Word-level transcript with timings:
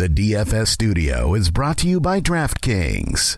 The 0.00 0.08
DFS 0.08 0.68
studio 0.68 1.34
is 1.34 1.50
brought 1.50 1.76
to 1.80 1.86
you 1.86 2.00
by 2.00 2.22
DraftKings. 2.22 3.36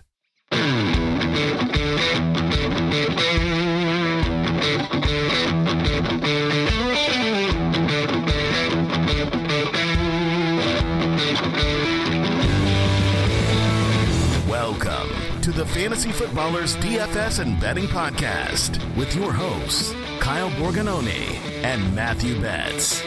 Welcome 14.47 15.41
to 15.41 15.51
the 15.51 15.65
Fantasy 15.65 16.13
Footballers 16.13 16.77
DFS 16.77 17.39
and 17.39 17.59
Betting 17.59 17.87
Podcast 17.87 18.79
with 18.95 19.13
your 19.13 19.33
hosts, 19.33 19.93
Kyle 20.21 20.49
Borgognoni 20.51 21.35
and 21.65 21.93
Matthew 21.93 22.39
Betz. 22.39 23.03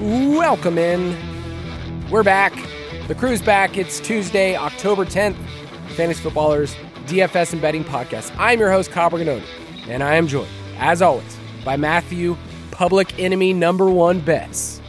Welcome 0.00 0.78
in. 0.78 1.14
We're 2.10 2.22
back. 2.22 2.54
The 3.06 3.14
crew's 3.14 3.42
back. 3.42 3.76
It's 3.76 4.00
Tuesday, 4.00 4.56
October 4.56 5.04
10th. 5.04 5.36
Fantasy 5.90 6.22
Footballers 6.22 6.74
DFS 7.04 7.52
and 7.52 7.60
Betting 7.60 7.84
Podcast. 7.84 8.34
I'm 8.38 8.58
your 8.58 8.70
host, 8.70 8.90
Kyle 8.90 9.10
Borgognoni, 9.10 9.42
and 9.88 10.02
I 10.02 10.14
am 10.14 10.26
joined, 10.26 10.48
as 10.78 11.02
always, 11.02 11.36
by 11.66 11.76
Matthew, 11.76 12.34
public 12.70 13.18
enemy 13.18 13.52
number 13.52 13.90
one 13.90 14.20
Betz. 14.20 14.80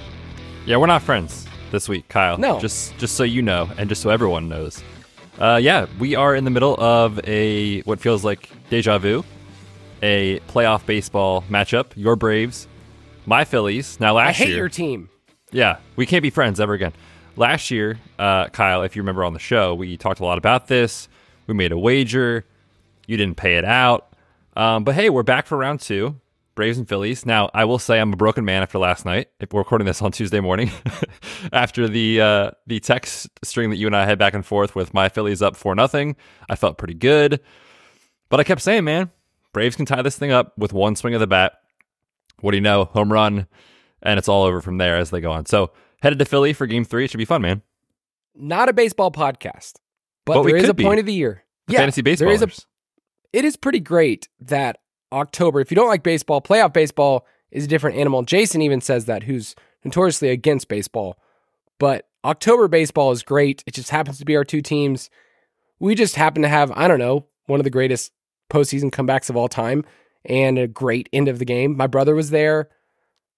Yeah, 0.65 0.77
we're 0.77 0.85
not 0.85 1.01
friends 1.01 1.45
this 1.71 1.89
week, 1.89 2.07
Kyle. 2.07 2.37
No. 2.37 2.57
Just 2.61 2.97
just 2.97 3.15
so 3.15 3.23
you 3.23 3.41
know, 3.41 3.69
and 3.77 3.89
just 3.89 4.01
so 4.01 4.11
everyone 4.11 4.47
knows. 4.47 4.81
Uh, 5.39 5.59
yeah, 5.61 5.87
we 5.99 6.15
are 6.15 6.33
in 6.35 6.45
the 6.45 6.51
middle 6.51 6.79
of 6.79 7.19
a 7.27 7.81
what 7.81 7.99
feels 7.99 8.23
like 8.23 8.49
deja 8.69 8.97
vu, 8.97 9.25
a 10.01 10.39
playoff 10.47 10.85
baseball 10.85 11.43
matchup. 11.49 11.87
Your 11.95 12.15
Braves, 12.15 12.69
my 13.31 13.45
Phillies. 13.45 13.97
Now 13.97 14.15
last 14.15 14.27
I 14.27 14.33
hate 14.33 14.49
year, 14.49 14.57
your 14.57 14.69
team. 14.69 15.09
yeah, 15.53 15.77
we 15.95 16.05
can't 16.05 16.21
be 16.21 16.29
friends 16.29 16.59
ever 16.59 16.73
again. 16.73 16.91
Last 17.37 17.71
year, 17.71 17.97
uh, 18.19 18.49
Kyle, 18.49 18.83
if 18.83 18.97
you 18.97 19.01
remember 19.01 19.23
on 19.23 19.31
the 19.31 19.39
show, 19.39 19.73
we 19.73 19.95
talked 19.95 20.19
a 20.19 20.25
lot 20.25 20.37
about 20.37 20.67
this. 20.67 21.07
We 21.47 21.53
made 21.53 21.71
a 21.71 21.77
wager. 21.77 22.45
You 23.07 23.15
didn't 23.15 23.37
pay 23.37 23.55
it 23.55 23.63
out. 23.63 24.13
Um, 24.57 24.83
but 24.83 24.95
hey, 24.95 25.09
we're 25.09 25.23
back 25.23 25.47
for 25.47 25.57
round 25.57 25.79
two. 25.79 26.19
Braves 26.55 26.77
and 26.77 26.87
Phillies. 26.87 27.25
Now, 27.25 27.49
I 27.53 27.63
will 27.63 27.79
say 27.79 28.01
I'm 28.01 28.11
a 28.11 28.17
broken 28.17 28.43
man 28.43 28.63
after 28.63 28.77
last 28.77 29.05
night. 29.05 29.29
If 29.39 29.53
we're 29.53 29.61
recording 29.61 29.85
this 29.85 30.01
on 30.01 30.11
Tuesday 30.11 30.41
morning, 30.41 30.69
after 31.53 31.87
the 31.87 32.19
uh, 32.19 32.51
the 32.67 32.81
text 32.81 33.29
string 33.45 33.69
that 33.69 33.77
you 33.77 33.87
and 33.87 33.95
I 33.95 34.03
had 34.03 34.19
back 34.19 34.33
and 34.33 34.45
forth 34.45 34.75
with 34.75 34.93
my 34.93 35.07
Phillies 35.07 35.41
up 35.41 35.55
for 35.55 35.73
nothing, 35.73 36.17
I 36.49 36.57
felt 36.57 36.77
pretty 36.77 36.95
good. 36.95 37.39
But 38.27 38.41
I 38.41 38.43
kept 38.43 38.59
saying, 38.61 38.83
man, 38.83 39.09
Braves 39.53 39.77
can 39.77 39.85
tie 39.85 40.01
this 40.01 40.17
thing 40.17 40.33
up 40.33 40.51
with 40.57 40.73
one 40.73 40.97
swing 40.97 41.13
of 41.13 41.21
the 41.21 41.27
bat. 41.27 41.53
What 42.41 42.51
do 42.51 42.57
you 42.57 42.61
know? 42.61 42.85
Home 42.85 43.11
run, 43.11 43.47
and 44.01 44.17
it's 44.17 44.27
all 44.27 44.43
over 44.43 44.61
from 44.61 44.77
there 44.77 44.97
as 44.97 45.09
they 45.09 45.21
go 45.21 45.31
on. 45.31 45.45
So 45.45 45.71
headed 46.01 46.19
to 46.19 46.25
Philly 46.25 46.53
for 46.53 46.67
Game 46.67 46.83
Three. 46.83 47.05
It 47.05 47.11
should 47.11 47.17
be 47.17 47.25
fun, 47.25 47.41
man. 47.41 47.61
Not 48.35 48.69
a 48.69 48.73
baseball 48.73 49.11
podcast, 49.11 49.73
but, 50.25 50.35
But 50.35 50.43
there 50.43 50.55
is 50.55 50.69
a 50.69 50.73
be. 50.73 50.83
point 50.83 50.99
of 50.99 51.05
the 51.05 51.13
year. 51.13 51.43
The 51.67 51.75
fantasy 51.75 52.01
there 52.01 52.29
is 52.29 52.41
a 52.41 52.49
it 53.33 53.45
is 53.45 53.55
pretty 53.55 53.79
great 53.79 54.27
that 54.39 54.79
October, 55.11 55.61
if 55.61 55.71
you 55.71 55.75
don't 55.75 55.87
like 55.87 56.03
baseball, 56.03 56.41
playoff 56.41 56.73
baseball 56.73 57.25
is 57.49 57.65
a 57.65 57.67
different 57.67 57.97
animal. 57.97 58.23
Jason 58.23 58.61
even 58.61 58.81
says 58.81 59.05
that, 59.05 59.23
who's 59.23 59.55
notoriously 59.83 60.29
against 60.29 60.67
baseball. 60.67 61.17
But 61.79 62.07
October 62.23 62.67
baseball 62.67 63.11
is 63.11 63.23
great. 63.23 63.63
It 63.65 63.73
just 63.73 63.89
happens 63.89 64.19
to 64.19 64.25
be 64.25 64.35
our 64.35 64.43
two 64.43 64.61
teams. 64.61 65.09
We 65.79 65.95
just 65.95 66.15
happen 66.15 66.41
to 66.43 66.47
have, 66.47 66.71
I 66.75 66.87
don't 66.87 66.99
know, 66.99 67.25
one 67.47 67.59
of 67.59 67.63
the 67.63 67.69
greatest 67.69 68.11
postseason 68.51 68.91
comebacks 68.91 69.29
of 69.29 69.35
all 69.35 69.47
time 69.47 69.83
and 70.25 70.57
a 70.57 70.67
great 70.67 71.09
end 71.11 71.27
of 71.27 71.39
the 71.39 71.45
game. 71.45 71.75
My 71.75 71.87
brother 71.87 72.15
was 72.15 72.29
there. 72.29 72.69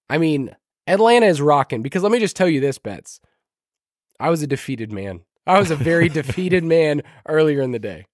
I 0.08 0.18
mean, 0.18 0.54
Atlanta 0.86 1.26
is 1.26 1.40
rocking 1.40 1.82
because 1.82 2.02
let 2.02 2.12
me 2.12 2.18
just 2.18 2.36
tell 2.36 2.48
you 2.48 2.60
this, 2.60 2.78
Betz. 2.78 3.20
I 4.20 4.30
was 4.30 4.42
a 4.42 4.46
defeated 4.46 4.92
man. 4.92 5.20
I 5.46 5.58
was 5.58 5.70
a 5.70 5.76
very 5.76 6.08
defeated 6.10 6.64
man 6.64 7.02
earlier 7.26 7.60
in 7.62 7.72
the 7.72 7.78
day. 7.78 8.06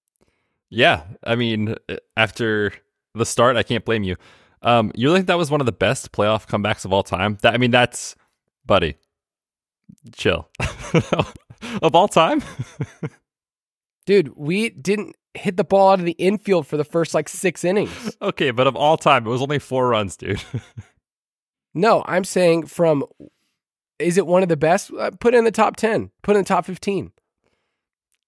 Yeah, 0.69 1.03
I 1.25 1.35
mean, 1.35 1.75
after 2.17 2.73
the 3.15 3.27
start, 3.27 3.57
I 3.57 3.65
can't 3.65 3.85
blame 3.85 4.05
you. 4.05 4.17
Um, 4.63 4.93
you 4.95 5.13
think 5.13 5.27
that 5.27 5.39
was 5.39 5.51
one 5.51 5.61
of 5.61 5.67
the 5.67 5.73
best 5.73 6.13
playoff 6.13 6.47
comebacks 6.47 6.85
of 6.85 6.93
all 6.93 7.03
time? 7.03 7.39
That 7.43 7.55
I 7.55 7.59
mean, 7.59 7.71
that's 7.73 8.15
buddy, 8.65 8.97
chill. 10.13 10.49
of 11.83 11.95
all 11.95 12.09
time, 12.09 12.43
Dude, 14.07 14.33
we 14.37 14.71
didn't 14.71 15.15
hit 15.35 15.57
the 15.57 15.65
ball 15.65 15.91
out 15.91 15.99
of 16.01 16.05
the 16.05 16.13
infield 16.13 16.67
for 16.67 16.77
the 16.77 16.85
first 16.85 17.15
like 17.15 17.29
six 17.29 17.65
innings. 17.65 18.17
okay, 18.23 18.51
but 18.51 18.67
of 18.67 18.77
all 18.77 18.97
time, 18.97 19.27
it 19.27 19.31
was 19.31 19.43
only 19.43 19.59
four 19.59 19.89
runs, 19.89 20.17
dude. 20.17 20.43
No, 21.75 22.03
I'm 22.07 22.25
saying 22.25 22.67
from 22.67 23.05
is 23.99 24.17
it 24.17 24.27
one 24.27 24.43
of 24.43 24.49
the 24.49 24.57
best? 24.57 24.91
Uh, 24.93 25.11
put 25.21 25.35
in 25.35 25.45
the 25.45 25.51
top 25.51 25.77
10, 25.77 26.11
put 26.23 26.35
in 26.37 26.43
the 26.43 26.49
top 26.49 26.65
15. 26.65 27.13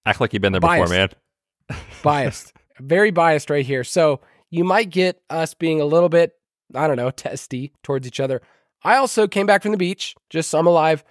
Act 0.04 0.20
like 0.20 0.32
you've 0.32 0.42
been 0.42 0.52
there 0.52 0.60
Biased. 0.60 0.92
before, 0.92 0.96
man. 0.96 1.78
Biased. 2.02 2.52
Very 2.78 3.10
biased 3.10 3.50
right 3.50 3.64
here. 3.64 3.84
So 3.84 4.20
you 4.50 4.64
might 4.64 4.90
get 4.90 5.20
us 5.30 5.54
being 5.54 5.80
a 5.80 5.84
little 5.84 6.08
bit, 6.08 6.32
I 6.74 6.86
don't 6.86 6.96
know, 6.96 7.10
testy 7.10 7.72
towards 7.82 8.06
each 8.06 8.20
other. 8.20 8.42
I 8.84 8.96
also 8.96 9.28
came 9.28 9.46
back 9.46 9.62
from 9.62 9.72
the 9.72 9.78
beach, 9.78 10.14
just 10.28 10.50
so 10.50 10.58
I'm 10.58 10.66
alive, 10.66 11.04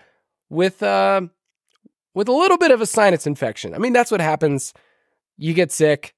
with 0.50 0.84
uh, 0.84 1.22
with 2.14 2.28
a 2.28 2.34
little 2.34 2.58
bit 2.58 2.72
of 2.72 2.82
a 2.82 2.86
sinus 2.86 3.26
infection. 3.26 3.74
I 3.74 3.78
mean, 3.78 3.94
that's 3.94 4.12
what 4.12 4.20
happens. 4.20 4.74
You 5.38 5.54
get 5.54 5.72
sick. 5.72 6.16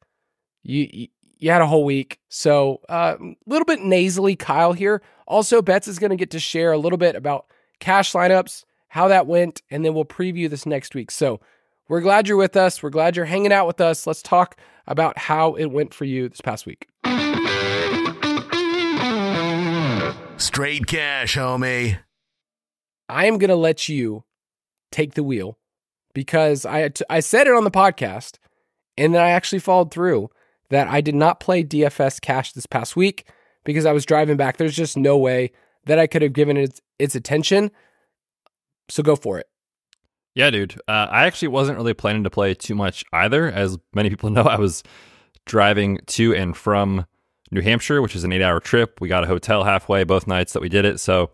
You 0.64 1.08
you, 1.40 1.52
had 1.52 1.62
a 1.62 1.68
whole 1.68 1.84
week, 1.84 2.20
so 2.30 2.80
uh, 2.88 3.16
a 3.20 3.36
little 3.46 3.66
bit 3.66 3.82
nasally. 3.82 4.36
Kyle 4.36 4.72
here. 4.72 5.02
Also, 5.28 5.62
Betz 5.62 5.88
is 5.88 6.00
going 6.00 6.12
to 6.12 6.16
get 6.16 6.32
to 6.32 6.40
share 6.40 6.72
a 6.72 6.78
little 6.78 6.98
bit 6.98 7.16
about 7.16 7.48
cash 7.80 8.14
lineups, 8.14 8.64
how 8.88 9.10
that 9.10 9.28
went, 9.28 9.62
and 9.70 9.84
then 9.84 9.94
we'll 9.94 10.06
preview 10.06 10.50
this 10.50 10.66
next 10.66 10.96
week. 10.96 11.12
So 11.12 11.42
we're 11.90 12.02
glad 12.02 12.28
you're 12.28 12.38
with 12.38 12.56
us. 12.56 12.82
We're 12.82 12.90
glad 12.92 13.18
you're 13.18 13.26
hanging 13.26 13.52
out 13.52 13.68
with 13.68 13.82
us. 13.82 14.08
Let's 14.08 14.22
talk 14.22 14.58
about 14.88 15.18
how 15.18 15.56
it 15.56 15.66
went 15.66 15.94
for 15.94 16.06
you 16.06 16.30
this 16.30 16.42
past 16.42 16.66
week. 16.66 16.88
Straight 20.38 20.88
cash, 20.88 21.36
homie. 21.36 22.00
I 23.10 23.26
am 23.26 23.38
going 23.38 23.50
to 23.50 23.56
let 23.56 23.90
you 23.90 24.24
take 24.92 25.14
the 25.14 25.24
wheel 25.24 25.58
because 26.14 26.66
I 26.66 26.90
I 27.10 27.20
said 27.20 27.48
it 27.48 27.54
on 27.54 27.64
the 27.64 27.72
podcast 27.72 28.38
and 28.98 29.14
then 29.14 29.22
I 29.22 29.30
actually 29.30 29.60
followed 29.60 29.92
through 29.92 30.30
that 30.70 30.88
I 30.88 31.02
did 31.02 31.16
not 31.16 31.40
play 31.40 31.64
DFS 31.64 32.20
cash 32.22 32.54
this 32.54 32.66
past 32.66 32.96
week 32.96 33.28
because 33.64 33.86
I 33.86 33.92
was 33.92 34.06
driving 34.06 34.38
back. 34.38 34.58
There's 34.58 34.76
just 34.76 34.98
no 34.98 35.18
way 35.18 35.52
that 35.86 36.00
I 36.00 36.08
could 36.08 36.22
have 36.22 36.34
given 36.34 36.58
it 36.58 36.80
its 37.00 37.16
attention. 37.16 37.72
So 38.90 39.04
go 39.04 39.16
for 39.16 39.40
it. 39.40 39.48
Yeah, 40.36 40.50
dude. 40.50 40.76
Uh, 40.88 41.08
I 41.12 41.26
actually 41.26 41.50
wasn't 41.50 41.78
really 41.78 41.94
planning 41.94 42.24
to 42.24 42.30
play 42.30 42.54
too 42.54 42.76
much 42.76 43.04
either. 43.14 43.52
As 43.52 43.78
many 43.94 44.10
people 44.10 44.30
know, 44.32 44.44
I 44.44 44.58
was 44.58 44.84
driving 45.46 46.00
to 46.08 46.34
and 46.34 46.56
from 46.56 47.06
New 47.52 47.62
Hampshire, 47.62 48.02
which 48.02 48.16
is 48.16 48.24
an 48.24 48.32
eight 48.34 48.42
hour 48.42 48.60
trip. 48.60 49.00
We 49.00 49.08
got 49.08 49.24
a 49.24 49.28
hotel 49.28 49.64
halfway 49.64 50.04
both 50.04 50.28
nights 50.28 50.54
that 50.54 50.62
we 50.62 50.70
did 50.70 50.86
it. 50.86 51.00
So, 51.00 51.32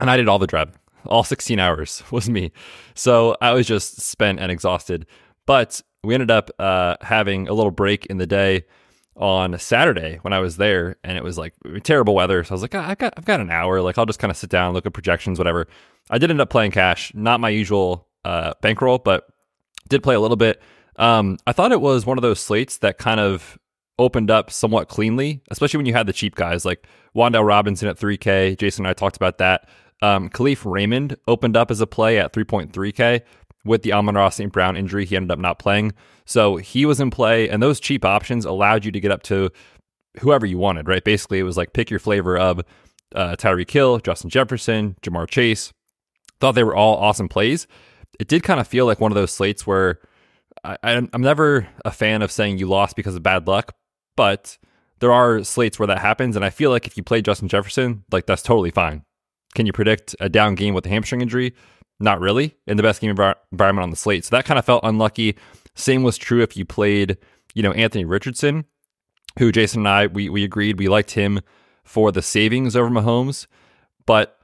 and 0.00 0.10
I 0.10 0.16
did 0.16 0.28
all 0.28 0.38
the 0.38 0.46
driving. 0.46 0.74
All 1.06 1.24
16 1.24 1.58
hours 1.58 2.02
was 2.10 2.28
me. 2.28 2.52
So 2.94 3.36
I 3.40 3.52
was 3.52 3.66
just 3.66 4.00
spent 4.00 4.40
and 4.40 4.52
exhausted. 4.52 5.06
But 5.46 5.80
we 6.04 6.14
ended 6.14 6.30
up 6.30 6.50
uh, 6.58 6.96
having 7.00 7.48
a 7.48 7.52
little 7.52 7.70
break 7.70 8.06
in 8.06 8.18
the 8.18 8.26
day 8.26 8.64
on 9.16 9.58
Saturday 9.58 10.18
when 10.22 10.32
I 10.32 10.40
was 10.40 10.56
there, 10.56 10.96
and 11.04 11.16
it 11.16 11.24
was 11.24 11.38
like 11.38 11.54
terrible 11.82 12.14
weather. 12.14 12.42
So 12.44 12.52
I 12.52 12.54
was 12.54 12.62
like, 12.62 12.74
"Ah, 12.74 12.88
I've 12.88 12.98
got, 12.98 13.14
I've 13.16 13.24
got 13.24 13.40
an 13.40 13.50
hour. 13.50 13.80
Like 13.80 13.98
I'll 13.98 14.06
just 14.06 14.18
kind 14.18 14.30
of 14.30 14.36
sit 14.36 14.50
down, 14.50 14.74
look 14.74 14.86
at 14.86 14.92
projections, 14.92 15.38
whatever. 15.38 15.66
I 16.10 16.18
did 16.18 16.30
end 16.30 16.40
up 16.40 16.50
playing 16.50 16.72
cash, 16.72 17.12
not 17.14 17.40
my 17.40 17.48
usual 17.48 18.08
uh, 18.24 18.54
bankroll, 18.60 18.98
but 18.98 19.26
did 19.88 20.02
play 20.02 20.14
a 20.14 20.20
little 20.20 20.36
bit. 20.36 20.60
Um, 20.96 21.38
I 21.46 21.52
thought 21.52 21.72
it 21.72 21.80
was 21.80 22.06
one 22.06 22.18
of 22.18 22.22
those 22.22 22.40
slates 22.40 22.78
that 22.78 22.98
kind 22.98 23.20
of 23.20 23.58
opened 23.98 24.30
up 24.30 24.50
somewhat 24.50 24.88
cleanly, 24.88 25.42
especially 25.50 25.78
when 25.78 25.86
you 25.86 25.92
had 25.92 26.06
the 26.06 26.12
cheap 26.12 26.34
guys 26.34 26.64
like 26.64 26.86
Wan'Dale 27.14 27.46
Robinson 27.46 27.88
at 27.88 27.98
3K. 27.98 28.58
Jason 28.58 28.84
and 28.84 28.90
I 28.90 28.92
talked 28.92 29.16
about 29.16 29.38
that. 29.38 29.68
Um, 30.02 30.28
Kalif 30.28 30.70
Raymond 30.70 31.16
opened 31.28 31.56
up 31.56 31.70
as 31.70 31.80
a 31.80 31.86
play 31.86 32.18
at 32.18 32.32
3.3K 32.32 33.22
with 33.64 33.82
the 33.82 33.92
Amon-Ra 33.92 34.28
St. 34.28 34.52
Brown 34.52 34.76
injury. 34.76 35.04
He 35.04 35.16
ended 35.16 35.30
up 35.30 35.38
not 35.38 35.58
playing. 35.58 35.92
So 36.24 36.56
he 36.56 36.86
was 36.86 37.00
in 37.00 37.10
play, 37.10 37.48
and 37.48 37.62
those 37.62 37.80
cheap 37.80 38.04
options 38.04 38.44
allowed 38.44 38.84
you 38.84 38.92
to 38.92 39.00
get 39.00 39.10
up 39.10 39.22
to 39.24 39.50
whoever 40.20 40.46
you 40.46 40.58
wanted, 40.58 40.88
right? 40.88 41.04
Basically, 41.04 41.38
it 41.38 41.44
was 41.44 41.56
like 41.56 41.72
pick 41.72 41.90
your 41.90 41.98
flavor 41.98 42.36
of 42.38 42.60
uh, 43.14 43.36
Tyreek 43.36 43.70
Hill, 43.70 43.98
Justin 43.98 44.30
Jefferson, 44.30 44.96
Ja'Marr 45.02 45.28
Chase. 45.28 45.72
Thought 46.40 46.52
they 46.52 46.64
were 46.64 46.76
all 46.76 46.96
awesome 46.96 47.28
plays. 47.28 47.66
It 48.18 48.28
did 48.28 48.42
kind 48.42 48.60
of 48.60 48.68
feel 48.68 48.86
like 48.86 49.00
one 49.00 49.12
of 49.12 49.16
those 49.16 49.32
slates 49.32 49.66
where 49.66 49.98
I, 50.62 50.76
I'm 50.82 51.10
never 51.18 51.66
a 51.84 51.90
fan 51.90 52.22
of 52.22 52.30
saying 52.30 52.58
you 52.58 52.66
lost 52.66 52.96
because 52.96 53.16
of 53.16 53.22
bad 53.22 53.46
luck, 53.46 53.74
but 54.16 54.56
there 55.00 55.12
are 55.12 55.42
slates 55.42 55.78
where 55.78 55.86
that 55.88 55.98
happens, 55.98 56.36
and 56.36 56.44
I 56.44 56.50
feel 56.50 56.70
like 56.70 56.86
if 56.86 56.96
you 56.96 57.02
play 57.02 57.22
Justin 57.22 57.48
Jefferson, 57.48 58.04
like 58.12 58.26
that's 58.26 58.42
totally 58.42 58.70
fine. 58.70 59.04
Can 59.54 59.66
you 59.66 59.72
predict 59.72 60.16
a 60.20 60.28
down 60.28 60.54
game 60.54 60.74
with 60.74 60.86
a 60.86 60.88
hamstring 60.88 61.20
injury? 61.20 61.54
Not 62.00 62.20
really 62.20 62.56
in 62.66 62.76
the 62.76 62.82
best 62.82 63.00
game 63.00 63.14
envir- 63.14 63.36
environment 63.52 63.84
on 63.84 63.90
the 63.90 63.96
slate. 63.96 64.24
So 64.24 64.36
that 64.36 64.44
kind 64.44 64.58
of 64.58 64.64
felt 64.64 64.84
unlucky. 64.84 65.36
Same 65.74 66.02
was 66.02 66.18
true 66.18 66.42
if 66.42 66.56
you 66.56 66.64
played, 66.64 67.18
you 67.54 67.62
know, 67.62 67.72
Anthony 67.72 68.04
Richardson, 68.04 68.64
who 69.38 69.52
Jason 69.52 69.80
and 69.80 69.88
I 69.88 70.06
we 70.06 70.28
we 70.28 70.44
agreed 70.44 70.78
we 70.78 70.88
liked 70.88 71.12
him 71.12 71.40
for 71.84 72.10
the 72.10 72.22
savings 72.22 72.76
over 72.76 72.90
Mahomes, 72.90 73.46
but 74.06 74.38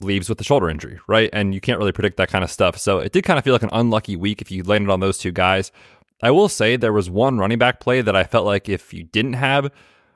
leaves 0.00 0.28
with 0.28 0.38
the 0.38 0.44
shoulder 0.44 0.70
injury, 0.70 0.98
right? 1.08 1.30
And 1.32 1.54
you 1.54 1.60
can't 1.60 1.78
really 1.78 1.92
predict 1.92 2.16
that 2.18 2.28
kind 2.28 2.44
of 2.44 2.50
stuff. 2.50 2.78
So 2.78 2.98
it 2.98 3.12
did 3.12 3.24
kind 3.24 3.38
of 3.38 3.44
feel 3.44 3.54
like 3.54 3.62
an 3.62 3.70
unlucky 3.72 4.16
week 4.16 4.40
if 4.40 4.50
you 4.50 4.62
landed 4.62 4.90
on 4.90 5.00
those 5.00 5.18
two 5.18 5.32
guys. 5.32 5.72
I 6.22 6.30
will 6.30 6.48
say 6.48 6.76
there 6.76 6.92
was 6.92 7.10
one 7.10 7.38
running 7.38 7.58
back 7.58 7.80
play 7.80 8.00
that 8.00 8.16
I 8.16 8.24
felt 8.24 8.46
like 8.46 8.68
if 8.68 8.92
you 8.92 9.04
didn't 9.04 9.34
have, 9.34 9.70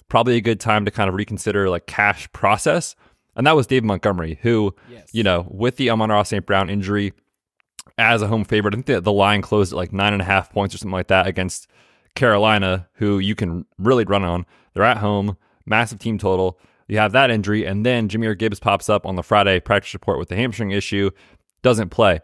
probably 0.09 0.37
a 0.37 0.41
good 0.41 0.61
time 0.61 0.85
to 0.85 0.91
kind 0.91 1.09
of 1.09 1.15
reconsider 1.15 1.71
like 1.71 1.87
cash 1.87 2.31
process. 2.33 2.95
And 3.37 3.47
that 3.47 3.57
was 3.57 3.67
Dave 3.67 3.85
Montgomery, 3.85 4.39
who, 4.43 4.75
yes. 4.91 5.09
you 5.13 5.23
know, 5.23 5.47
with 5.51 5.77
the 5.77 5.91
Amon-Ra 5.91 6.23
St. 6.23 6.45
Brown 6.45 6.69
injury 6.69 7.13
as 7.99 8.23
a 8.23 8.27
home 8.27 8.45
favorite, 8.45 8.75
I 8.75 8.77
think 8.77 8.87
the, 8.87 9.01
the 9.01 9.13
line 9.13 9.43
closed 9.43 9.73
at 9.73 9.77
like 9.77 9.93
nine 9.93 10.13
and 10.13 10.23
a 10.23 10.25
half 10.25 10.53
points 10.53 10.75
or 10.75 10.79
something 10.79 10.93
like 10.93 11.09
that 11.09 11.27
against 11.27 11.67
Carolina, 12.15 12.89
who 12.95 13.19
you 13.19 13.35
can 13.35 13.67
really 13.79 14.05
run 14.05 14.25
on. 14.25 14.47
They're 14.75 14.83
at 14.83 14.99
home, 14.99 15.37
massive 15.67 15.99
team 15.99 16.19
total. 16.19 16.59
You 16.89 16.99
have 16.99 17.13
that 17.13 17.31
injury, 17.31 17.65
and 17.65 17.87
then 17.87 18.09
Jahmyr 18.09 18.37
Gibbs 18.37 18.61
pops 18.61 18.89
up 18.89 19.07
on 19.07 19.17
the 19.17 19.23
Friday 19.23 19.61
practice 19.61 19.95
report 19.95 20.19
with 20.19 20.29
the 20.29 20.37
hamstring 20.37 20.73
issue, 20.73 21.11
doesn't 21.63 21.89
play. 21.89 22.21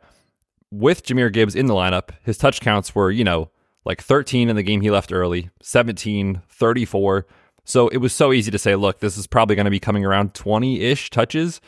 With 0.71 1.05
Jahmyr 1.05 1.33
Gibbs 1.33 1.55
in 1.55 1.67
the 1.67 1.75
lineup, 1.75 2.11
his 2.23 2.37
touch 2.37 2.61
counts 2.61 2.95
were, 2.95 3.11
you 3.11 3.25
know, 3.25 3.51
like 3.85 4.03
13 4.03 4.51
in 4.51 4.57
the 4.57 4.63
game 4.63 4.83
he 4.83 4.91
left 4.91 5.13
early, 5.13 5.51
17, 5.63 6.43
34. 6.51 7.27
So 7.69 7.89
it 7.89 7.99
was 7.99 8.15
so 8.15 8.33
easy 8.33 8.51
to 8.51 8.59
say, 8.59 8.77
look, 8.77 9.01
this 9.01 9.19
is 9.19 9.27
probably 9.27 9.55
going 9.55 9.67
to 9.67 9.71
be 9.71 9.79
coming 9.79 10.03
around 10.03 10.33
20 10.33 10.81
ish 10.81 11.11
touches. 11.11 11.61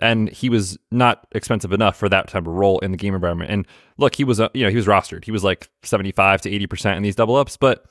And 0.00 0.30
he 0.30 0.48
was 0.48 0.78
not 0.92 1.26
expensive 1.32 1.72
enough 1.72 1.96
for 1.96 2.08
that 2.08 2.28
type 2.28 2.46
of 2.46 2.54
role 2.54 2.78
in 2.78 2.92
the 2.92 2.96
game 2.96 3.12
environment. 3.12 3.50
And 3.50 3.66
look, 3.96 4.14
he 4.14 4.22
was, 4.22 4.38
uh, 4.38 4.50
you 4.54 4.62
know, 4.62 4.70
he 4.70 4.76
was 4.76 4.86
rostered. 4.86 5.24
He 5.24 5.32
was 5.32 5.42
like 5.42 5.68
75 5.82 6.42
to 6.42 6.50
80% 6.50 6.96
in 6.96 7.02
these 7.02 7.16
double 7.16 7.34
ups, 7.34 7.56
but 7.56 7.84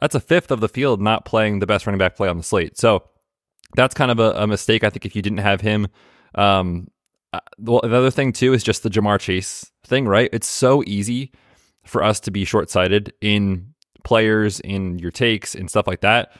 that's 0.00 0.14
a 0.14 0.20
fifth 0.20 0.50
of 0.50 0.60
the 0.60 0.70
field 0.70 1.02
not 1.02 1.26
playing 1.26 1.58
the 1.58 1.66
best 1.66 1.86
running 1.86 1.98
back 1.98 2.16
play 2.16 2.28
on 2.28 2.38
the 2.38 2.42
slate. 2.42 2.78
So 2.78 3.02
that's 3.74 3.94
kind 3.94 4.10
of 4.10 4.18
a, 4.18 4.30
a 4.30 4.46
mistake, 4.46 4.82
I 4.82 4.88
think, 4.88 5.04
if 5.04 5.14
you 5.14 5.20
didn't 5.20 5.38
have 5.38 5.60
him. 5.60 5.88
Um, 6.34 6.88
uh, 7.34 7.40
well, 7.58 7.82
the 7.82 7.94
other 7.94 8.10
thing, 8.10 8.32
too, 8.32 8.54
is 8.54 8.62
just 8.62 8.82
the 8.82 8.88
Ja'Marr 8.88 9.20
Chase 9.20 9.70
thing, 9.84 10.08
right? 10.08 10.30
It's 10.32 10.46
so 10.46 10.82
easy 10.86 11.32
for 11.84 12.02
us 12.02 12.20
to 12.20 12.30
be 12.30 12.46
short 12.46 12.70
sighted 12.70 13.12
in 13.20 13.74
players, 14.02 14.60
in 14.60 14.98
your 14.98 15.10
takes, 15.10 15.54
and 15.54 15.68
stuff 15.68 15.86
like 15.86 16.00
that. 16.00 16.32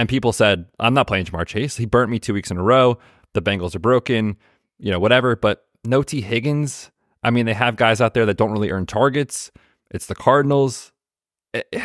And 0.00 0.08
people 0.08 0.32
said, 0.32 0.64
I'm 0.78 0.94
not 0.94 1.06
playing 1.06 1.26
Ja'Marr 1.26 1.46
Chase. 1.46 1.76
He 1.76 1.84
burnt 1.84 2.10
me 2.10 2.18
two 2.18 2.32
weeks 2.32 2.50
in 2.50 2.56
a 2.56 2.62
row. 2.62 2.96
The 3.34 3.42
Bengals 3.42 3.74
are 3.74 3.80
broken, 3.80 4.38
you 4.78 4.90
know, 4.90 4.98
whatever. 4.98 5.36
But 5.36 5.66
no 5.84 6.02
Tee 6.02 6.22
Higgins. 6.22 6.90
I 7.22 7.28
mean, 7.28 7.44
they 7.44 7.52
have 7.52 7.76
guys 7.76 8.00
out 8.00 8.14
there 8.14 8.24
that 8.24 8.38
don't 8.38 8.50
really 8.50 8.70
earn 8.70 8.86
targets. 8.86 9.50
It's 9.90 10.06
the 10.06 10.14
Cardinals. 10.14 10.92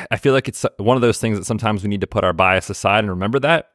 I 0.10 0.16
feel 0.16 0.32
like 0.32 0.48
it's 0.48 0.66
one 0.78 0.96
of 0.96 1.02
those 1.02 1.20
things 1.20 1.38
that 1.38 1.44
sometimes 1.44 1.84
we 1.84 1.90
need 1.90 2.00
to 2.00 2.08
put 2.08 2.24
our 2.24 2.32
bias 2.32 2.70
aside 2.70 3.00
and 3.00 3.10
remember 3.10 3.38
that. 3.40 3.72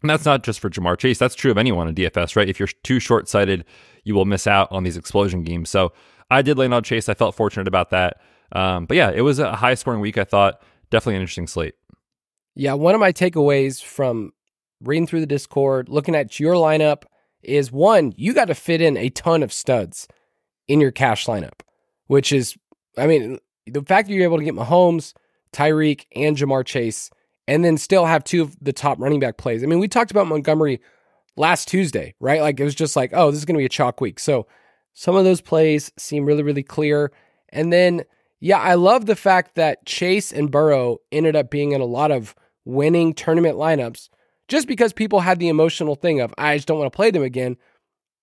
And 0.00 0.08
that's 0.08 0.24
not 0.24 0.44
just 0.44 0.60
for 0.60 0.70
Ja'Marr 0.70 0.96
Chase. 0.96 1.18
That's 1.18 1.34
true 1.34 1.50
of 1.50 1.58
anyone 1.58 1.86
in 1.86 1.94
DFS, 1.94 2.36
right? 2.36 2.48
If 2.48 2.58
you're 2.58 2.68
too 2.84 3.00
short 3.00 3.28
sighted, 3.28 3.66
you 4.04 4.14
will 4.14 4.24
miss 4.24 4.46
out 4.46 4.72
on 4.72 4.84
these 4.84 4.96
explosion 4.96 5.44
games. 5.44 5.68
So 5.68 5.92
I 6.30 6.40
did 6.40 6.56
land 6.56 6.72
on 6.72 6.84
Chase. 6.84 7.10
I 7.10 7.14
felt 7.14 7.34
fortunate 7.34 7.68
about 7.68 7.90
that. 7.90 8.18
Um, 8.52 8.86
but 8.86 8.96
yeah, 8.96 9.10
it 9.10 9.20
was 9.20 9.40
a 9.40 9.54
high 9.54 9.74
scoring 9.74 10.00
week. 10.00 10.16
I 10.16 10.24
thought 10.24 10.62
definitely 10.88 11.16
an 11.16 11.20
interesting 11.20 11.48
slate. 11.48 11.74
Yeah, 12.54 12.74
one 12.74 12.94
of 12.94 13.00
my 13.00 13.12
takeaways 13.12 13.82
from 13.82 14.32
reading 14.80 15.06
through 15.06 15.20
the 15.20 15.26
Discord, 15.26 15.88
looking 15.88 16.14
at 16.14 16.38
your 16.38 16.54
lineup, 16.54 17.04
is 17.42 17.72
one, 17.72 18.12
you 18.16 18.32
got 18.32 18.46
to 18.46 18.54
fit 18.54 18.80
in 18.80 18.96
a 18.96 19.10
ton 19.10 19.42
of 19.42 19.52
studs 19.52 20.08
in 20.68 20.80
your 20.80 20.90
cash 20.90 21.26
lineup, 21.26 21.60
which 22.06 22.32
is, 22.32 22.56
I 22.96 23.06
mean, 23.06 23.38
the 23.66 23.82
fact 23.82 24.08
that 24.08 24.14
you're 24.14 24.24
able 24.24 24.38
to 24.38 24.44
get 24.44 24.54
Mahomes, 24.54 25.14
Tyreek, 25.52 26.04
and 26.14 26.36
Ja'Marr 26.36 26.64
Chase, 26.64 27.10
and 27.46 27.64
then 27.64 27.76
still 27.76 28.06
have 28.06 28.24
two 28.24 28.42
of 28.42 28.56
the 28.60 28.72
top 28.72 28.98
running 28.98 29.20
back 29.20 29.36
plays. 29.36 29.62
I 29.62 29.66
mean, 29.66 29.78
we 29.78 29.88
talked 29.88 30.10
about 30.10 30.26
Montgomery 30.26 30.80
last 31.36 31.68
Tuesday, 31.68 32.14
right? 32.20 32.40
Like 32.40 32.58
it 32.58 32.64
was 32.64 32.74
just 32.74 32.96
like, 32.96 33.10
oh, 33.12 33.30
this 33.30 33.38
is 33.38 33.44
going 33.44 33.56
to 33.56 33.60
be 33.60 33.66
a 33.66 33.70
chalk 33.70 34.00
week. 34.00 34.18
So 34.18 34.46
some 34.94 35.16
of 35.16 35.24
those 35.24 35.40
plays 35.40 35.92
seem 35.98 36.24
really, 36.24 36.42
really 36.42 36.62
clear. 36.62 37.12
And 37.50 37.72
then, 37.72 38.04
yeah, 38.40 38.58
I 38.58 38.74
love 38.74 39.06
the 39.06 39.16
fact 39.16 39.56
that 39.56 39.84
Chase 39.84 40.32
and 40.32 40.50
Burrow 40.50 40.98
ended 41.12 41.36
up 41.36 41.50
being 41.50 41.72
in 41.72 41.80
a 41.80 41.86
lot 41.86 42.10
of 42.10 42.34
winning 42.64 43.14
tournament 43.14 43.56
lineups 43.56 44.08
just 44.48 44.68
because 44.68 44.92
people 44.92 45.20
had 45.20 45.38
the 45.38 45.48
emotional 45.48 45.94
thing 45.94 46.20
of, 46.20 46.34
I 46.36 46.56
just 46.56 46.68
don't 46.68 46.78
want 46.78 46.92
to 46.92 46.96
play 46.96 47.10
them 47.10 47.22
again. 47.22 47.56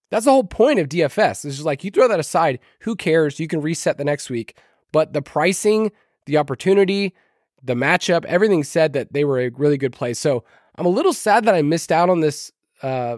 That's 0.09 0.25
the 0.25 0.31
whole 0.31 0.43
point 0.43 0.79
of 0.79 0.89
DFS. 0.89 1.45
It's 1.45 1.55
just 1.55 1.65
like 1.65 1.83
you 1.83 1.91
throw 1.91 2.07
that 2.07 2.19
aside, 2.19 2.59
who 2.81 2.95
cares? 2.95 3.39
You 3.39 3.47
can 3.47 3.61
reset 3.61 3.97
the 3.97 4.03
next 4.03 4.29
week. 4.29 4.57
But 4.91 5.13
the 5.13 5.21
pricing, 5.21 5.91
the 6.25 6.37
opportunity, 6.37 7.15
the 7.63 7.75
matchup, 7.75 8.25
everything 8.25 8.63
said 8.63 8.93
that 8.93 9.13
they 9.13 9.23
were 9.23 9.39
a 9.39 9.49
really 9.49 9.77
good 9.77 9.93
play. 9.93 10.13
So 10.13 10.43
I'm 10.75 10.85
a 10.85 10.89
little 10.89 11.13
sad 11.13 11.45
that 11.45 11.55
I 11.55 11.61
missed 11.61 11.91
out 11.91 12.09
on 12.09 12.19
this 12.19 12.51
uh, 12.83 13.17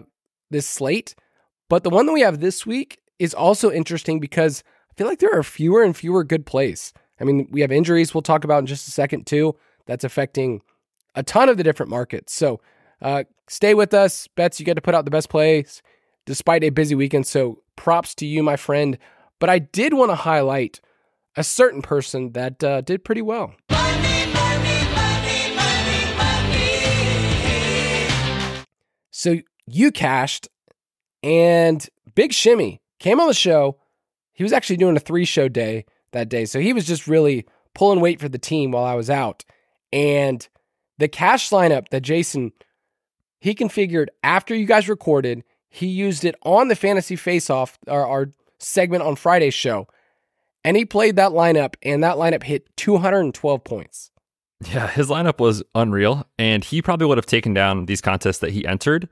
this 0.50 0.66
slate. 0.66 1.14
But 1.68 1.82
the 1.82 1.90
one 1.90 2.06
that 2.06 2.12
we 2.12 2.20
have 2.20 2.40
this 2.40 2.64
week 2.64 3.00
is 3.18 3.34
also 3.34 3.70
interesting 3.70 4.20
because 4.20 4.62
I 4.90 4.94
feel 4.94 5.06
like 5.06 5.18
there 5.18 5.36
are 5.36 5.42
fewer 5.42 5.82
and 5.82 5.96
fewer 5.96 6.22
good 6.22 6.46
plays. 6.46 6.92
I 7.20 7.24
mean, 7.24 7.48
we 7.50 7.60
have 7.62 7.72
injuries 7.72 8.14
we'll 8.14 8.22
talk 8.22 8.44
about 8.44 8.58
in 8.60 8.66
just 8.66 8.86
a 8.86 8.92
second 8.92 9.26
too. 9.26 9.56
That's 9.86 10.04
affecting 10.04 10.62
a 11.14 11.22
ton 11.22 11.48
of 11.48 11.56
the 11.56 11.62
different 11.62 11.90
markets. 11.90 12.32
So 12.32 12.60
uh, 13.00 13.24
stay 13.48 13.74
with 13.74 13.94
us. 13.94 14.28
Betz, 14.28 14.58
you 14.58 14.66
get 14.66 14.74
to 14.74 14.80
put 14.80 14.94
out 14.94 15.04
the 15.04 15.10
best 15.10 15.28
plays 15.28 15.82
despite 16.26 16.64
a 16.64 16.70
busy 16.70 16.94
weekend. 16.94 17.26
So 17.26 17.62
props 17.76 18.14
to 18.16 18.26
you, 18.26 18.42
my 18.42 18.56
friend. 18.56 18.98
But 19.38 19.50
I 19.50 19.58
did 19.58 19.94
want 19.94 20.10
to 20.10 20.16
highlight 20.16 20.80
a 21.36 21.44
certain 21.44 21.82
person 21.82 22.32
that 22.32 22.62
uh, 22.62 22.80
did 22.80 23.04
pretty 23.04 23.22
well. 23.22 23.54
Money, 23.70 24.32
money, 24.32 24.84
money, 24.94 25.14
so 29.10 29.38
you 29.66 29.90
cashed, 29.90 30.48
and 31.22 31.88
Big 32.14 32.32
Shimmy 32.32 32.82
came 32.98 33.20
on 33.20 33.28
the 33.28 33.34
show. 33.34 33.78
He 34.32 34.42
was 34.42 34.52
actually 34.52 34.76
doing 34.76 34.96
a 34.96 35.00
three 35.00 35.24
show 35.24 35.48
day 35.48 35.86
that 36.12 36.28
day. 36.28 36.44
So 36.44 36.60
he 36.60 36.72
was 36.72 36.86
just 36.86 37.06
really 37.06 37.46
pulling 37.74 38.00
weight 38.00 38.20
for 38.20 38.28
the 38.28 38.38
team 38.38 38.70
while 38.70 38.84
I 38.84 38.94
was 38.94 39.10
out. 39.10 39.44
And 39.92 40.46
the 40.98 41.08
cash 41.08 41.50
lineup 41.50 41.88
that 41.90 42.02
Jason 42.02 42.52
he 43.44 43.54
configured 43.54 44.06
after 44.22 44.54
you 44.54 44.64
guys 44.64 44.88
recorded, 44.88 45.44
he 45.68 45.86
used 45.86 46.24
it 46.24 46.34
on 46.44 46.68
the 46.68 46.76
fantasy 46.76 47.14
face 47.14 47.50
off 47.50 47.78
our, 47.88 48.06
our 48.06 48.30
segment 48.58 49.02
on 49.02 49.16
Friday's 49.16 49.52
show. 49.52 49.86
And 50.64 50.78
he 50.78 50.86
played 50.86 51.16
that 51.16 51.32
lineup, 51.32 51.74
and 51.82 52.02
that 52.02 52.16
lineup 52.16 52.42
hit 52.42 52.74
212 52.78 53.62
points. 53.64 54.10
Yeah, 54.72 54.86
his 54.88 55.08
lineup 55.08 55.40
was 55.40 55.62
unreal, 55.74 56.26
and 56.38 56.64
he 56.64 56.80
probably 56.80 57.06
would 57.06 57.18
have 57.18 57.26
taken 57.26 57.52
down 57.52 57.84
these 57.84 58.00
contests 58.00 58.38
that 58.38 58.52
he 58.52 58.66
entered. 58.66 59.10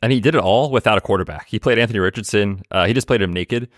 And 0.00 0.12
he 0.12 0.20
did 0.20 0.36
it 0.36 0.40
all 0.40 0.70
without 0.70 0.96
a 0.96 1.00
quarterback. 1.00 1.48
He 1.48 1.58
played 1.58 1.78
Anthony 1.78 1.98
Richardson. 1.98 2.62
Uh, 2.70 2.86
he 2.86 2.92
just 2.92 3.08
played 3.08 3.20
him 3.20 3.32
naked. 3.32 3.68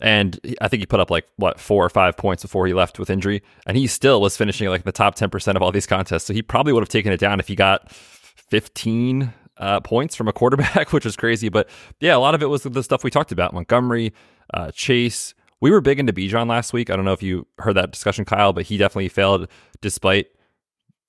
And 0.00 0.38
I 0.60 0.68
think 0.68 0.80
he 0.80 0.86
put 0.86 1.00
up 1.00 1.10
like 1.10 1.26
what 1.36 1.60
four 1.60 1.84
or 1.84 1.90
five 1.90 2.16
points 2.16 2.42
before 2.42 2.66
he 2.66 2.72
left 2.72 2.98
with 2.98 3.10
injury, 3.10 3.42
and 3.66 3.76
he 3.76 3.86
still 3.86 4.20
was 4.20 4.36
finishing 4.36 4.68
like 4.68 4.84
the 4.84 4.92
top 4.92 5.14
ten 5.14 5.30
percent 5.30 5.56
of 5.56 5.62
all 5.62 5.72
these 5.72 5.86
contests. 5.86 6.24
So 6.24 6.32
he 6.32 6.42
probably 6.42 6.72
would 6.72 6.82
have 6.82 6.88
taken 6.88 7.12
it 7.12 7.20
down 7.20 7.40
if 7.40 7.48
he 7.48 7.54
got 7.54 7.90
fifteen 7.92 9.32
uh, 9.58 9.80
points 9.80 10.16
from 10.16 10.28
a 10.28 10.32
quarterback, 10.32 10.92
which 10.92 11.04
was 11.04 11.16
crazy. 11.16 11.48
But 11.48 11.68
yeah, 12.00 12.16
a 12.16 12.18
lot 12.18 12.34
of 12.34 12.42
it 12.42 12.46
was 12.46 12.62
the 12.62 12.82
stuff 12.82 13.04
we 13.04 13.10
talked 13.10 13.32
about: 13.32 13.52
Montgomery, 13.52 14.12
uh, 14.54 14.70
Chase. 14.72 15.34
We 15.60 15.70
were 15.70 15.82
big 15.82 16.00
into 16.00 16.14
Bijan 16.14 16.48
last 16.48 16.72
week. 16.72 16.88
I 16.88 16.96
don't 16.96 17.04
know 17.04 17.12
if 17.12 17.22
you 17.22 17.46
heard 17.58 17.74
that 17.74 17.90
discussion, 17.90 18.24
Kyle, 18.24 18.54
but 18.54 18.64
he 18.64 18.78
definitely 18.78 19.10
failed 19.10 19.46
despite 19.82 20.28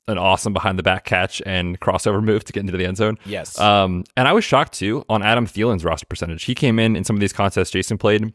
an 0.08 0.18
awesome 0.18 0.54
behind 0.54 0.78
the 0.78 0.84
back 0.84 1.06
catch 1.06 1.42
and 1.46 1.80
crossover 1.80 2.22
move 2.24 2.44
to 2.44 2.54
get 2.54 2.62
into 2.62 2.76
the 2.76 2.86
end 2.86 2.98
zone. 2.98 3.18
Yes. 3.26 3.58
Um, 3.60 4.04
and 4.18 4.28
I 4.28 4.34
was 4.34 4.44
shocked 4.44 4.74
too 4.74 5.06
on 5.10 5.24
Adam 5.24 5.46
Thielen's 5.46 5.86
roster 5.86 6.06
percentage. 6.06 6.44
He 6.44 6.56
came 6.56 6.80
in 6.80 6.96
in 6.96 7.04
some 7.04 7.16
of 7.16 7.20
these 7.20 7.34
contests 7.34 7.72
Jason 7.72 7.98
played 7.98 8.34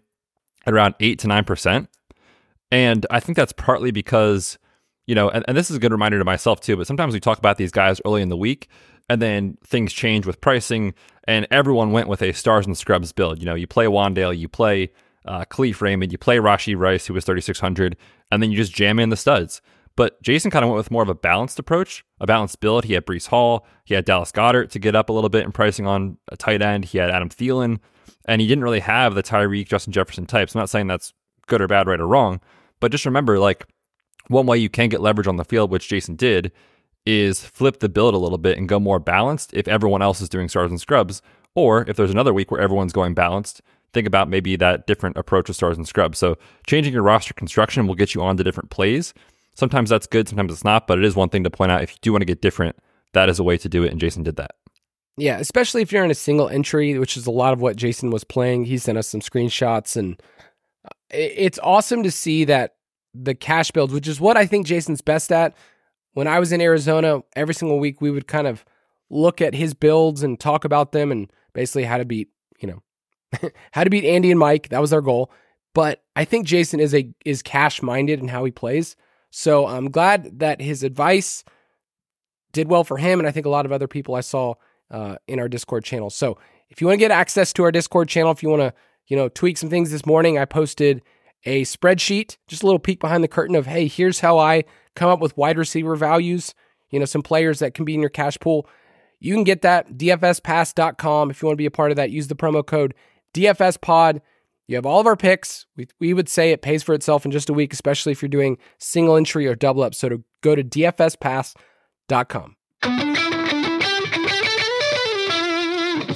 at 0.67 0.75
around 0.75 0.95
eight 1.01 1.19
to 1.21 1.29
nine 1.29 1.45
percent, 1.45 1.89
and 2.71 3.07
I 3.11 3.21
think 3.21 3.37
that's 3.37 3.53
partly 3.53 3.91
because 3.91 4.59
you 5.07 5.15
know, 5.15 5.29
and, 5.31 5.45
and 5.47 5.57
this 5.57 5.71
is 5.71 5.77
a 5.77 5.81
good 5.81 5.93
reminder 5.93 6.19
to 6.19 6.25
myself 6.25 6.61
too. 6.61 6.77
But 6.77 6.87
sometimes 6.87 7.15
we 7.15 7.21
talk 7.21 7.39
about 7.39 7.57
these 7.57 7.71
guys 7.71 8.01
early 8.05 8.23
in 8.23 8.29
the 8.29 8.37
week, 8.37 8.69
and 9.09 9.23
then 9.23 9.57
things 9.65 9.93
change 9.93 10.27
with 10.27 10.41
pricing, 10.41 10.95
and 11.25 11.47
everyone 11.51 11.93
went 11.93 12.09
with 12.09 12.23
a 12.23 12.33
stars 12.33 12.67
and 12.67 12.77
scrubs 12.77 13.13
build. 13.13 13.39
You 13.39 13.47
know, 13.47 13.55
you 13.55 13.67
play 13.67 13.87
Wan'Dale, 13.87 14.37
you 14.37 14.49
play 14.49 14.91
uh, 15.25 15.45
Kalif 15.45 15.81
Raymond, 15.81 16.13
you 16.13 16.19
play 16.19 16.39
Rashee 16.39 16.77
Rice, 16.77 17.07
who 17.07 17.15
was 17.15 17.25
3,600, 17.25 17.97
and 18.31 18.43
then 18.43 18.51
you 18.51 18.57
just 18.57 18.73
jam 18.73 18.99
in 18.99 19.11
the 19.11 19.17
studs. 19.17 19.61
But 19.97 20.21
Jason 20.23 20.51
kind 20.51 20.63
of 20.63 20.71
went 20.71 20.77
with 20.77 20.91
more 20.91 21.03
of 21.03 21.09
a 21.09 21.15
balanced 21.15 21.59
approach, 21.59 22.05
a 22.21 22.27
balanced 22.27 22.61
build. 22.61 22.85
He 22.85 22.93
had 22.93 23.07
Breece 23.07 23.29
Hall, 23.29 23.67
he 23.85 23.95
had 23.95 24.05
Dallas 24.05 24.33
Goedert 24.33 24.71
to 24.71 24.79
get 24.79 24.95
up 24.95 25.09
a 25.09 25.13
little 25.13 25.31
bit 25.31 25.45
in 25.45 25.53
pricing 25.53 25.87
on 25.87 26.19
a 26.31 26.37
tight 26.37 26.63
end. 26.63 26.87
He 26.87 26.99
had 26.99 27.11
Adam 27.11 27.31
Thielen, 27.31 27.79
and 28.27 28.41
he 28.41 28.47
didn't 28.47 28.65
really 28.65 28.81
have 28.81 29.15
the 29.15 29.23
Tyreek, 29.23 29.69
Justin 29.69 29.93
Jefferson 29.93 30.27
types. 30.27 30.55
I'm 30.55 30.61
not 30.61 30.71
saying 30.71 30.89
that's 30.89 31.15
good 31.47 31.61
or 31.61 31.69
bad, 31.69 31.87
right 31.87 32.01
or 32.01 32.07
wrong, 32.07 32.41
but 32.81 32.91
just 32.91 33.07
remember, 33.07 33.39
like 33.39 33.67
one 34.29 34.47
way 34.47 34.59
you 34.59 34.69
can 34.69 34.89
get 34.89 35.01
leverage 35.01 35.27
on 35.27 35.37
the 35.37 35.45
field, 35.45 35.71
which 35.71 35.89
Jason 35.89 36.17
did, 36.17 36.53
is 37.07 37.45
flip 37.45 37.79
the 37.79 37.89
build 37.89 38.15
a 38.15 38.19
little 38.19 38.39
bit 38.39 38.59
and 38.59 38.69
go 38.69 38.81
more 38.81 38.99
balanced 38.99 39.55
if 39.55 39.69
everyone 39.69 40.03
else 40.03 40.21
is 40.21 40.29
doing 40.29 40.49
stars 40.49 40.71
and 40.71 40.81
scrubs. 40.81 41.23
Or 41.55 41.89
if 41.89 41.97
there's 41.97 42.11
another 42.11 42.35
week 42.35 42.51
where 42.51 42.61
everyone's 42.61 42.93
going 42.93 43.15
balanced, 43.15 43.63
think 43.93 44.07
about 44.07 44.29
maybe 44.29 44.57
that 44.57 44.87
different 44.87 45.17
approach 45.17 45.49
of 45.49 45.57
stars 45.57 45.79
and 45.79 45.87
scrubs. 45.87 46.19
So 46.19 46.37
changing 46.67 46.93
your 46.93 47.03
roster 47.03 47.33
construction 47.33 47.87
will 47.87 47.95
get 47.95 48.15
you 48.15 48.23
on 48.23 48.37
to 48.37 48.45
different 48.45 48.71
plays. 48.71 49.15
Sometimes 49.55 49.89
that's 49.89 50.07
good, 50.07 50.29
sometimes 50.29 50.53
it's 50.53 50.65
not, 50.65 50.87
but 50.87 50.99
it 50.99 51.05
is 51.05 51.17
one 51.17 51.31
thing 51.31 51.45
to 51.45 51.51
point 51.51 51.73
out 51.73 51.83
if 51.83 51.93
you 51.93 51.99
do 52.03 52.13
want 52.13 52.21
to 52.21 52.27
get 52.27 52.43
different, 52.43 52.77
that 53.15 53.31
is 53.31 53.39
a 53.39 53.43
way 53.43 53.57
to 53.57 53.69
do 53.69 53.85
it, 53.85 53.91
and 53.91 54.01
Jason 54.01 54.23
did 54.23 54.37
that. 54.37 54.57
Yeah, 55.17 55.39
especially 55.39 55.83
if 55.83 55.93
you're 55.93 56.05
in 56.05 56.11
a 56.11 56.15
single 56.15 56.49
entry, 56.49 56.99
which 56.99 57.17
is 57.17 57.27
a 57.27 57.31
lot 57.31 57.53
of 57.53 57.61
what 57.61 57.77
Jason 57.77 58.11
was 58.11 58.25
playing. 58.25 58.65
He 58.67 58.77
sent 58.77 58.99
us 58.99 59.09
some 59.09 59.21
screenshots, 59.21 59.97
and 59.97 60.21
uh, 60.85 60.91
it's 61.11 61.59
awesome 61.63 62.03
to 62.03 62.11
see 62.11 62.45
that 62.45 62.75
the 63.15 63.35
cash 63.35 63.71
builds, 63.71 63.95
which 63.95 64.09
is 64.09 64.21
what 64.21 64.37
I 64.37 64.47
think 64.47 64.67
Jason's 64.67 65.01
best 65.01 65.33
at. 65.33 65.57
When 66.13 66.27
I 66.27 66.39
was 66.39 66.53
in 66.53 66.61
Arizona, 66.61 67.23
every 67.35 67.55
single 67.55 67.79
week 67.79 68.01
we 68.01 68.11
would 68.11 68.27
kind 68.27 68.47
of 68.47 68.65
look 69.09 69.41
at 69.41 69.55
his 69.55 69.75
builds 69.75 70.23
and 70.23 70.39
talk 70.39 70.65
about 70.65 70.93
them 70.93 71.11
and 71.11 71.31
basically 71.53 71.85
how 71.85 71.99
to 71.99 72.05
beat, 72.05 72.29
you 72.61 72.69
know, 72.69 73.51
how 73.73 73.85
to 73.85 73.91
beat 73.91 74.05
Andy 74.05 74.31
and 74.31 74.41
Mike. 74.41 74.69
That 74.69 74.81
was 74.81 74.93
our 74.93 75.01
goal. 75.01 75.31
But 75.75 76.03
I 76.15 76.25
think 76.25 76.47
Jason 76.47 76.81
is 76.81 76.95
a 76.95 77.11
is 77.25 77.43
cash 77.43 77.83
minded 77.83 78.21
in 78.21 78.29
how 78.29 78.45
he 78.45 78.51
plays. 78.51 78.97
So 79.31 79.67
I'm 79.67 79.91
glad 79.91 80.39
that 80.39 80.61
his 80.61 80.83
advice 80.83 81.45
did 82.53 82.69
well 82.69 82.85
for 82.85 82.97
him, 82.97 83.19
and 83.19 83.29
I 83.29 83.31
think 83.31 83.45
a 83.45 83.51
lot 83.51 83.67
of 83.67 83.73
other 83.73 83.89
people 83.89 84.15
I 84.15 84.21
saw 84.21 84.55
uh, 84.91 85.17
in 85.27 85.39
our 85.39 85.49
Discord 85.49 85.85
channel. 85.85 86.11
So 86.11 86.39
if 86.69 86.81
you 86.81 86.87
want 86.87 86.95
to 86.95 87.05
get 87.05 87.11
access 87.11 87.53
to 87.55 87.63
our 87.65 87.73
Discord 87.73 88.09
channel, 88.09 88.33
if 88.33 88.43
you 88.43 88.49
want 88.49 88.63
to, 88.63 88.75
you 89.07 89.17
know, 89.17 89.29
tweak 89.29 89.59
some 89.59 89.71
things 89.71 89.91
this 89.91 90.07
morning, 90.07 90.39
I 90.39 90.45
posted 90.45 91.03
a 91.45 91.63
spreadsheet, 91.63 92.37
just 92.49 92.63
a 92.63 92.67
little 92.67 92.79
peek 92.79 93.01
behind 93.01 93.23
the 93.23 93.29
curtain 93.29 93.55
of, 93.55 93.67
hey, 93.67 93.87
here's 93.87 94.21
how 94.21 94.39
I 94.39 94.65
come 94.95 95.11
up 95.11 95.21
with 95.21 95.37
wide 95.37 95.59
receiver 95.59 95.95
values. 95.95 96.55
You 96.91 96.99
know, 96.99 97.05
some 97.05 97.23
players 97.23 97.59
that 97.61 97.75
can 97.75 97.85
be 97.85 97.95
in 97.95 98.01
your 98.01 98.11
cash 98.11 98.39
pool. 98.41 98.69
You 99.21 99.35
can 99.35 99.45
get 99.45 99.63
that 99.63 99.93
dfspass.com 99.93 101.31
if 101.31 101.41
you 101.41 101.47
want 101.47 101.55
to 101.55 101.63
be 101.63 101.67
a 101.67 101.71
part 101.71 101.91
of 101.91 101.97
that. 101.97 102.11
Use 102.11 102.29
the 102.29 102.37
promo 102.37 102.65
code 102.67 102.95
DFSPod. 103.35 104.21
You 104.67 104.77
have 104.77 104.87
all 104.87 105.01
of 105.01 105.07
our 105.07 105.17
picks. 105.17 105.67
We, 105.77 105.87
we 106.01 106.13
would 106.13 106.29
say 106.29 106.51
it 106.51 106.63
pays 106.63 106.83
for 106.83 106.95
itself 106.95 107.25
in 107.25 107.31
just 107.31 107.49
a 107.49 107.53
week, 107.53 107.73
especially 107.73 108.13
if 108.13 108.21
you're 108.21 108.29
doing 108.29 108.59
single 108.79 109.17
entry 109.17 109.47
or 109.47 109.55
double 109.55 109.83
up. 109.83 109.95
So 109.95 110.09
to 110.09 110.25
go 110.43 110.57
to 110.57 110.65
dfspass.com. 110.65 112.57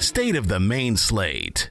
State 0.01 0.35
of 0.35 0.47
the 0.47 0.59
main 0.59 0.97
slate. 0.97 1.69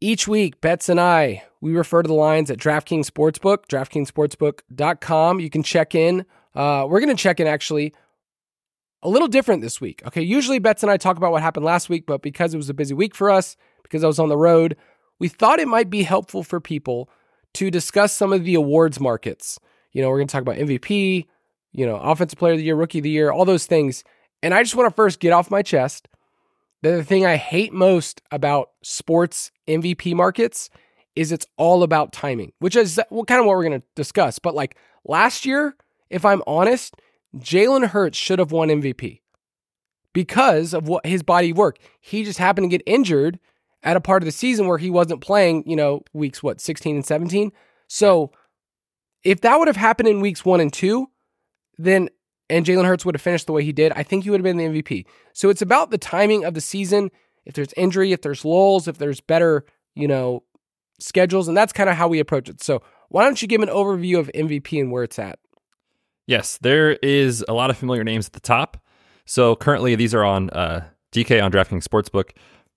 Each 0.00 0.28
week, 0.28 0.60
Betz 0.60 0.88
and 0.88 1.00
I, 1.00 1.42
we 1.60 1.72
refer 1.72 2.02
to 2.02 2.06
the 2.06 2.14
lines 2.14 2.48
at 2.48 2.58
DraftKings 2.58 3.10
Sportsbook, 3.10 3.66
DraftKingsSportsbook.com. 3.66 5.40
You 5.40 5.50
can 5.50 5.64
check 5.64 5.96
in. 5.96 6.24
Uh, 6.54 6.86
we're 6.88 7.00
going 7.00 7.14
to 7.14 7.20
check 7.20 7.40
in 7.40 7.48
actually 7.48 7.92
a 9.02 9.08
little 9.08 9.26
different 9.26 9.62
this 9.62 9.80
week. 9.80 10.00
Okay, 10.06 10.22
usually 10.22 10.60
Betz 10.60 10.84
and 10.84 10.92
I 10.92 10.96
talk 10.96 11.16
about 11.16 11.32
what 11.32 11.42
happened 11.42 11.66
last 11.66 11.88
week, 11.88 12.06
but 12.06 12.22
because 12.22 12.54
it 12.54 12.56
was 12.56 12.68
a 12.68 12.74
busy 12.74 12.94
week 12.94 13.16
for 13.16 13.30
us, 13.30 13.56
because 13.82 14.04
I 14.04 14.06
was 14.06 14.20
on 14.20 14.28
the 14.28 14.36
road, 14.36 14.76
we 15.18 15.26
thought 15.26 15.58
it 15.58 15.66
might 15.66 15.90
be 15.90 16.04
helpful 16.04 16.44
for 16.44 16.60
people 16.60 17.10
to 17.54 17.68
discuss 17.68 18.12
some 18.12 18.32
of 18.32 18.44
the 18.44 18.54
awards 18.54 19.00
markets. 19.00 19.58
You 19.90 20.02
know, 20.02 20.08
we're 20.08 20.18
going 20.18 20.28
to 20.28 20.32
talk 20.32 20.42
about 20.42 20.56
MVP, 20.56 21.26
you 21.72 21.86
know, 21.86 21.96
Offensive 21.96 22.38
Player 22.38 22.52
of 22.52 22.58
the 22.58 22.64
Year, 22.64 22.76
Rookie 22.76 22.98
of 22.98 23.02
the 23.04 23.10
Year, 23.10 23.32
all 23.32 23.44
those 23.44 23.66
things. 23.66 24.04
And 24.40 24.54
I 24.54 24.62
just 24.62 24.76
want 24.76 24.88
to 24.88 24.94
first 24.94 25.18
get 25.18 25.32
off 25.32 25.50
my 25.50 25.62
chest 25.62 26.06
the 26.82 27.04
thing 27.04 27.24
I 27.24 27.36
hate 27.36 27.72
most 27.72 28.20
about 28.30 28.70
sports 28.82 29.50
MVP 29.68 30.14
markets 30.14 30.68
is 31.14 31.30
it's 31.30 31.46
all 31.56 31.82
about 31.82 32.12
timing, 32.12 32.52
which 32.58 32.76
is 32.76 33.00
well, 33.10 33.24
kind 33.24 33.40
of 33.40 33.46
what 33.46 33.56
we're 33.56 33.68
going 33.68 33.80
to 33.80 33.86
discuss. 33.94 34.38
But 34.38 34.54
like 34.54 34.76
last 35.04 35.46
year, 35.46 35.76
if 36.10 36.24
I'm 36.24 36.42
honest, 36.46 36.96
Jalen 37.36 37.88
Hurts 37.88 38.18
should 38.18 38.38
have 38.38 38.52
won 38.52 38.68
MVP 38.68 39.20
because 40.12 40.74
of 40.74 40.88
what 40.88 41.06
his 41.06 41.22
body 41.22 41.52
work. 41.52 41.78
He 42.00 42.24
just 42.24 42.38
happened 42.38 42.70
to 42.70 42.76
get 42.76 42.82
injured 42.86 43.38
at 43.82 43.96
a 43.96 44.00
part 44.00 44.22
of 44.22 44.26
the 44.26 44.32
season 44.32 44.66
where 44.66 44.78
he 44.78 44.90
wasn't 44.90 45.20
playing, 45.20 45.64
you 45.66 45.76
know, 45.76 46.02
weeks 46.12 46.42
what, 46.42 46.60
16 46.60 46.96
and 46.96 47.06
17. 47.06 47.52
So 47.88 48.30
if 49.24 49.40
that 49.42 49.58
would 49.58 49.68
have 49.68 49.76
happened 49.76 50.08
in 50.08 50.20
weeks 50.20 50.44
one 50.44 50.60
and 50.60 50.72
two, 50.72 51.08
then 51.78 52.08
and 52.52 52.66
Jalen 52.66 52.84
Hurts 52.84 53.06
would 53.06 53.14
have 53.14 53.22
finished 53.22 53.46
the 53.46 53.52
way 53.52 53.64
he 53.64 53.72
did, 53.72 53.92
I 53.96 54.02
think 54.02 54.24
he 54.24 54.30
would 54.30 54.40
have 54.40 54.44
been 54.44 54.58
the 54.58 54.82
MVP. 54.82 55.06
So 55.32 55.48
it's 55.48 55.62
about 55.62 55.90
the 55.90 55.96
timing 55.96 56.44
of 56.44 56.52
the 56.52 56.60
season. 56.60 57.10
If 57.46 57.54
there's 57.54 57.72
injury, 57.78 58.12
if 58.12 58.20
there's 58.20 58.44
lulls, 58.44 58.86
if 58.86 58.98
there's 58.98 59.22
better, 59.22 59.64
you 59.94 60.06
know, 60.06 60.42
schedules, 61.00 61.48
and 61.48 61.56
that's 61.56 61.72
kind 61.72 61.88
of 61.88 61.96
how 61.96 62.08
we 62.08 62.20
approach 62.20 62.50
it. 62.50 62.62
So 62.62 62.82
why 63.08 63.24
don't 63.24 63.40
you 63.40 63.48
give 63.48 63.62
an 63.62 63.70
overview 63.70 64.18
of 64.18 64.30
MVP 64.34 64.78
and 64.78 64.92
where 64.92 65.02
it's 65.02 65.18
at? 65.18 65.38
Yes, 66.26 66.58
there 66.58 66.92
is 67.02 67.42
a 67.48 67.54
lot 67.54 67.70
of 67.70 67.78
familiar 67.78 68.04
names 68.04 68.26
at 68.26 68.34
the 68.34 68.40
top. 68.40 68.76
So 69.24 69.56
currently, 69.56 69.96
these 69.96 70.14
are 70.14 70.22
on 70.22 70.50
uh, 70.50 70.84
DK 71.10 71.42
on 71.42 71.50
DraftKings 71.50 71.84
Sportsbook. 71.84 72.32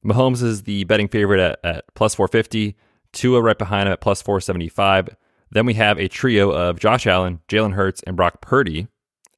Mahomes 0.05 0.41
is 0.41 0.63
the 0.63 0.85
betting 0.85 1.09
favorite 1.09 1.41
at, 1.41 1.59
at 1.65 1.85
plus 1.95 2.15
450. 2.15 2.77
Tua 3.11 3.41
right 3.41 3.57
behind 3.57 3.87
him 3.87 3.93
at 3.93 3.99
plus 3.99 4.21
475. 4.21 5.09
Then 5.51 5.65
we 5.65 5.73
have 5.73 5.99
a 5.99 6.07
trio 6.07 6.51
of 6.51 6.79
Josh 6.79 7.05
Allen, 7.05 7.41
Jalen 7.49 7.73
Hurts, 7.73 8.01
and 8.03 8.15
Brock 8.15 8.41
Purdy 8.41 8.87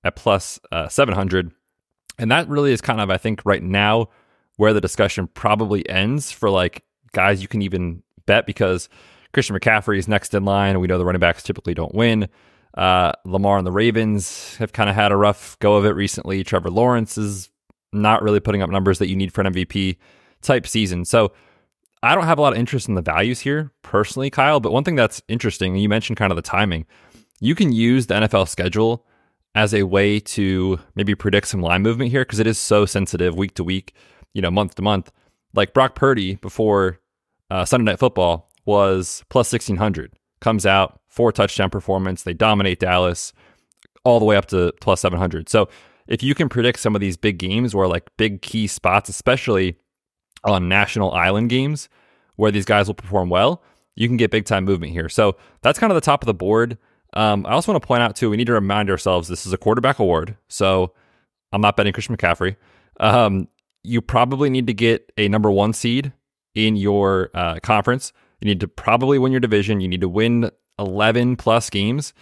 at 0.08 0.16
plus, 0.16 0.60
uh, 0.72 0.88
700. 0.88 1.52
And 2.18 2.32
that 2.32 2.50
really 2.50 2.72
is 2.72 2.82
kind 2.82 3.00
of, 3.00 3.10
I 3.10 3.18
think, 3.18 3.42
right 3.46 3.62
now 3.62 4.08
where 4.56 4.74
the 4.74 4.82
discussion 4.82 5.28
probably 5.28 5.88
ends 5.88 6.32
for 6.32 6.50
like 6.50 6.84
guys 7.12 7.42
you 7.42 7.48
can 7.48 7.62
even 7.62 8.02
bet 8.26 8.46
because 8.46 8.90
Christian 9.34 9.56
McCaffrey 9.56 10.00
is 10.00 10.08
next 10.08 10.34
in 10.34 10.46
line. 10.46 10.72
And 10.72 10.82
we 10.82 10.88
know 10.88 10.98
the 10.98 11.06
running 11.06 11.20
backs 11.20 11.44
typically 11.44 11.74
don't 11.74 11.94
win. 11.94 12.28
Uh, 12.76 13.12
Lamar 13.26 13.58
and 13.58 13.68
the 13.68 13.72
Ravens 13.72 14.56
have 14.58 14.74
kind 14.74 14.90
of 14.90 14.96
had 14.96 15.12
a 15.12 15.16
rough 15.16 15.58
go 15.60 15.76
of 15.76 15.86
it 15.86 15.92
recently. 15.92 16.44
Trevor 16.44 16.70
Lawrence 16.70 17.18
is 17.18 17.50
not 17.94 18.22
really 18.22 18.40
putting 18.40 18.62
up 18.62 18.70
numbers 18.70 19.00
that 19.00 19.10
you 19.10 19.16
need 19.16 19.34
for 19.34 19.42
an 19.42 19.54
MVP 19.54 19.98
type 20.42 20.68
season. 20.68 21.06
So 21.06 21.34
I 22.04 22.14
don't 22.16 22.26
have 22.26 22.38
a 22.38 22.42
lot 22.42 22.54
of 22.54 22.60
interest 22.60 22.88
in 22.88 22.96
the 22.96 23.02
values 23.02 23.40
here 23.40 23.72
personally, 23.82 24.30
Kyle. 24.30 24.60
But 24.60 24.72
one 24.72 24.84
thing 24.84 24.96
that's 24.96 25.22
interesting, 25.28 25.76
you 25.76 25.90
mentioned 25.90 26.18
kind 26.18 26.32
of 26.32 26.36
the 26.36 26.42
timing. 26.42 26.86
You 27.40 27.56
can 27.56 27.72
use 27.72 28.08
the 28.08 28.16
NFL 28.16 28.48
schedule 28.48 29.06
as 29.58 29.74
a 29.74 29.82
way 29.82 30.20
to 30.20 30.80
maybe 30.94 31.16
predict 31.16 31.48
some 31.48 31.62
line 31.62 31.82
movement 31.82 32.12
here 32.12 32.22
because 32.22 32.38
it 32.38 32.46
is 32.46 32.60
so 32.60 32.86
sensitive 32.86 33.36
week 33.36 33.56
to 33.56 33.64
week, 33.64 33.96
you 34.36 34.40
know, 34.40 34.52
month 34.52 34.76
to 34.76 34.84
month. 34.84 35.12
Like 35.56 35.74
Brock 35.74 35.96
Purdy 35.96 36.36
before 36.36 37.00
uh, 37.50 37.66
Sunday 37.66 37.92
Night 37.92 37.98
Football 37.98 38.52
was 38.66 39.24
plus 39.30 39.52
1600, 39.52 40.14
comes 40.42 40.68
out, 40.68 41.02
four 41.08 41.32
touchdown 41.32 41.72
performance. 41.72 42.22
They 42.22 42.36
dominate 42.36 42.80
Dallas 42.80 43.34
all 44.04 44.20
the 44.20 44.26
way 44.26 44.36
up 44.36 44.46
to 44.50 44.72
plus 44.80 45.02
700. 45.02 45.50
So 45.50 45.70
if 46.06 46.22
you 46.22 46.36
can 46.36 46.50
predict 46.50 46.78
some 46.80 46.94
of 46.94 47.02
these 47.02 47.18
big 47.18 47.40
games 47.40 47.74
or 47.74 47.88
like 47.88 48.16
big 48.16 48.44
key 48.44 48.68
spots, 48.68 49.10
especially 49.10 49.76
on 50.44 50.70
national 50.70 51.14
island 51.14 51.50
games 51.50 51.90
where 52.36 52.52
these 52.52 52.66
guys 52.66 52.86
will 52.86 52.94
perform 52.94 53.32
well, 53.32 53.64
you 53.96 54.08
can 54.08 54.18
get 54.18 54.30
big 54.30 54.46
time 54.46 54.66
movement 54.66 54.92
here. 54.92 55.10
So 55.10 55.36
that's 55.64 55.80
kind 55.80 55.92
of 55.92 55.96
the 55.96 56.02
top 56.02 56.22
of 56.22 56.28
the 56.28 56.36
board. 56.36 56.78
Um, 57.18 57.48
I 57.48 57.54
also 57.54 57.72
want 57.72 57.82
to 57.82 57.88
point 57.88 58.04
out 58.04 58.16
too, 58.16 58.30
we 58.30 58.38
need 58.38 58.46
to 58.46 58.54
remind 58.54 58.92
ourselves 58.92 59.28
this 59.28 59.48
is 59.48 59.52
a 59.52 59.58
quarterback 59.58 59.98
award. 59.98 60.38
So 60.50 60.94
I'm 61.52 61.62
not 61.62 61.76
betting 61.76 61.92
Christian 61.92 62.16
McCaffrey. 62.16 62.58
Um, 63.00 63.48
you 63.84 64.02
probably 64.02 64.52
need 64.52 64.68
to 64.68 64.74
get 64.74 65.12
a 65.18 65.28
number 65.28 65.50
one 65.50 65.74
seed 65.74 66.14
in 66.54 66.76
your 66.76 67.32
uh, 67.34 67.60
conference. 67.64 68.14
You 68.40 68.46
need 68.46 68.60
to 68.60 68.68
probably 68.68 69.18
win 69.18 69.32
your 69.32 69.42
division. 69.42 69.82
You 69.82 69.88
need 69.88 70.02
to 70.02 70.10
win 70.10 70.52
11 70.78 71.38
plus 71.38 71.72
games. 71.72 72.14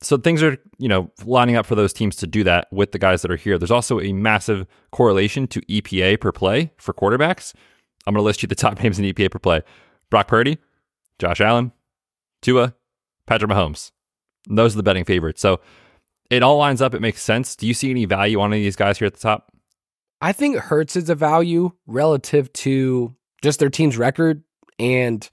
So 0.00 0.16
things 0.16 0.44
are, 0.44 0.56
you 0.78 0.88
know, 0.88 1.10
lining 1.24 1.56
up 1.56 1.66
for 1.66 1.74
those 1.74 1.92
teams 1.92 2.14
to 2.16 2.28
do 2.28 2.44
that 2.44 2.68
with 2.70 2.92
the 2.92 3.00
guys 3.00 3.22
that 3.22 3.32
are 3.32 3.36
here. 3.36 3.58
There's 3.58 3.72
also 3.72 3.98
a 3.98 4.12
massive 4.12 4.64
correlation 4.92 5.48
to 5.48 5.60
EPA 5.62 6.20
per 6.20 6.30
play 6.30 6.72
for 6.76 6.94
quarterbacks. 6.94 7.52
I'm 8.06 8.14
going 8.14 8.22
to 8.22 8.24
list 8.24 8.44
you 8.44 8.46
the 8.46 8.54
top 8.54 8.78
names 8.82 8.96
in 8.96 9.04
EPA 9.06 9.32
per 9.32 9.40
play. 9.40 9.62
Brock 10.08 10.28
Purdy, 10.28 10.58
Josh 11.18 11.40
Allen, 11.40 11.72
Tua, 12.42 12.74
Patrick 13.26 13.50
Mahomes. 13.50 13.90
Those 14.48 14.74
are 14.74 14.78
the 14.78 14.82
betting 14.82 15.04
favorites. 15.04 15.40
So 15.40 15.60
it 16.30 16.42
all 16.42 16.56
lines 16.56 16.80
up. 16.80 16.94
It 16.94 17.00
makes 17.00 17.22
sense. 17.22 17.56
Do 17.56 17.66
you 17.66 17.74
see 17.74 17.90
any 17.90 18.04
value 18.04 18.40
on 18.40 18.52
any 18.52 18.62
of 18.62 18.64
these 18.64 18.76
guys 18.76 18.98
here 18.98 19.06
at 19.06 19.14
the 19.14 19.20
top? 19.20 19.52
I 20.20 20.32
think 20.32 20.56
Hurts 20.56 20.96
is 20.96 21.08
a 21.08 21.14
value 21.14 21.72
relative 21.86 22.52
to 22.54 23.14
just 23.42 23.58
their 23.58 23.70
team's 23.70 23.96
record 23.96 24.42
and 24.78 25.28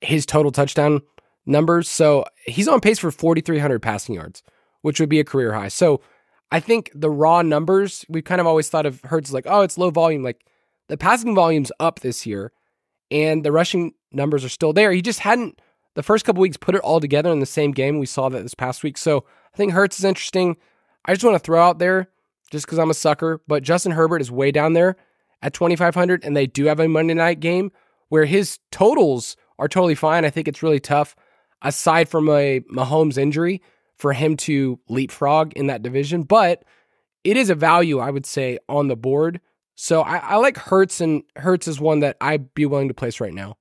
his 0.00 0.26
total 0.26 0.52
touchdown 0.52 1.00
numbers. 1.46 1.88
So 1.88 2.24
he's 2.46 2.68
on 2.68 2.80
pace 2.80 2.98
for 2.98 3.10
4,300 3.10 3.80
passing 3.80 4.14
yards, 4.14 4.42
which 4.82 5.00
would 5.00 5.08
be 5.08 5.20
a 5.20 5.24
career 5.24 5.52
high. 5.52 5.68
So 5.68 6.02
I 6.50 6.60
think 6.60 6.90
the 6.94 7.10
raw 7.10 7.42
numbers, 7.42 8.04
we've 8.08 8.24
kind 8.24 8.40
of 8.40 8.46
always 8.46 8.68
thought 8.68 8.86
of 8.86 9.00
Hurts 9.02 9.32
like, 9.32 9.46
oh, 9.48 9.62
it's 9.62 9.78
low 9.78 9.90
volume. 9.90 10.22
Like 10.22 10.44
the 10.88 10.96
passing 10.96 11.34
volume's 11.34 11.72
up 11.80 12.00
this 12.00 12.26
year 12.26 12.52
and 13.10 13.44
the 13.44 13.52
rushing 13.52 13.94
numbers 14.12 14.44
are 14.44 14.50
still 14.50 14.72
there. 14.72 14.92
He 14.92 15.02
just 15.02 15.20
hadn't, 15.20 15.60
the 15.96 16.02
first 16.02 16.24
couple 16.24 16.42
weeks, 16.42 16.56
put 16.56 16.74
it 16.74 16.82
all 16.82 17.00
together 17.00 17.30
in 17.30 17.40
the 17.40 17.46
same 17.46 17.72
game. 17.72 17.98
We 17.98 18.06
saw 18.06 18.28
that 18.28 18.42
this 18.42 18.54
past 18.54 18.84
week. 18.84 18.98
So 18.98 19.24
I 19.52 19.56
think 19.56 19.72
Hurts 19.72 19.98
is 19.98 20.04
interesting. 20.04 20.56
I 21.06 21.12
just 21.12 21.24
want 21.24 21.34
to 21.34 21.40
throw 21.40 21.60
out 21.60 21.78
there, 21.78 22.10
just 22.50 22.66
because 22.66 22.78
I'm 22.78 22.90
a 22.90 22.94
sucker, 22.94 23.40
but 23.48 23.62
Justin 23.62 23.92
Herbert 23.92 24.20
is 24.20 24.30
way 24.30 24.52
down 24.52 24.74
there 24.74 24.96
at 25.42 25.54
2,500, 25.54 26.22
and 26.22 26.36
they 26.36 26.46
do 26.46 26.66
have 26.66 26.78
a 26.78 26.86
Monday 26.86 27.14
night 27.14 27.40
game 27.40 27.72
where 28.08 28.26
his 28.26 28.58
totals 28.70 29.36
are 29.58 29.68
totally 29.68 29.94
fine. 29.94 30.24
I 30.24 30.30
think 30.30 30.46
it's 30.46 30.62
really 30.62 30.80
tough 30.80 31.16
aside 31.62 32.08
from 32.08 32.28
a 32.28 32.60
Mahomes 32.72 33.16
injury, 33.18 33.62
for 33.96 34.12
him 34.12 34.36
to 34.36 34.78
leapfrog 34.88 35.54
in 35.54 35.68
that 35.68 35.82
division. 35.82 36.22
But 36.22 36.62
it 37.24 37.36
is 37.36 37.50
a 37.50 37.54
value, 37.54 37.98
I 37.98 38.10
would 38.10 38.26
say, 38.26 38.58
on 38.68 38.88
the 38.88 38.96
board. 38.96 39.40
So 39.74 40.02
I, 40.02 40.18
I 40.18 40.36
like 40.36 40.58
Hurts, 40.58 41.00
and 41.00 41.22
Hurts 41.36 41.66
is 41.66 41.80
one 41.80 42.00
that 42.00 42.16
I'd 42.20 42.52
be 42.54 42.66
willing 42.66 42.88
to 42.88 42.94
place 42.94 43.20
right 43.20 43.32
now. 43.32 43.56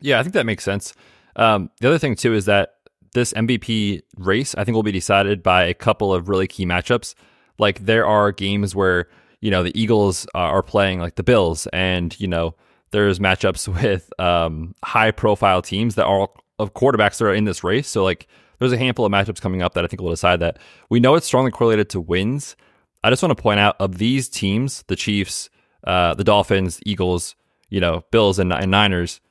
Yeah, 0.00 0.18
I 0.18 0.22
think 0.22 0.34
that 0.34 0.46
makes 0.46 0.64
sense. 0.64 0.94
Um, 1.36 1.70
the 1.80 1.88
other 1.88 1.98
thing 1.98 2.16
too 2.16 2.34
is 2.34 2.46
that 2.46 2.74
this 3.12 3.32
MVP 3.32 4.02
race, 4.16 4.54
I 4.54 4.64
think, 4.64 4.74
will 4.74 4.82
be 4.82 4.92
decided 4.92 5.42
by 5.42 5.64
a 5.64 5.74
couple 5.74 6.14
of 6.14 6.28
really 6.28 6.46
key 6.46 6.64
matchups. 6.64 7.14
Like 7.58 7.84
there 7.84 8.06
are 8.06 8.32
games 8.32 8.74
where 8.74 9.08
you 9.40 9.50
know, 9.50 9.62
the 9.62 9.78
Eagles 9.80 10.26
are 10.34 10.62
playing 10.62 11.00
like 11.00 11.14
the 11.14 11.22
Bills, 11.22 11.66
and 11.68 12.18
you 12.20 12.28
know, 12.28 12.54
there's 12.90 13.18
matchups 13.18 13.68
with 13.82 14.12
um, 14.20 14.74
high 14.84 15.10
profile 15.10 15.62
teams 15.62 15.94
that 15.94 16.04
are 16.04 16.28
of 16.58 16.74
quarterbacks 16.74 17.18
that 17.18 17.24
are 17.24 17.34
in 17.34 17.44
this 17.44 17.64
race. 17.64 17.88
So 17.88 18.04
like, 18.04 18.28
there's 18.58 18.72
a 18.72 18.78
handful 18.78 19.06
of 19.06 19.12
matchups 19.12 19.40
coming 19.40 19.62
up 19.62 19.74
that 19.74 19.84
I 19.84 19.86
think 19.86 20.02
will 20.02 20.10
decide 20.10 20.40
that. 20.40 20.58
We 20.90 21.00
know 21.00 21.14
it's 21.14 21.26
strongly 21.26 21.50
correlated 21.50 21.88
to 21.90 22.00
wins. 22.00 22.56
I 23.02 23.08
just 23.08 23.22
want 23.22 23.34
to 23.34 23.42
point 23.42 23.60
out 23.60 23.76
of 23.80 23.96
these 23.96 24.28
teams, 24.28 24.84
the 24.88 24.96
Chiefs, 24.96 25.48
uh, 25.84 26.12
the 26.14 26.24
Dolphins, 26.24 26.80
Eagles, 26.84 27.34
you 27.70 27.80
know, 27.80 28.04
Bills, 28.10 28.38
and, 28.38 28.52
and 28.52 28.70
Niners. 28.70 29.22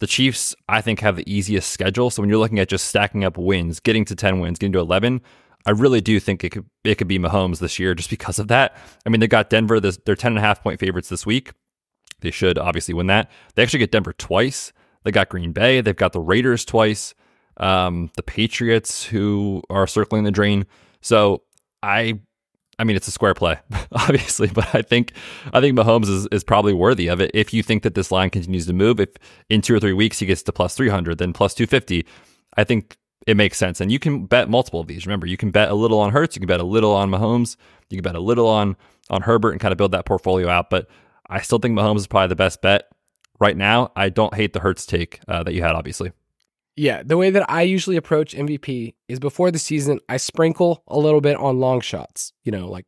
The 0.00 0.06
Chiefs, 0.06 0.54
I 0.68 0.80
think, 0.80 1.00
have 1.00 1.16
the 1.16 1.32
easiest 1.32 1.70
schedule. 1.70 2.10
So 2.10 2.22
when 2.22 2.28
you're 2.30 2.38
looking 2.38 2.58
at 2.58 2.68
just 2.68 2.86
stacking 2.86 3.24
up 3.24 3.36
wins, 3.36 3.80
getting 3.80 4.04
to 4.06 4.14
10 4.14 4.38
wins, 4.38 4.58
getting 4.58 4.72
to 4.74 4.78
11, 4.78 5.20
I 5.66 5.72
really 5.72 6.00
do 6.00 6.20
think 6.20 6.44
it 6.44 6.50
could 6.50 6.66
it 6.84 6.96
could 6.96 7.08
be 7.08 7.18
Mahomes 7.18 7.58
this 7.58 7.78
year 7.78 7.94
just 7.94 8.10
because 8.10 8.38
of 8.38 8.48
that. 8.48 8.76
I 9.04 9.08
mean, 9.08 9.20
they 9.20 9.26
got 9.26 9.50
Denver. 9.50 9.80
This, 9.80 9.98
they're 10.04 10.14
10 10.14 10.32
and 10.32 10.38
a 10.38 10.40
half 10.40 10.62
point 10.62 10.78
favorites 10.80 11.08
this 11.08 11.26
week. 11.26 11.52
They 12.20 12.30
should 12.30 12.58
obviously 12.58 12.94
win 12.94 13.08
that. 13.08 13.30
They 13.54 13.62
actually 13.62 13.80
get 13.80 13.92
Denver 13.92 14.12
twice. 14.12 14.72
They 15.04 15.10
got 15.10 15.28
Green 15.28 15.52
Bay. 15.52 15.80
They've 15.80 15.96
got 15.96 16.12
the 16.12 16.20
Raiders 16.20 16.64
twice. 16.64 17.14
Um, 17.58 18.10
the 18.16 18.22
Patriots, 18.22 19.04
who 19.04 19.62
are 19.68 19.86
circling 19.86 20.24
the 20.24 20.30
drain. 20.30 20.66
So 21.00 21.42
I 21.82 22.20
I 22.78 22.84
mean, 22.84 22.96
it's 22.96 23.08
a 23.08 23.12
square 23.12 23.34
play, 23.34 23.58
obviously, 23.92 24.48
but 24.48 24.74
I 24.74 24.82
think 24.82 25.12
I 25.52 25.60
think 25.60 25.76
Mahomes 25.76 26.08
is, 26.08 26.28
is 26.30 26.44
probably 26.44 26.72
worthy 26.72 27.08
of 27.08 27.20
it. 27.20 27.30
If 27.34 27.52
you 27.52 27.62
think 27.62 27.82
that 27.82 27.94
this 27.94 28.12
line 28.12 28.30
continues 28.30 28.66
to 28.66 28.72
move, 28.72 29.00
if 29.00 29.10
in 29.48 29.62
two 29.62 29.74
or 29.74 29.80
three 29.80 29.92
weeks 29.92 30.18
he 30.18 30.26
gets 30.26 30.42
to 30.44 30.52
plus 30.52 30.74
three 30.74 30.88
hundred, 30.88 31.18
then 31.18 31.32
plus 31.32 31.54
two 31.54 31.66
fifty, 31.66 32.06
I 32.56 32.64
think 32.64 32.96
it 33.26 33.36
makes 33.36 33.58
sense. 33.58 33.80
And 33.80 33.90
you 33.90 33.98
can 33.98 34.26
bet 34.26 34.48
multiple 34.48 34.80
of 34.80 34.86
these. 34.86 35.06
Remember, 35.06 35.26
you 35.26 35.36
can 35.36 35.50
bet 35.50 35.70
a 35.70 35.74
little 35.74 35.98
on 35.98 36.12
Hurts, 36.12 36.36
you 36.36 36.40
can 36.40 36.46
bet 36.46 36.60
a 36.60 36.64
little 36.64 36.92
on 36.92 37.10
Mahomes, 37.10 37.56
you 37.90 37.96
can 37.96 38.02
bet 38.02 38.14
a 38.14 38.20
little 38.20 38.46
on 38.46 38.76
on 39.10 39.22
Herbert, 39.22 39.50
and 39.50 39.60
kind 39.60 39.72
of 39.72 39.78
build 39.78 39.92
that 39.92 40.06
portfolio 40.06 40.48
out. 40.48 40.70
But 40.70 40.88
I 41.28 41.40
still 41.40 41.58
think 41.58 41.76
Mahomes 41.76 41.98
is 41.98 42.06
probably 42.06 42.28
the 42.28 42.36
best 42.36 42.62
bet 42.62 42.84
right 43.40 43.56
now. 43.56 43.90
I 43.96 44.08
don't 44.08 44.34
hate 44.34 44.52
the 44.52 44.60
Hurts 44.60 44.86
take 44.86 45.20
uh, 45.26 45.42
that 45.42 45.54
you 45.54 45.62
had, 45.62 45.74
obviously. 45.74 46.12
Yeah, 46.78 47.02
the 47.02 47.16
way 47.16 47.30
that 47.30 47.50
I 47.50 47.62
usually 47.62 47.96
approach 47.96 48.36
MVP 48.36 48.94
is 49.08 49.18
before 49.18 49.50
the 49.50 49.58
season, 49.58 49.98
I 50.08 50.16
sprinkle 50.16 50.84
a 50.86 50.96
little 50.96 51.20
bit 51.20 51.36
on 51.36 51.58
long 51.58 51.80
shots, 51.80 52.32
you 52.44 52.52
know, 52.52 52.68
like, 52.68 52.86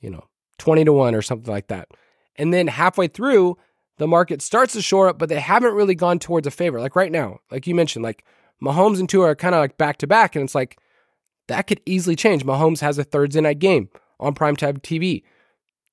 you 0.00 0.10
know, 0.10 0.24
20 0.58 0.84
to 0.86 0.92
1 0.92 1.14
or 1.14 1.22
something 1.22 1.52
like 1.52 1.68
that. 1.68 1.86
And 2.34 2.52
then 2.52 2.66
halfway 2.66 3.06
through, 3.06 3.58
the 3.98 4.08
market 4.08 4.42
starts 4.42 4.72
to 4.72 4.82
shore 4.82 5.08
up, 5.08 5.18
but 5.18 5.28
they 5.28 5.38
haven't 5.38 5.74
really 5.74 5.94
gone 5.94 6.18
towards 6.18 6.48
a 6.48 6.50
favor. 6.50 6.80
Like 6.80 6.96
right 6.96 7.12
now, 7.12 7.38
like 7.48 7.68
you 7.68 7.76
mentioned, 7.76 8.02
like 8.02 8.24
Mahomes 8.60 8.98
and 8.98 9.08
Tua 9.08 9.26
are 9.26 9.36
kind 9.36 9.54
of 9.54 9.60
like 9.60 9.78
back 9.78 9.98
to 9.98 10.08
back, 10.08 10.34
and 10.34 10.44
it's 10.44 10.56
like 10.56 10.78
that 11.46 11.68
could 11.68 11.80
easily 11.86 12.16
change. 12.16 12.44
Mahomes 12.44 12.80
has 12.80 12.98
a 12.98 13.04
Thursday 13.04 13.40
night 13.40 13.60
game 13.60 13.88
on 14.18 14.34
primetime 14.34 14.80
TV. 14.80 15.22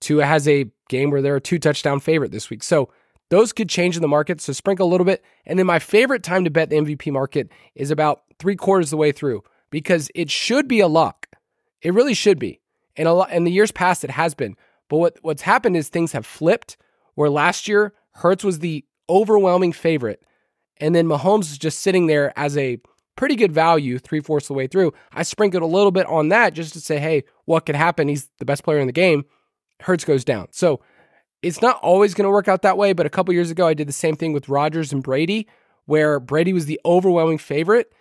Tua 0.02 0.26
has 0.26 0.48
a 0.48 0.66
game 0.88 1.12
where 1.12 1.22
they're 1.22 1.36
a 1.36 1.42
two 1.42 1.60
touchdown 1.60 2.00
favorite 2.00 2.32
this 2.32 2.50
week. 2.50 2.64
So 2.64 2.90
those 3.30 3.54
could 3.54 3.70
change 3.70 3.96
in 3.96 4.02
the 4.02 4.08
market. 4.08 4.42
So 4.42 4.54
sprinkle 4.54 4.88
a 4.88 4.92
little 4.92 5.06
bit. 5.06 5.24
And 5.46 5.58
then 5.58 5.66
my 5.66 5.80
favorite 5.80 6.24
time 6.24 6.44
to 6.44 6.50
bet 6.50 6.70
the 6.70 6.78
MVP 6.78 7.12
market 7.12 7.50
is 7.76 7.92
about 7.92 8.24
three 8.40 8.56
quarters 8.56 8.88
of 8.88 8.92
the 8.92 8.98
way 8.98 9.12
through 9.12 9.44
because 9.70 10.10
it 10.16 10.30
should 10.30 10.68
be 10.68 10.80
a 10.80 10.88
lock. 10.88 11.28
It 11.82 11.94
really 11.94 12.14
should 12.14 12.40
be. 12.40 12.60
And 12.98 13.08
a 13.08 13.14
lot 13.14 13.32
in 13.32 13.44
the 13.44 13.52
years 13.52 13.72
past 13.72 14.04
it 14.04 14.12
has 14.12 14.34
been. 14.34 14.56
But 14.90 14.98
what, 14.98 15.18
what's 15.22 15.44
happened 15.44 15.78
is 15.78 15.88
things 15.88 16.12
have 16.12 16.26
flipped 16.26 16.78
where 17.16 17.30
last 17.30 17.68
year 17.68 17.94
Hurts 18.16 18.44
was 18.44 18.60
the 18.60 18.84
overwhelming 19.10 19.72
favorite. 19.72 20.24
And 20.78 20.96
then 20.96 21.08
Mahomes 21.08 21.52
is 21.52 21.58
just 21.58 21.80
sitting 21.80 22.08
there 22.08 22.38
as 22.38 22.58
a 22.58 22.80
pretty 23.16 23.36
good 23.36 23.52
value 23.52 24.00
three 24.00 24.22
fourths 24.22 24.46
of 24.46 24.56
the 24.56 24.58
way 24.58 24.68
through. 24.68 24.94
I 25.12 25.24
sprinkled 25.24 25.64
a 25.64 25.68
little 25.68 25.92
bit 25.92 26.08
on 26.08 26.30
that 26.30 26.54
just 26.54 26.74
to 26.74 26.80
say, 26.80 27.00
hey, 27.00 27.26
what 27.46 27.66
could 27.66 27.76
happen? 27.76 28.08
He's 28.08 28.30
the 28.40 28.46
best 28.46 28.64
player 28.64 28.80
in 28.80 28.88
the 28.88 28.94
game. 28.94 29.26
Hurts 29.82 30.06
goes 30.06 30.24
down. 30.24 30.48
So 30.52 30.80
it's 31.42 31.62
not 31.62 31.78
always 31.82 32.14
going 32.14 32.26
to 32.26 32.32
work 32.32 32.48
out 32.48 32.62
that 32.64 32.78
way, 32.78 32.94
but 32.94 33.06
a 33.06 33.10
couple 33.10 33.34
years 33.34 33.52
ago, 33.52 33.68
I 33.68 33.74
did 33.74 33.88
the 33.88 33.94
same 33.94 34.16
thing 34.16 34.34
with 34.34 34.50
Rodgers 34.50 34.92
and 34.92 35.02
Brady, 35.02 35.48
where 35.86 36.20
Brady 36.20 36.54
was 36.54 36.66
the 36.66 36.80
overwhelming 36.86 37.38
favorite. 37.38 37.94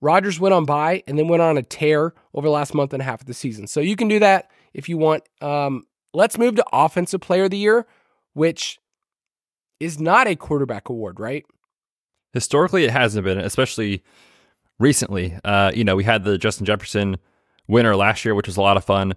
Rodgers 0.00 0.40
went 0.40 0.52
on 0.52 0.64
by 0.64 1.02
and 1.06 1.18
then 1.18 1.28
went 1.28 1.42
on 1.42 1.56
a 1.56 1.62
tear 1.62 2.12
over 2.34 2.46
the 2.46 2.52
last 2.52 2.74
month 2.74 2.92
and 2.92 3.00
a 3.00 3.04
half 3.04 3.20
of 3.20 3.26
the 3.26 3.34
season. 3.34 3.66
So 3.66 3.80
you 3.80 3.96
can 3.96 4.08
do 4.08 4.18
that 4.18 4.50
if 4.74 4.88
you 4.88 4.98
want. 4.98 5.22
Um, 5.40 5.86
let's 6.12 6.36
move 6.36 6.56
to 6.56 6.64
Offensive 6.72 7.20
Player 7.20 7.44
of 7.44 7.50
the 7.50 7.58
Year, 7.58 7.86
which 8.34 8.78
is 9.80 10.00
not 10.00 10.26
a 10.26 10.36
quarterback 10.36 10.88
award, 10.88 11.20
right? 11.20 11.44
Historically, 12.32 12.84
it 12.84 12.90
hasn't 12.90 13.24
been, 13.24 13.38
especially 13.38 14.02
recently. 14.78 15.38
Uh, 15.44 15.70
you 15.74 15.84
know, 15.84 15.96
we 15.96 16.04
had 16.04 16.24
the 16.24 16.38
Justin 16.38 16.66
Jefferson 16.66 17.16
winner 17.68 17.94
last 17.94 18.24
year, 18.24 18.34
which 18.34 18.46
was 18.46 18.56
a 18.56 18.62
lot 18.62 18.76
of 18.76 18.84
fun. 18.84 19.14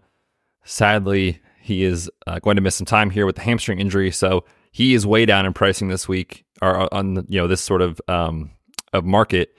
Sadly, 0.63 1.39
he 1.65 1.83
is 1.83 2.11
uh, 2.27 2.37
going 2.37 2.57
to 2.57 2.61
miss 2.61 2.75
some 2.75 2.85
time 2.85 3.09
here 3.09 3.25
with 3.25 3.37
the 3.37 3.41
hamstring 3.41 3.79
injury, 3.79 4.11
so 4.11 4.45
he 4.71 4.93
is 4.93 5.07
way 5.07 5.25
down 5.25 5.47
in 5.47 5.53
pricing 5.53 5.87
this 5.87 6.07
week 6.07 6.45
or 6.61 6.81
uh, 6.81 6.87
on 6.91 7.25
you 7.27 7.39
know 7.41 7.47
this 7.47 7.61
sort 7.61 7.81
of 7.81 7.99
um, 8.07 8.51
of 8.93 9.03
market. 9.03 9.57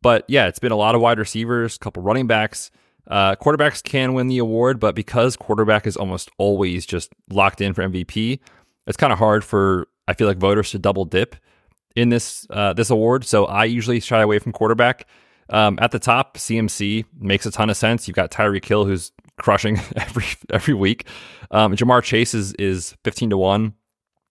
But 0.00 0.24
yeah, 0.28 0.46
it's 0.46 0.60
been 0.60 0.70
a 0.70 0.76
lot 0.76 0.94
of 0.94 1.00
wide 1.00 1.18
receivers, 1.18 1.74
a 1.74 1.78
couple 1.80 2.02
running 2.02 2.28
backs. 2.28 2.70
Uh, 3.08 3.34
quarterbacks 3.34 3.82
can 3.82 4.14
win 4.14 4.28
the 4.28 4.38
award, 4.38 4.78
but 4.78 4.94
because 4.94 5.36
quarterback 5.36 5.84
is 5.84 5.96
almost 5.96 6.30
always 6.38 6.86
just 6.86 7.12
locked 7.28 7.60
in 7.60 7.74
for 7.74 7.82
MVP, 7.82 8.38
it's 8.86 8.96
kind 8.96 9.12
of 9.12 9.18
hard 9.18 9.44
for 9.44 9.88
I 10.06 10.14
feel 10.14 10.28
like 10.28 10.38
voters 10.38 10.70
to 10.70 10.78
double 10.78 11.06
dip 11.06 11.34
in 11.96 12.10
this 12.10 12.46
uh, 12.50 12.72
this 12.72 12.90
award. 12.90 13.24
So 13.24 13.46
I 13.46 13.64
usually 13.64 13.98
shy 13.98 14.22
away 14.22 14.38
from 14.38 14.52
quarterback. 14.52 15.08
Um, 15.50 15.76
at 15.82 15.90
the 15.90 15.98
top, 15.98 16.36
CMC 16.36 17.04
makes 17.18 17.46
a 17.46 17.50
ton 17.50 17.68
of 17.68 17.76
sense. 17.76 18.06
You've 18.06 18.14
got 18.14 18.30
Tyreek 18.30 18.64
Hill, 18.64 18.84
who's 18.84 19.10
crushing 19.38 19.80
every 19.96 20.26
every 20.50 20.74
week. 20.74 21.06
Um, 21.50 21.74
Ja'Marr 21.74 22.02
Chase 22.02 22.34
is 22.34 22.52
is 22.54 22.94
fifteen 23.04 23.30
to 23.30 23.38
one. 23.38 23.74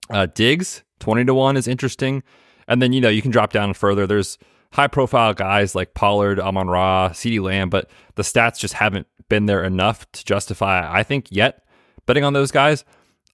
Uh, 0.09 0.27
Diggs 0.27 0.83
twenty 0.99 1.25
to 1.25 1.33
one 1.33 1.57
is 1.57 1.67
interesting, 1.67 2.23
and 2.67 2.81
then 2.81 2.93
you 2.93 3.01
know 3.01 3.09
you 3.09 3.21
can 3.21 3.31
drop 3.31 3.51
down 3.51 3.73
further. 3.73 4.07
There's 4.07 4.37
high 4.73 4.87
profile 4.87 5.33
guys 5.33 5.75
like 5.75 5.93
Pollard, 5.93 6.39
Amon 6.39 6.67
Ra, 6.67 7.09
CeeDee 7.09 7.41
Lamb, 7.41 7.69
but 7.69 7.89
the 8.15 8.23
stats 8.23 8.59
just 8.59 8.73
haven't 8.75 9.07
been 9.29 9.45
there 9.45 9.63
enough 9.63 10.09
to 10.11 10.25
justify. 10.25 10.87
I 10.91 11.03
think 11.03 11.27
yet 11.31 11.63
betting 12.05 12.23
on 12.23 12.33
those 12.33 12.51
guys. 12.51 12.83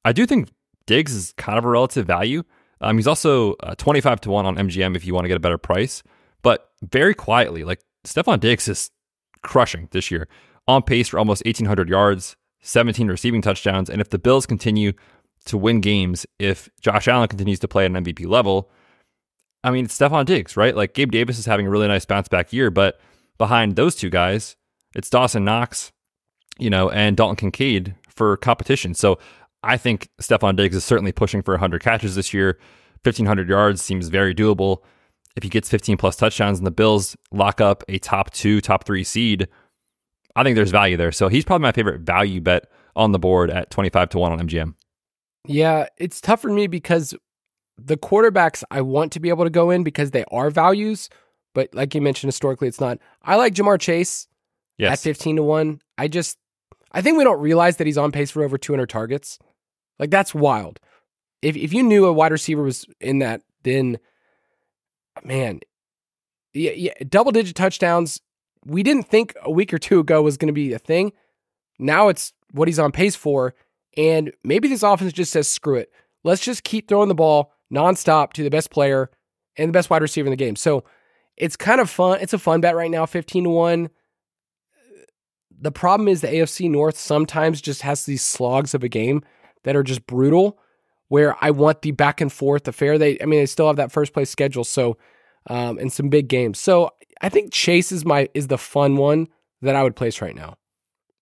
I 0.05 0.11
do 0.11 0.25
think 0.25 0.49
Diggs 0.85 1.13
is 1.13 1.33
kind 1.37 1.57
of 1.57 1.65
a 1.65 1.69
relative 1.69 2.05
value. 2.05 2.43
Um, 2.81 2.97
he's 2.97 3.07
also 3.07 3.53
uh, 3.61 3.75
25 3.75 4.21
to 4.21 4.29
1 4.29 4.45
on 4.45 4.55
MGM 4.57 4.95
if 4.95 5.05
you 5.05 5.13
want 5.13 5.23
to 5.23 5.29
get 5.29 5.37
a 5.37 5.39
better 5.39 5.57
price. 5.57 6.03
But 6.41 6.69
very 6.81 7.13
quietly, 7.13 7.63
like 7.63 7.79
Stefon 8.03 8.41
Diggs 8.41 8.67
is 8.67 8.91
crushing 9.41 9.87
this 9.91 10.11
year 10.11 10.27
on 10.67 10.81
pace 10.81 11.09
for 11.09 11.19
almost 11.19 11.45
1,800 11.45 11.89
yards, 11.89 12.35
17 12.61 13.07
receiving 13.07 13.41
touchdowns. 13.41 13.89
And 13.89 14.01
if 14.01 14.09
the 14.09 14.19
Bills 14.19 14.45
continue 14.45 14.93
to 15.45 15.57
win 15.57 15.81
games, 15.81 16.25
if 16.39 16.69
Josh 16.81 17.07
Allen 17.07 17.27
continues 17.27 17.59
to 17.59 17.67
play 17.67 17.85
at 17.85 17.91
an 17.91 18.03
MVP 18.03 18.27
level, 18.27 18.69
I 19.63 19.71
mean, 19.71 19.85
it's 19.85 19.97
Stefon 19.97 20.25
Diggs, 20.25 20.57
right? 20.57 20.75
Like 20.75 20.93
Gabe 20.93 21.11
Davis 21.11 21.39
is 21.39 21.45
having 21.45 21.67
a 21.67 21.69
really 21.69 21.87
nice 21.87 22.05
bounce 22.05 22.27
back 22.27 22.51
year, 22.51 22.69
but 22.69 22.99
behind 23.37 23.75
those 23.75 23.95
two 23.95 24.09
guys, 24.09 24.55
it's 24.95 25.09
Dawson 25.09 25.45
Knox, 25.45 25.91
you 26.57 26.69
know, 26.69 26.89
and 26.89 27.15
Dalton 27.15 27.35
Kincaid 27.35 27.95
for 28.09 28.37
competition. 28.37 28.93
So 28.93 29.19
I 29.63 29.77
think 29.77 30.09
Stefon 30.21 30.55
Diggs 30.55 30.75
is 30.75 30.83
certainly 30.83 31.11
pushing 31.11 31.41
for 31.41 31.53
100 31.53 31.81
catches 31.81 32.15
this 32.15 32.33
year. 32.33 32.59
1,500 33.03 33.49
yards 33.49 33.81
seems 33.81 34.09
very 34.09 34.35
doable. 34.35 34.79
If 35.35 35.43
he 35.43 35.49
gets 35.49 35.69
15 35.69 35.97
plus 35.97 36.15
touchdowns 36.15 36.59
and 36.59 36.67
the 36.67 36.71
Bills 36.71 37.15
lock 37.31 37.59
up 37.59 37.83
a 37.87 37.97
top 37.99 38.31
two, 38.31 38.61
top 38.61 38.85
three 38.85 39.03
seed, 39.03 39.47
I 40.35 40.43
think 40.43 40.55
there's 40.55 40.71
value 40.71 40.97
there. 40.97 41.11
So 41.11 41.27
he's 41.27 41.45
probably 41.45 41.63
my 41.63 41.71
favorite 41.71 42.01
value 42.01 42.41
bet 42.41 42.67
on 42.95 43.11
the 43.11 43.19
board 43.19 43.49
at 43.49 43.69
25 43.69 44.09
to 44.09 44.19
1 44.19 44.31
on 44.31 44.47
MGM. 44.47 44.75
Yeah, 45.45 45.87
it's 45.97 46.21
tough 46.21 46.41
for 46.41 46.51
me 46.51 46.67
because 46.67 47.13
the 47.77 47.97
quarterbacks 47.97 48.63
I 48.71 48.81
want 48.81 49.11
to 49.13 49.19
be 49.19 49.29
able 49.29 49.43
to 49.43 49.49
go 49.49 49.69
in 49.69 49.83
because 49.83 50.11
they 50.11 50.23
are 50.31 50.49
values, 50.49 51.09
but 51.53 51.73
like 51.73 51.93
you 51.93 52.01
mentioned 52.01 52.29
historically 52.29 52.67
it's 52.67 52.79
not. 52.79 52.99
I 53.23 53.35
like 53.35 53.53
Ja'Marr 53.53 53.79
Chase 53.79 54.27
yes. 54.77 54.93
at 54.93 54.99
15 54.99 55.37
to 55.37 55.43
1. 55.43 55.81
I 55.97 56.07
just 56.07 56.37
I 56.91 57.01
think 57.01 57.17
we 57.17 57.23
don't 57.23 57.41
realize 57.41 57.77
that 57.77 57.87
he's 57.87 57.97
on 57.97 58.11
pace 58.11 58.31
for 58.31 58.43
over 58.43 58.57
200 58.57 58.89
targets. 58.89 59.39
Like 59.99 60.11
that's 60.11 60.33
wild. 60.33 60.79
If 61.41 61.55
if 61.57 61.73
you 61.73 61.83
knew 61.83 62.05
a 62.05 62.13
wide 62.13 62.31
receiver 62.31 62.63
was 62.63 62.85
in 63.01 63.19
that 63.19 63.41
then 63.63 63.99
man, 65.23 65.59
yeah, 66.53 66.71
yeah 66.71 66.93
double 67.09 67.31
digit 67.31 67.55
touchdowns 67.55 68.21
we 68.65 68.83
didn't 68.83 69.07
think 69.07 69.35
a 69.41 69.51
week 69.51 69.73
or 69.73 69.77
two 69.77 69.99
ago 69.99 70.21
was 70.21 70.37
going 70.37 70.47
to 70.47 70.53
be 70.53 70.73
a 70.73 70.79
thing. 70.79 71.13
Now 71.79 72.07
it's 72.07 72.33
what 72.51 72.67
he's 72.67 72.79
on 72.79 72.91
pace 72.91 73.15
for. 73.15 73.53
And 73.97 74.31
maybe 74.43 74.67
this 74.67 74.83
offense 74.83 75.13
just 75.13 75.31
says, 75.31 75.47
screw 75.47 75.75
it. 75.75 75.91
Let's 76.23 76.43
just 76.43 76.63
keep 76.63 76.87
throwing 76.87 77.09
the 77.09 77.15
ball 77.15 77.53
nonstop 77.71 78.33
to 78.33 78.43
the 78.43 78.49
best 78.49 78.71
player 78.71 79.09
and 79.57 79.69
the 79.69 79.73
best 79.73 79.89
wide 79.89 80.01
receiver 80.01 80.27
in 80.27 80.31
the 80.31 80.37
game. 80.37 80.55
So 80.55 80.83
it's 81.37 81.55
kind 81.55 81.81
of 81.81 81.89
fun. 81.89 82.19
It's 82.21 82.33
a 82.33 82.39
fun 82.39 82.61
bet 82.61 82.75
right 82.75 82.91
now, 82.91 83.05
15 83.05 83.45
to 83.45 83.49
1. 83.49 83.89
The 85.59 85.71
problem 85.71 86.07
is 86.07 86.21
the 86.21 86.27
AFC 86.27 86.69
North 86.69 86.97
sometimes 86.97 87.61
just 87.61 87.81
has 87.81 88.05
these 88.05 88.21
slogs 88.21 88.73
of 88.73 88.83
a 88.83 88.89
game 88.89 89.23
that 89.63 89.75
are 89.75 89.83
just 89.83 90.05
brutal 90.07 90.59
where 91.07 91.35
I 91.41 91.51
want 91.51 91.81
the 91.81 91.91
back 91.91 92.21
and 92.21 92.31
forth 92.31 92.67
affair. 92.67 92.97
They, 92.97 93.19
I 93.21 93.25
mean, 93.25 93.39
they 93.39 93.45
still 93.45 93.67
have 93.67 93.75
that 93.75 93.91
first 93.91 94.13
place 94.13 94.29
schedule. 94.29 94.63
So, 94.63 94.97
um, 95.47 95.77
and 95.77 95.91
some 95.91 96.09
big 96.09 96.27
games. 96.27 96.59
So 96.59 96.91
I 97.23 97.29
think 97.29 97.53
Chase 97.53 97.91
is 97.91 98.05
my 98.05 98.29
is 98.33 98.47
the 98.47 98.57
fun 98.57 98.97
one 98.97 99.29
that 99.61 99.75
I 99.75 99.81
would 99.81 99.95
place 99.95 100.21
right 100.21 100.35
now. 100.35 100.57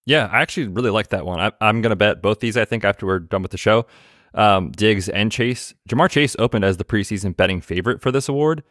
Yeah, 0.06 0.28
I 0.32 0.42
actually 0.42 0.68
really 0.68 0.90
like 0.90 1.10
that 1.10 1.26
one. 1.26 1.40
I, 1.40 1.52
am 1.62 1.82
going 1.82 1.92
to 1.92 1.96
bet 1.96 2.24
both 2.24 2.40
these, 2.40 2.58
I 2.58 2.66
think, 2.66 2.84
after 2.84 3.06
we're 3.06 3.20
done 3.20 3.44
with 3.44 3.52
the 3.52 3.58
show. 3.58 3.86
Um, 4.34 4.72
Diggs 4.72 5.10
and 5.10 5.32
Chase. 5.32 5.76
Ja'Marr 5.88 6.10
Chase 6.10 6.36
opened 6.40 6.66
as 6.66 6.78
the 6.78 6.84
preseason 6.84 7.38
betting 7.38 7.62
favorite 7.62 8.02
for 8.02 8.12
this 8.12 8.28
award, 8.28 8.64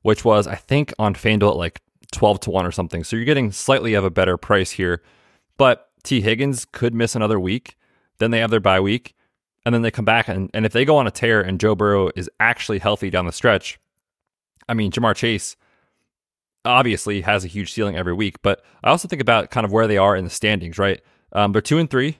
which 0.00 0.24
was, 0.24 0.46
I 0.46 0.54
think, 0.54 0.94
on 0.98 1.14
FanDuel 1.14 1.50
at 1.50 1.56
like 1.56 1.82
12 2.12 2.40
to 2.40 2.50
1 2.50 2.64
or 2.64 2.72
something. 2.72 3.04
So 3.04 3.16
you're 3.16 3.26
getting 3.26 3.52
slightly 3.52 3.92
of 3.92 4.04
a 4.04 4.10
better 4.10 4.38
price 4.38 4.70
here. 4.70 5.02
But 5.58 5.90
Tee 6.04 6.22
Higgins 6.22 6.64
could 6.64 6.94
miss 6.94 7.14
another 7.14 7.38
week. 7.38 7.76
Then 8.18 8.30
they 8.30 8.38
have 8.38 8.50
their 8.50 8.60
bye 8.60 8.80
week. 8.80 9.14
And 9.66 9.74
then 9.74 9.82
they 9.82 9.90
come 9.90 10.06
back. 10.06 10.26
And, 10.28 10.50
and 10.54 10.64
if 10.64 10.72
they 10.72 10.86
go 10.86 10.96
on 10.96 11.06
a 11.06 11.10
tear 11.10 11.42
and 11.42 11.60
Joe 11.60 11.74
Burrow 11.74 12.10
is 12.16 12.30
actually 12.40 12.78
healthy 12.78 13.10
down 13.10 13.26
the 13.26 13.32
stretch, 13.32 13.78
I 14.70 14.74
mean, 14.74 14.90
Ja'Marr 14.90 15.14
Chase 15.14 15.56
obviously 16.64 17.20
has 17.22 17.44
a 17.44 17.48
huge 17.48 17.72
ceiling 17.72 17.96
every 17.96 18.12
week. 18.12 18.42
But 18.42 18.62
I 18.82 18.90
also 18.90 19.08
think 19.08 19.22
about 19.22 19.50
kind 19.50 19.64
of 19.64 19.72
where 19.72 19.86
they 19.86 19.98
are 19.98 20.16
in 20.16 20.24
the 20.24 20.30
standings, 20.30 20.78
right? 20.78 21.00
Um, 21.32 21.52
they're 21.52 21.62
two 21.62 21.78
and 21.78 21.90
three. 21.90 22.18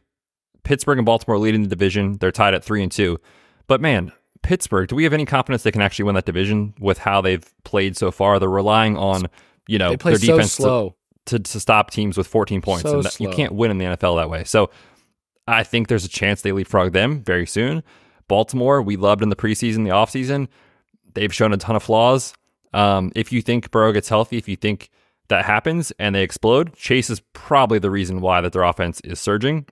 Pittsburgh 0.65 0.99
and 0.99 1.07
Baltimore 1.07 1.39
leading 1.39 1.63
the 1.63 1.69
division. 1.69 2.19
They're 2.19 2.33
tied 2.33 2.55
at 2.55 2.65
three 2.65 2.83
and 2.83 2.93
two. 2.93 3.19
But 3.67 3.81
man, 3.81 4.13
Pittsburgh, 4.43 4.89
do 4.89 4.97
we 4.97 5.05
have 5.05 5.13
any 5.13 5.25
confidence 5.25 5.63
they 5.63 5.71
can 5.71 5.83
actually 5.83 6.05
win 6.05 6.15
that 6.15 6.25
division 6.25 6.75
with 6.79 6.99
how 6.99 7.21
they've 7.21 7.45
played 7.65 7.97
so 7.97 8.11
far? 8.11 8.39
They're 8.39 8.49
relying 8.49 8.97
on, 8.97 9.27
you 9.67 9.79
know, 9.79 9.97
their 9.97 10.17
defense 10.17 10.53
so 10.53 10.95
to, 11.27 11.39
to, 11.39 11.53
to, 11.53 11.61
stop 11.61 11.91
teams 11.91 12.17
with 12.17 12.27
14 12.27 12.61
points. 12.61 12.83
So 12.83 12.97
and 12.97 13.05
that, 13.05 13.21
you 13.21 13.31
can't 13.31 13.53
win 13.53 13.71
in 13.71 13.79
the 13.79 13.85
NFL 13.85 14.17
that 14.19 14.31
way. 14.31 14.45
So 14.45 14.71
I 15.47 15.65
think 15.65 15.89
there's 15.89 16.05
a 16.05 16.09
chance 16.09 16.43
they 16.43 16.53
leapfrog 16.53 16.93
them 16.93 17.23
very 17.23 17.47
soon. 17.47 17.83
Baltimore, 18.29 18.83
we 18.83 18.97
loved 18.97 19.23
in 19.23 19.31
the 19.31 19.37
preseason, 19.37 19.85
the 19.85 19.91
offseason. 19.91 20.49
They've 21.15 21.35
shown 21.35 21.53
a 21.53 21.57
ton 21.57 21.75
of 21.77 21.83
flaws. 21.83 22.35
Um, 22.73 23.13
if 23.15 23.33
you 23.33 23.43
think 23.43 23.71
Burrow 23.71 23.93
gets 23.93 24.09
healthy, 24.09 24.37
if 24.37 24.49
you 24.49 24.57
think 24.57 24.91
that 25.29 25.45
happens 25.45 25.93
and 25.99 26.15
they 26.15 26.23
explode, 26.23 26.75
Chase 26.75 27.11
is 27.11 27.21
probably 27.33 27.79
the 27.79 27.91
reason 27.91 28.21
why 28.21 28.41
that 28.41 28.53
their 28.53 28.63
offense 28.63 29.01
is 29.01 29.21
surging. 29.21 29.67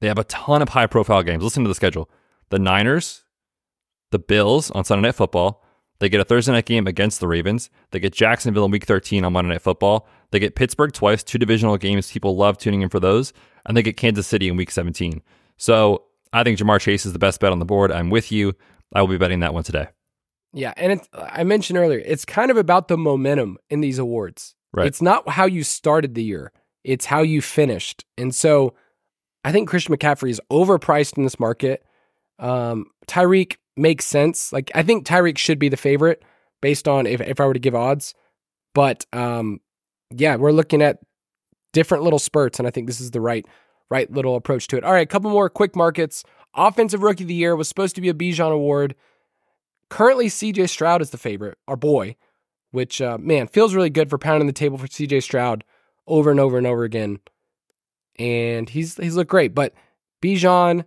They 0.00 0.08
have 0.08 0.18
a 0.18 0.24
ton 0.24 0.62
of 0.62 0.70
high 0.70 0.86
profile 0.86 1.22
games. 1.22 1.42
Listen 1.42 1.64
to 1.64 1.68
the 1.68 1.74
schedule. 1.74 2.10
The 2.50 2.58
Niners, 2.58 3.24
the 4.10 4.18
Bills 4.18 4.70
on 4.70 4.84
Sunday 4.84 5.08
Night 5.08 5.14
Football. 5.14 5.62
They 5.98 6.08
get 6.08 6.20
a 6.20 6.24
Thursday 6.24 6.52
night 6.52 6.66
game 6.66 6.86
against 6.86 7.20
the 7.20 7.28
Ravens. 7.28 7.70
They 7.90 8.00
get 8.00 8.12
Jacksonville 8.12 8.66
in 8.66 8.70
week 8.70 8.84
13 8.84 9.24
on 9.24 9.32
Monday 9.32 9.50
Night 9.52 9.62
Football. 9.62 10.06
They 10.30 10.38
get 10.38 10.54
Pittsburgh 10.54 10.92
twice, 10.92 11.22
two 11.22 11.38
divisional 11.38 11.78
games. 11.78 12.12
People 12.12 12.36
love 12.36 12.58
tuning 12.58 12.82
in 12.82 12.90
for 12.90 13.00
those. 13.00 13.32
And 13.64 13.76
they 13.76 13.82
get 13.82 13.96
Kansas 13.96 14.26
City 14.26 14.48
in 14.48 14.56
week 14.56 14.70
17. 14.70 15.22
So 15.56 16.04
I 16.32 16.44
think 16.44 16.58
Ja'Marr 16.58 16.80
Chase 16.80 17.06
is 17.06 17.14
the 17.14 17.18
best 17.18 17.40
bet 17.40 17.52
on 17.52 17.60
the 17.60 17.64
board. 17.64 17.90
I'm 17.90 18.10
with 18.10 18.30
you. 18.30 18.54
I 18.94 19.00
will 19.00 19.08
be 19.08 19.18
betting 19.18 19.40
that 19.40 19.54
one 19.54 19.64
today. 19.64 19.88
Yeah, 20.56 20.72
and 20.78 20.92
it, 20.92 21.08
I 21.12 21.44
mentioned 21.44 21.78
earlier, 21.78 22.02
it's 22.04 22.24
kind 22.24 22.50
of 22.50 22.56
about 22.56 22.88
the 22.88 22.96
momentum 22.96 23.58
in 23.68 23.82
these 23.82 23.98
awards. 23.98 24.54
Right. 24.72 24.86
It's 24.86 25.02
not 25.02 25.28
how 25.28 25.44
you 25.44 25.62
started 25.62 26.14
the 26.14 26.24
year; 26.24 26.50
it's 26.82 27.04
how 27.04 27.20
you 27.20 27.42
finished. 27.42 28.06
And 28.16 28.34
so, 28.34 28.74
I 29.44 29.52
think 29.52 29.68
Christian 29.68 29.94
McCaffrey 29.94 30.30
is 30.30 30.40
overpriced 30.50 31.18
in 31.18 31.24
this 31.24 31.38
market. 31.38 31.84
Um, 32.38 32.86
Tyreek 33.06 33.56
makes 33.76 34.06
sense. 34.06 34.50
Like 34.50 34.70
I 34.74 34.82
think 34.82 35.06
Tyreek 35.06 35.36
should 35.36 35.58
be 35.58 35.68
the 35.68 35.76
favorite 35.76 36.24
based 36.62 36.88
on 36.88 37.06
if 37.06 37.20
if 37.20 37.38
I 37.38 37.44
were 37.44 37.54
to 37.54 37.60
give 37.60 37.74
odds. 37.74 38.14
But 38.74 39.04
um, 39.12 39.60
yeah, 40.10 40.36
we're 40.36 40.52
looking 40.52 40.80
at 40.80 41.00
different 41.74 42.02
little 42.02 42.18
spurts, 42.18 42.58
and 42.58 42.66
I 42.66 42.70
think 42.70 42.86
this 42.86 43.00
is 43.00 43.10
the 43.10 43.20
right 43.20 43.46
right 43.90 44.10
little 44.10 44.36
approach 44.36 44.68
to 44.68 44.78
it. 44.78 44.84
All 44.84 44.92
right, 44.92 45.02
a 45.02 45.06
couple 45.06 45.30
more 45.30 45.50
quick 45.50 45.76
markets. 45.76 46.24
Offensive 46.54 47.02
Rookie 47.02 47.24
of 47.24 47.28
the 47.28 47.34
Year 47.34 47.54
was 47.54 47.68
supposed 47.68 47.94
to 47.96 48.00
be 48.00 48.08
a 48.08 48.14
Bijan 48.14 48.52
Award. 48.52 48.94
Currently, 49.88 50.26
CJ 50.26 50.68
Stroud 50.68 51.00
is 51.00 51.10
the 51.10 51.18
favorite, 51.18 51.58
our 51.68 51.76
boy, 51.76 52.16
which, 52.70 53.00
uh, 53.00 53.18
man, 53.18 53.46
feels 53.46 53.74
really 53.74 53.90
good 53.90 54.10
for 54.10 54.18
pounding 54.18 54.46
the 54.46 54.52
table 54.52 54.78
for 54.78 54.86
CJ 54.86 55.22
Stroud 55.22 55.64
over 56.06 56.30
and 56.30 56.40
over 56.40 56.58
and 56.58 56.66
over 56.66 56.84
again. 56.84 57.20
And 58.18 58.68
he's 58.68 58.96
he's 58.96 59.16
looked 59.16 59.30
great. 59.30 59.54
But 59.54 59.74
Bijan, 60.22 60.84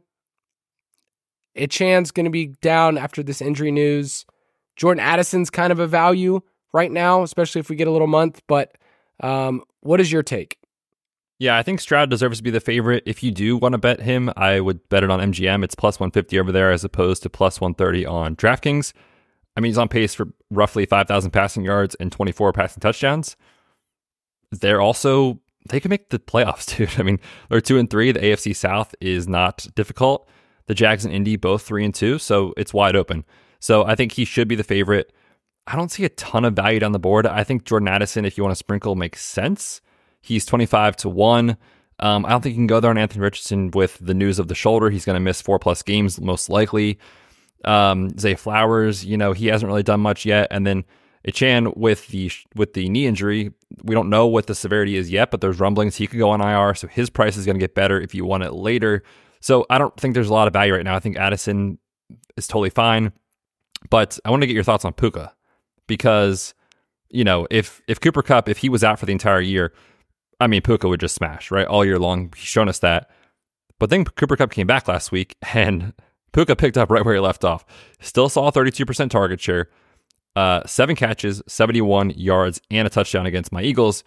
Achane's 1.57 2.11
going 2.11 2.25
to 2.25 2.31
be 2.31 2.47
down 2.61 2.97
after 2.97 3.23
this 3.23 3.41
injury 3.41 3.71
news. 3.71 4.25
Jordan 4.75 5.03
Addison's 5.03 5.49
kind 5.49 5.71
of 5.71 5.79
a 5.79 5.87
value 5.87 6.41
right 6.73 6.91
now, 6.91 7.23
especially 7.23 7.59
if 7.59 7.69
we 7.69 7.75
get 7.75 7.87
a 7.87 7.91
little 7.91 8.07
month. 8.07 8.41
But 8.47 8.77
um, 9.21 9.63
what 9.81 9.99
is 9.99 10.11
your 10.11 10.23
take? 10.23 10.58
Yeah, 11.39 11.57
I 11.57 11.63
think 11.63 11.79
Stroud 11.79 12.09
deserves 12.09 12.39
to 12.39 12.43
be 12.43 12.51
the 12.51 12.59
favorite. 12.59 13.03
If 13.05 13.23
you 13.23 13.31
do 13.31 13.55
want 13.55 13.71
to 13.71 13.77
bet 13.77 14.01
him, 14.01 14.29
I 14.35 14.59
would 14.59 14.87
bet 14.89 15.05
it 15.05 15.09
on 15.09 15.21
MGM. 15.21 15.63
It's 15.63 15.73
plus 15.73 15.97
150 15.97 16.37
over 16.37 16.51
there 16.51 16.69
as 16.69 16.83
opposed 16.83 17.23
to 17.23 17.29
plus 17.29 17.61
130 17.61 18.05
on 18.05 18.35
DraftKings. 18.35 18.91
I 19.55 19.61
mean, 19.61 19.69
he's 19.69 19.77
on 19.77 19.87
pace 19.87 20.13
for 20.13 20.27
roughly 20.51 20.85
5,000 20.85 21.31
passing 21.31 21.63
yards 21.63 21.95
and 21.95 22.11
24 22.11 22.51
passing 22.51 22.81
touchdowns. 22.81 23.37
They're 24.51 24.81
also, 24.81 25.39
they 25.69 25.79
can 25.79 25.89
make 25.89 26.09
the 26.09 26.19
playoffs, 26.19 26.75
dude. 26.77 26.99
I 26.99 27.03
mean, 27.03 27.19
they're 27.49 27.61
two 27.61 27.77
and 27.77 27.89
three. 27.89 28.11
The 28.11 28.19
AFC 28.19 28.53
South 28.53 28.93
is 28.99 29.25
not 29.25 29.65
difficult. 29.75 30.27
The 30.67 30.75
Jags 30.75 31.05
and 31.05 31.13
Indy 31.13 31.37
both 31.37 31.61
three 31.61 31.85
and 31.85 31.95
two, 31.95 32.19
so 32.19 32.53
it's 32.57 32.73
wide 32.73 32.97
open. 32.97 33.23
So 33.61 33.85
I 33.85 33.95
think 33.95 34.11
he 34.11 34.25
should 34.25 34.49
be 34.49 34.55
the 34.55 34.63
favorite. 34.63 35.13
I 35.65 35.77
don't 35.77 35.91
see 35.91 36.03
a 36.03 36.09
ton 36.09 36.43
of 36.43 36.53
value 36.55 36.79
down 36.79 36.91
the 36.91 36.99
board. 36.99 37.25
I 37.25 37.45
think 37.45 37.63
Jordan 37.63 37.87
Addison, 37.87 38.25
if 38.25 38.37
you 38.37 38.43
want 38.43 38.51
to 38.51 38.59
sprinkle, 38.59 38.95
makes 38.95 39.23
sense. 39.23 39.81
He's 40.21 40.45
25 40.45 40.95
to 40.97 41.09
1. 41.09 41.57
Um, 41.99 42.25
I 42.25 42.29
don't 42.29 42.41
think 42.41 42.53
you 42.53 42.59
can 42.59 42.67
go 42.67 42.79
there 42.79 42.91
on 42.91 42.97
Anthony 42.97 43.21
Richardson 43.21 43.71
with 43.71 43.97
the 43.99 44.13
news 44.13 44.39
of 44.39 44.47
the 44.47 44.55
shoulder. 44.55 44.89
He's 44.89 45.05
going 45.05 45.15
to 45.15 45.19
miss 45.19 45.41
four 45.41 45.59
plus 45.59 45.83
games, 45.83 46.19
most 46.19 46.49
likely. 46.49 46.97
Um, 47.65 48.17
Zay 48.17 48.35
Flowers, 48.35 49.03
you 49.03 49.17
know, 49.17 49.33
he 49.33 49.47
hasn't 49.47 49.67
really 49.67 49.83
done 49.83 49.99
much 49.99 50.25
yet. 50.25 50.47
And 50.49 50.65
then 50.65 50.85
Achane 51.27 51.75
with 51.75 52.07
the 52.07 52.31
with 52.55 52.73
the 52.73 52.87
knee 52.87 53.05
injury, 53.05 53.51
we 53.83 53.93
don't 53.93 54.09
know 54.09 54.27
what 54.27 54.47
the 54.47 54.55
severity 54.55 54.95
is 54.95 55.11
yet, 55.11 55.31
but 55.31 55.41
there's 55.41 55.59
rumblings 55.59 55.95
he 55.97 56.07
could 56.07 56.19
go 56.19 56.29
on 56.29 56.41
IR, 56.41 56.73
so 56.75 56.87
his 56.87 57.09
price 57.09 57.35
is 57.35 57.45
going 57.45 57.57
to 57.57 57.59
get 57.59 57.75
better 57.75 57.99
if 57.99 58.15
you 58.15 58.25
want 58.25 58.43
it 58.43 58.53
later. 58.53 59.03
So 59.41 59.65
I 59.69 59.77
don't 59.77 59.95
think 59.97 60.13
there's 60.13 60.29
a 60.29 60.33
lot 60.33 60.47
of 60.47 60.53
value 60.53 60.73
right 60.73 60.83
now. 60.83 60.95
I 60.95 60.99
think 60.99 61.17
Addison 61.17 61.77
is 62.37 62.47
totally 62.47 62.69
fine, 62.69 63.11
but 63.89 64.17
I 64.23 64.31
want 64.31 64.43
to 64.43 64.47
get 64.47 64.53
your 64.53 64.63
thoughts 64.63 64.85
on 64.85 64.93
Puka 64.93 65.33
because 65.87 66.53
you 67.09 67.25
know 67.25 67.47
if 67.51 67.81
if 67.87 67.99
Cooper 67.99 68.21
Kupp 68.21 68.47
if 68.47 68.59
he 68.59 68.69
was 68.69 68.83
out 68.83 68.97
for 68.97 69.05
the 69.05 69.11
entire 69.11 69.41
year, 69.41 69.73
I 70.39 70.47
mean, 70.47 70.61
Puka 70.61 70.87
would 70.87 70.99
just 70.99 71.15
smash, 71.15 71.51
right? 71.51 71.67
All 71.67 71.83
year 71.83 71.99
long. 71.99 72.33
He's 72.35 72.45
shown 72.45 72.69
us 72.69 72.79
that. 72.79 73.09
But 73.79 73.89
then 73.89 74.05
Cooper 74.05 74.35
Kupp 74.35 74.51
came 74.51 74.67
back 74.67 74.87
last 74.87 75.11
week 75.11 75.35
and 75.53 75.93
Puka 76.31 76.55
picked 76.55 76.77
up 76.77 76.91
right 76.91 77.03
where 77.03 77.15
he 77.15 77.19
left 77.19 77.43
off. 77.43 77.65
Still 77.99 78.29
saw 78.29 78.51
32% 78.51 79.09
target 79.09 79.41
share, 79.41 79.69
uh, 80.35 80.61
seven 80.65 80.95
catches, 80.95 81.41
71 81.47 82.11
yards, 82.11 82.61
and 82.69 82.85
a 82.85 82.89
touchdown 82.89 83.25
against 83.25 83.51
my 83.51 83.61
Eagles. 83.61 84.03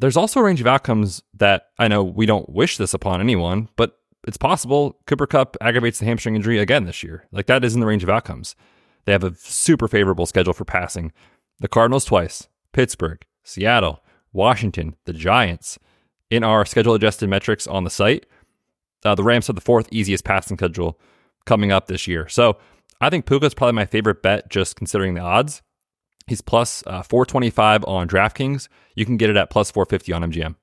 There's 0.00 0.16
also 0.16 0.40
a 0.40 0.42
range 0.42 0.60
of 0.60 0.66
outcomes 0.66 1.22
that 1.34 1.68
I 1.78 1.88
know 1.88 2.02
we 2.02 2.26
don't 2.26 2.48
wish 2.48 2.78
this 2.78 2.94
upon 2.94 3.20
anyone, 3.20 3.68
but 3.76 3.98
it's 4.26 4.38
possible 4.38 4.98
Cooper 5.06 5.26
Kupp 5.26 5.56
aggravates 5.60 5.98
the 5.98 6.06
hamstring 6.06 6.36
injury 6.36 6.58
again 6.58 6.84
this 6.84 7.02
year. 7.02 7.26
Like 7.32 7.46
that 7.46 7.64
is 7.64 7.74
in 7.74 7.80
the 7.80 7.86
range 7.86 8.02
of 8.02 8.10
outcomes. 8.10 8.56
They 9.04 9.12
have 9.12 9.24
a 9.24 9.34
super 9.34 9.88
favorable 9.88 10.26
schedule 10.26 10.52
for 10.52 10.64
passing. 10.64 11.12
The 11.60 11.68
Cardinals 11.68 12.04
twice, 12.04 12.48
Pittsburgh, 12.72 13.24
Seattle, 13.44 14.02
Washington, 14.32 14.96
the 15.04 15.12
Giants. 15.12 15.78
In 16.30 16.44
our 16.44 16.64
schedule 16.64 16.94
adjusted 16.94 17.28
metrics 17.28 17.66
on 17.66 17.84
the 17.84 17.90
site, 17.90 18.26
uh, 19.04 19.14
the 19.14 19.24
Rams 19.24 19.48
have 19.48 19.56
the 19.56 19.62
fourth 19.62 19.88
easiest 19.90 20.24
passing 20.24 20.56
schedule 20.56 21.00
coming 21.44 21.72
up 21.72 21.86
this 21.86 22.06
year. 22.06 22.28
So 22.28 22.58
I 23.00 23.10
think 23.10 23.26
Puka 23.26 23.46
is 23.46 23.54
probably 23.54 23.72
my 23.72 23.86
favorite 23.86 24.22
bet 24.22 24.48
just 24.48 24.76
considering 24.76 25.14
the 25.14 25.22
odds. 25.22 25.62
He's 26.26 26.40
plus, 26.40 26.84
uh, 26.86 27.02
425 27.02 27.84
on 27.84 28.06
DraftKings. 28.06 28.68
You 28.94 29.04
can 29.04 29.16
get 29.16 29.30
it 29.30 29.36
at 29.36 29.50
plus 29.50 29.70
450 29.70 30.12
on 30.12 30.22
MGM. 30.30 30.54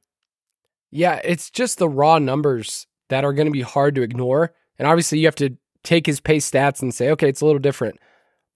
Yeah, 0.91 1.19
it's 1.23 1.49
just 1.49 1.79
the 1.79 1.89
raw 1.89 2.19
numbers 2.19 2.87
that 3.09 3.25
are 3.25 3.33
going 3.33 3.47
to 3.47 3.51
be 3.51 3.61
hard 3.61 3.95
to 3.95 4.01
ignore. 4.01 4.53
And 4.79 4.87
obviously, 4.87 5.19
you 5.19 5.25
have 5.25 5.35
to 5.35 5.57
take 5.83 6.05
his 6.05 6.19
pace 6.19 6.49
stats 6.49 6.81
and 6.81 6.93
say, 6.93 7.09
okay, 7.11 7.27
it's 7.27 7.41
a 7.41 7.45
little 7.45 7.59
different. 7.59 7.99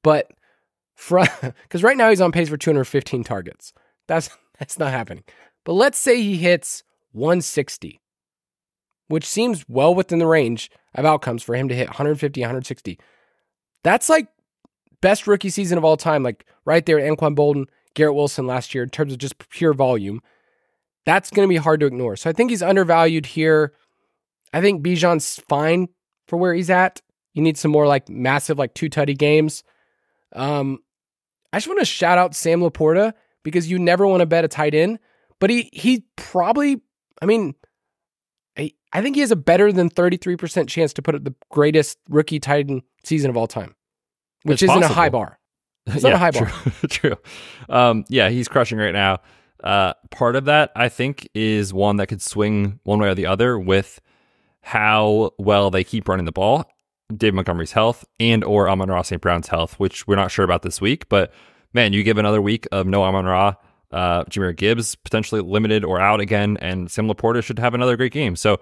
But 0.03 0.31
because 0.95 1.83
right 1.83 1.97
now 1.97 2.09
he's 2.09 2.21
on 2.21 2.31
pace 2.31 2.49
for 2.49 2.57
215 2.57 3.23
targets. 3.23 3.73
That's 4.07 4.29
that's 4.61 4.77
not 4.77 4.91
happening. 4.91 5.23
But 5.65 5.73
let's 5.73 5.97
say 5.97 6.21
he 6.21 6.37
hits 6.37 6.83
160, 7.13 7.99
which 9.07 9.25
seems 9.25 9.65
well 9.67 9.95
within 9.95 10.19
the 10.19 10.27
range 10.27 10.69
of 10.93 11.03
outcomes 11.03 11.41
for 11.41 11.55
him 11.55 11.67
to 11.67 11.73
hit 11.73 11.87
150, 11.87 12.39
160. 12.39 12.99
That's 13.83 14.07
like 14.07 14.27
best 15.01 15.25
rookie 15.25 15.49
season 15.49 15.79
of 15.79 15.83
all 15.83 15.97
time, 15.97 16.21
like 16.21 16.45
right 16.63 16.85
there 16.85 16.99
at 16.99 17.11
Anquan 17.11 17.35
Boldin, 17.35 17.65
Garrett 17.95 18.13
Wilson 18.13 18.45
last 18.45 18.75
year 18.75 18.83
in 18.83 18.91
terms 18.91 19.11
of 19.13 19.17
just 19.17 19.49
pure 19.49 19.73
volume. 19.73 20.21
That's 21.07 21.31
going 21.31 21.47
to 21.47 21.51
be 21.51 21.57
hard 21.57 21.79
to 21.79 21.87
ignore. 21.87 22.15
So 22.15 22.29
I 22.29 22.33
think 22.33 22.51
he's 22.51 22.61
undervalued 22.61 23.25
here. 23.25 23.73
I 24.53 24.61
think 24.61 24.85
Bijan's 24.85 25.41
fine 25.49 25.89
for 26.27 26.37
where 26.37 26.53
he's 26.53 26.69
at. 26.69 27.01
You 27.33 27.41
need 27.41 27.57
some 27.57 27.71
more 27.71 27.87
like 27.87 28.09
massive, 28.09 28.59
like 28.59 28.75
two 28.75 28.91
tutty 28.91 29.17
games. 29.17 29.63
Um, 30.33 30.83
I 31.51 31.57
just 31.57 31.67
want 31.67 31.79
to 31.79 31.85
shout 31.85 32.19
out 32.19 32.35
Sam 32.35 32.61
LaPorta 32.61 33.13
because 33.43 33.69
you 33.69 33.79
never 33.79 34.07
want 34.07 34.21
to 34.21 34.25
bet 34.25 34.45
a 34.45 34.47
tight 34.47 34.73
end. 34.73 34.99
But 35.39 35.49
he 35.49 35.69
he 35.73 36.05
probably, 36.15 36.81
I 37.21 37.25
mean, 37.25 37.55
I, 38.57 38.71
I 38.93 39.01
think 39.01 39.15
he 39.15 39.21
has 39.21 39.31
a 39.31 39.35
better 39.35 39.71
than 39.71 39.89
33% 39.89 40.67
chance 40.67 40.93
to 40.93 41.01
put 41.01 41.15
up 41.15 41.23
the 41.23 41.35
greatest 41.49 41.97
rookie 42.09 42.39
tight 42.39 42.69
end 42.69 42.83
season 43.03 43.29
of 43.29 43.37
all 43.37 43.47
time, 43.47 43.75
which 44.43 44.61
it's 44.61 44.63
isn't 44.63 44.81
possible. 44.81 44.91
a 44.91 44.95
high 44.95 45.09
bar. 45.09 45.37
It's 45.87 46.03
yeah, 46.03 46.11
not 46.11 46.15
a 46.15 46.19
high 46.19 46.31
bar. 46.31 46.45
True. 46.45 46.71
true. 46.89 47.15
Um, 47.67 48.05
yeah, 48.07 48.29
he's 48.29 48.47
crushing 48.47 48.77
right 48.77 48.93
now. 48.93 49.17
Uh, 49.63 49.93
part 50.11 50.35
of 50.35 50.45
that, 50.45 50.71
I 50.75 50.89
think, 50.89 51.27
is 51.33 51.73
one 51.73 51.95
that 51.97 52.05
could 52.05 52.21
swing 52.21 52.79
one 52.83 52.99
way 52.99 53.07
or 53.07 53.15
the 53.15 53.25
other 53.25 53.57
with 53.57 53.99
how 54.61 55.31
well 55.39 55.71
they 55.71 55.83
keep 55.83 56.07
running 56.07 56.25
the 56.25 56.31
ball, 56.31 56.71
Dave 57.15 57.33
Montgomery's 57.33 57.71
health, 57.71 58.05
and 58.19 58.43
or 58.43 58.69
Amon-Ra 58.69 59.01
St. 59.01 59.21
Brown's 59.21 59.47
health, 59.47 59.79
which 59.79 60.05
we're 60.05 60.15
not 60.15 60.29
sure 60.29 60.45
about 60.45 60.61
this 60.61 60.79
week. 60.79 61.09
But 61.09 61.33
man, 61.73 61.93
you 61.93 62.03
give 62.03 62.17
another 62.17 62.41
week 62.41 62.67
of 62.71 62.87
no 62.87 63.03
Amon-Ra, 63.03 63.55
uh, 63.91 64.23
Jahmyr 64.25 64.55
Gibbs 64.55 64.95
potentially 64.95 65.41
limited 65.41 65.83
or 65.83 65.99
out 65.99 66.19
again, 66.19 66.57
and 66.61 66.89
Sam 66.89 67.07
LaPorta 67.07 67.43
should 67.43 67.59
have 67.59 67.73
another 67.73 67.97
great 67.97 68.13
game. 68.13 68.35
So 68.35 68.59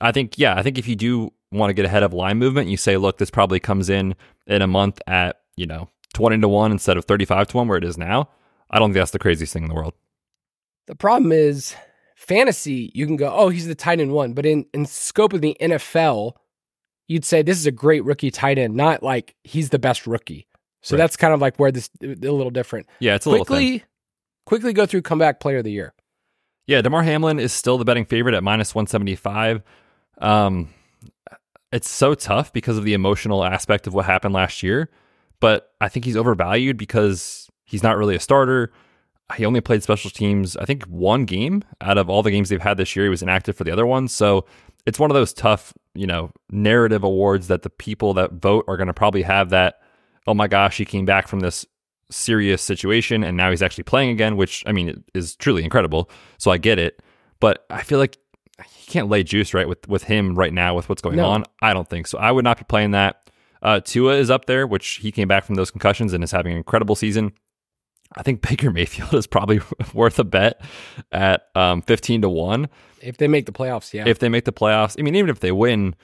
I 0.00 0.12
think, 0.12 0.38
yeah, 0.38 0.54
I 0.56 0.62
think 0.62 0.78
if 0.78 0.86
you 0.86 0.96
do 0.96 1.32
want 1.52 1.70
to 1.70 1.74
get 1.74 1.84
ahead 1.84 2.02
of 2.02 2.12
line 2.12 2.38
movement, 2.38 2.68
you 2.68 2.76
say, 2.76 2.96
look, 2.96 3.18
this 3.18 3.30
probably 3.30 3.60
comes 3.60 3.88
in 3.90 4.14
in 4.46 4.62
a 4.62 4.66
month 4.66 5.00
at, 5.06 5.40
you 5.56 5.66
know, 5.66 5.88
20 6.14 6.40
to 6.40 6.48
1 6.48 6.72
instead 6.72 6.96
of 6.96 7.04
35 7.04 7.48
to 7.48 7.56
1 7.56 7.68
where 7.68 7.78
it 7.78 7.84
is 7.84 7.98
now. 7.98 8.28
I 8.70 8.78
don't 8.78 8.90
think 8.90 9.00
that's 9.00 9.10
the 9.10 9.18
craziest 9.18 9.52
thing 9.52 9.64
in 9.64 9.68
the 9.68 9.74
world. 9.74 9.94
The 10.86 10.94
problem 10.94 11.32
is 11.32 11.74
fantasy, 12.16 12.90
you 12.94 13.06
can 13.06 13.16
go, 13.16 13.32
oh, 13.34 13.48
he's 13.48 13.66
the 13.66 13.74
tight 13.74 14.00
end 14.00 14.12
one. 14.12 14.34
But 14.34 14.46
in, 14.46 14.66
in 14.72 14.86
scope 14.86 15.32
of 15.32 15.40
the 15.40 15.56
NFL, 15.60 16.34
you'd 17.08 17.24
say 17.24 17.42
this 17.42 17.58
is 17.58 17.66
a 17.66 17.72
great 17.72 18.04
rookie 18.04 18.30
tight 18.30 18.58
end, 18.58 18.74
not 18.74 19.02
like 19.02 19.34
he's 19.42 19.70
the 19.70 19.78
best 19.78 20.06
rookie. 20.06 20.46
So 20.82 20.96
right. 20.96 20.98
that's 20.98 21.16
kind 21.16 21.34
of 21.34 21.40
like 21.40 21.56
where 21.56 21.70
this 21.72 21.90
a 22.02 22.06
little 22.06 22.50
different. 22.50 22.86
Yeah, 23.00 23.14
it's 23.14 23.26
a 23.26 23.30
quickly, 23.30 23.64
little 23.64 23.78
thin. 23.78 23.86
quickly 24.46 24.72
go 24.72 24.86
through 24.86 25.02
comeback 25.02 25.40
player 25.40 25.58
of 25.58 25.64
the 25.64 25.72
year. 25.72 25.94
Yeah, 26.66 26.80
Damar 26.82 27.02
Hamlin 27.02 27.38
is 27.38 27.52
still 27.52 27.78
the 27.78 27.84
betting 27.84 28.04
favorite 28.04 28.34
at 28.34 28.42
minus 28.42 28.74
175. 28.74 29.62
Um, 30.18 30.68
it's 31.72 31.88
so 31.88 32.14
tough 32.14 32.52
because 32.52 32.78
of 32.78 32.84
the 32.84 32.94
emotional 32.94 33.44
aspect 33.44 33.86
of 33.86 33.94
what 33.94 34.04
happened 34.04 34.34
last 34.34 34.62
year, 34.62 34.90
but 35.40 35.72
I 35.80 35.88
think 35.88 36.04
he's 36.04 36.16
overvalued 36.16 36.76
because 36.76 37.48
he's 37.64 37.82
not 37.82 37.96
really 37.96 38.16
a 38.16 38.20
starter. 38.20 38.72
He 39.36 39.44
only 39.44 39.60
played 39.60 39.82
special 39.82 40.10
teams, 40.10 40.56
I 40.56 40.64
think, 40.64 40.84
one 40.84 41.24
game 41.24 41.62
out 41.80 41.98
of 41.98 42.10
all 42.10 42.22
the 42.22 42.32
games 42.32 42.48
they've 42.48 42.60
had 42.60 42.76
this 42.76 42.96
year. 42.96 43.04
He 43.04 43.10
was 43.10 43.22
inactive 43.22 43.56
for 43.56 43.64
the 43.64 43.70
other 43.70 43.86
one. 43.86 44.08
So 44.08 44.46
it's 44.86 44.98
one 44.98 45.10
of 45.10 45.14
those 45.14 45.32
tough, 45.32 45.72
you 45.94 46.06
know, 46.06 46.30
narrative 46.50 47.04
awards 47.04 47.46
that 47.48 47.62
the 47.62 47.70
people 47.70 48.14
that 48.14 48.32
vote 48.32 48.64
are 48.66 48.76
going 48.76 48.88
to 48.88 48.94
probably 48.94 49.22
have 49.22 49.50
that, 49.50 49.80
oh 50.26 50.34
my 50.34 50.48
gosh, 50.48 50.76
he 50.76 50.84
came 50.84 51.04
back 51.04 51.28
from 51.28 51.40
this 51.40 51.66
serious 52.10 52.60
situation 52.60 53.22
and 53.22 53.36
now 53.36 53.50
he's 53.50 53.62
actually 53.62 53.84
playing 53.84 54.10
again, 54.10 54.36
which 54.36 54.64
I 54.66 54.72
mean 54.72 55.04
is 55.14 55.36
truly 55.36 55.64
incredible. 55.64 56.10
So 56.38 56.50
I 56.50 56.58
get 56.58 56.78
it. 56.78 57.02
But 57.40 57.64
I 57.70 57.82
feel 57.82 57.98
like 57.98 58.18
he 58.66 58.90
can't 58.90 59.08
lay 59.08 59.22
juice 59.22 59.54
right 59.54 59.68
with 59.68 59.88
with 59.88 60.04
him 60.04 60.34
right 60.34 60.52
now 60.52 60.74
with 60.74 60.88
what's 60.88 61.02
going 61.02 61.16
no. 61.16 61.26
on. 61.26 61.44
I 61.62 61.72
don't 61.72 61.88
think 61.88 62.06
so. 62.06 62.18
I 62.18 62.30
would 62.30 62.44
not 62.44 62.58
be 62.58 62.64
playing 62.64 62.90
that. 62.90 63.30
Uh, 63.62 63.80
Tua 63.80 64.16
is 64.16 64.30
up 64.30 64.46
there, 64.46 64.66
which 64.66 64.96
he 64.96 65.12
came 65.12 65.28
back 65.28 65.44
from 65.44 65.54
those 65.54 65.70
concussions 65.70 66.12
and 66.12 66.24
is 66.24 66.30
having 66.30 66.52
an 66.52 66.58
incredible 66.58 66.94
season. 66.94 67.32
I 68.16 68.22
think 68.22 68.46
Baker 68.46 68.70
Mayfield 68.72 69.14
is 69.14 69.26
probably 69.26 69.60
worth 69.94 70.18
a 70.18 70.24
bet 70.24 70.60
at 71.12 71.46
um, 71.54 71.82
15 71.82 72.22
to 72.22 72.28
1. 72.28 72.68
If 73.02 73.18
they 73.18 73.28
make 73.28 73.46
the 73.46 73.52
playoffs, 73.52 73.92
yeah. 73.92 74.04
If 74.06 74.18
they 74.18 74.28
make 74.28 74.44
the 74.44 74.52
playoffs, 74.52 74.96
I 74.98 75.02
mean, 75.02 75.14
even 75.14 75.30
if 75.30 75.40
they 75.40 75.52
win, 75.52 75.94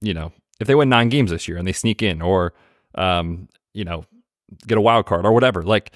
you 0.00 0.14
know, 0.14 0.32
if 0.60 0.66
they 0.66 0.74
win 0.74 0.88
nine 0.88 1.08
games 1.08 1.30
this 1.30 1.48
year 1.48 1.56
and 1.56 1.66
they 1.66 1.72
sneak 1.72 2.02
in 2.02 2.20
or, 2.20 2.52
um, 2.94 3.48
you 3.72 3.84
know, 3.84 4.04
get 4.66 4.78
a 4.78 4.80
wild 4.80 5.06
card 5.06 5.24
or 5.24 5.32
whatever, 5.32 5.62
like 5.62 5.92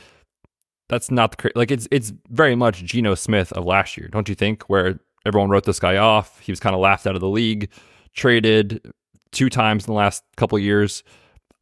that's 0.88 1.10
not 1.10 1.36
the, 1.36 1.50
like 1.54 1.70
it's, 1.70 1.88
it's 1.90 2.12
very 2.30 2.54
much 2.54 2.84
Geno 2.84 3.14
Smith 3.14 3.52
of 3.52 3.64
last 3.64 3.96
year, 3.96 4.08
don't 4.08 4.28
you 4.28 4.34
think? 4.34 4.64
Where 4.64 5.00
everyone 5.26 5.50
wrote 5.50 5.64
this 5.64 5.80
guy 5.80 5.96
off. 5.96 6.38
He 6.40 6.52
was 6.52 6.60
kind 6.60 6.74
of 6.74 6.80
laughed 6.80 7.06
out 7.06 7.14
of 7.14 7.20
the 7.20 7.28
league, 7.28 7.70
traded 8.14 8.92
two 9.32 9.48
times 9.48 9.86
in 9.86 9.92
the 9.92 9.96
last 9.96 10.22
couple 10.36 10.58
years. 10.58 11.02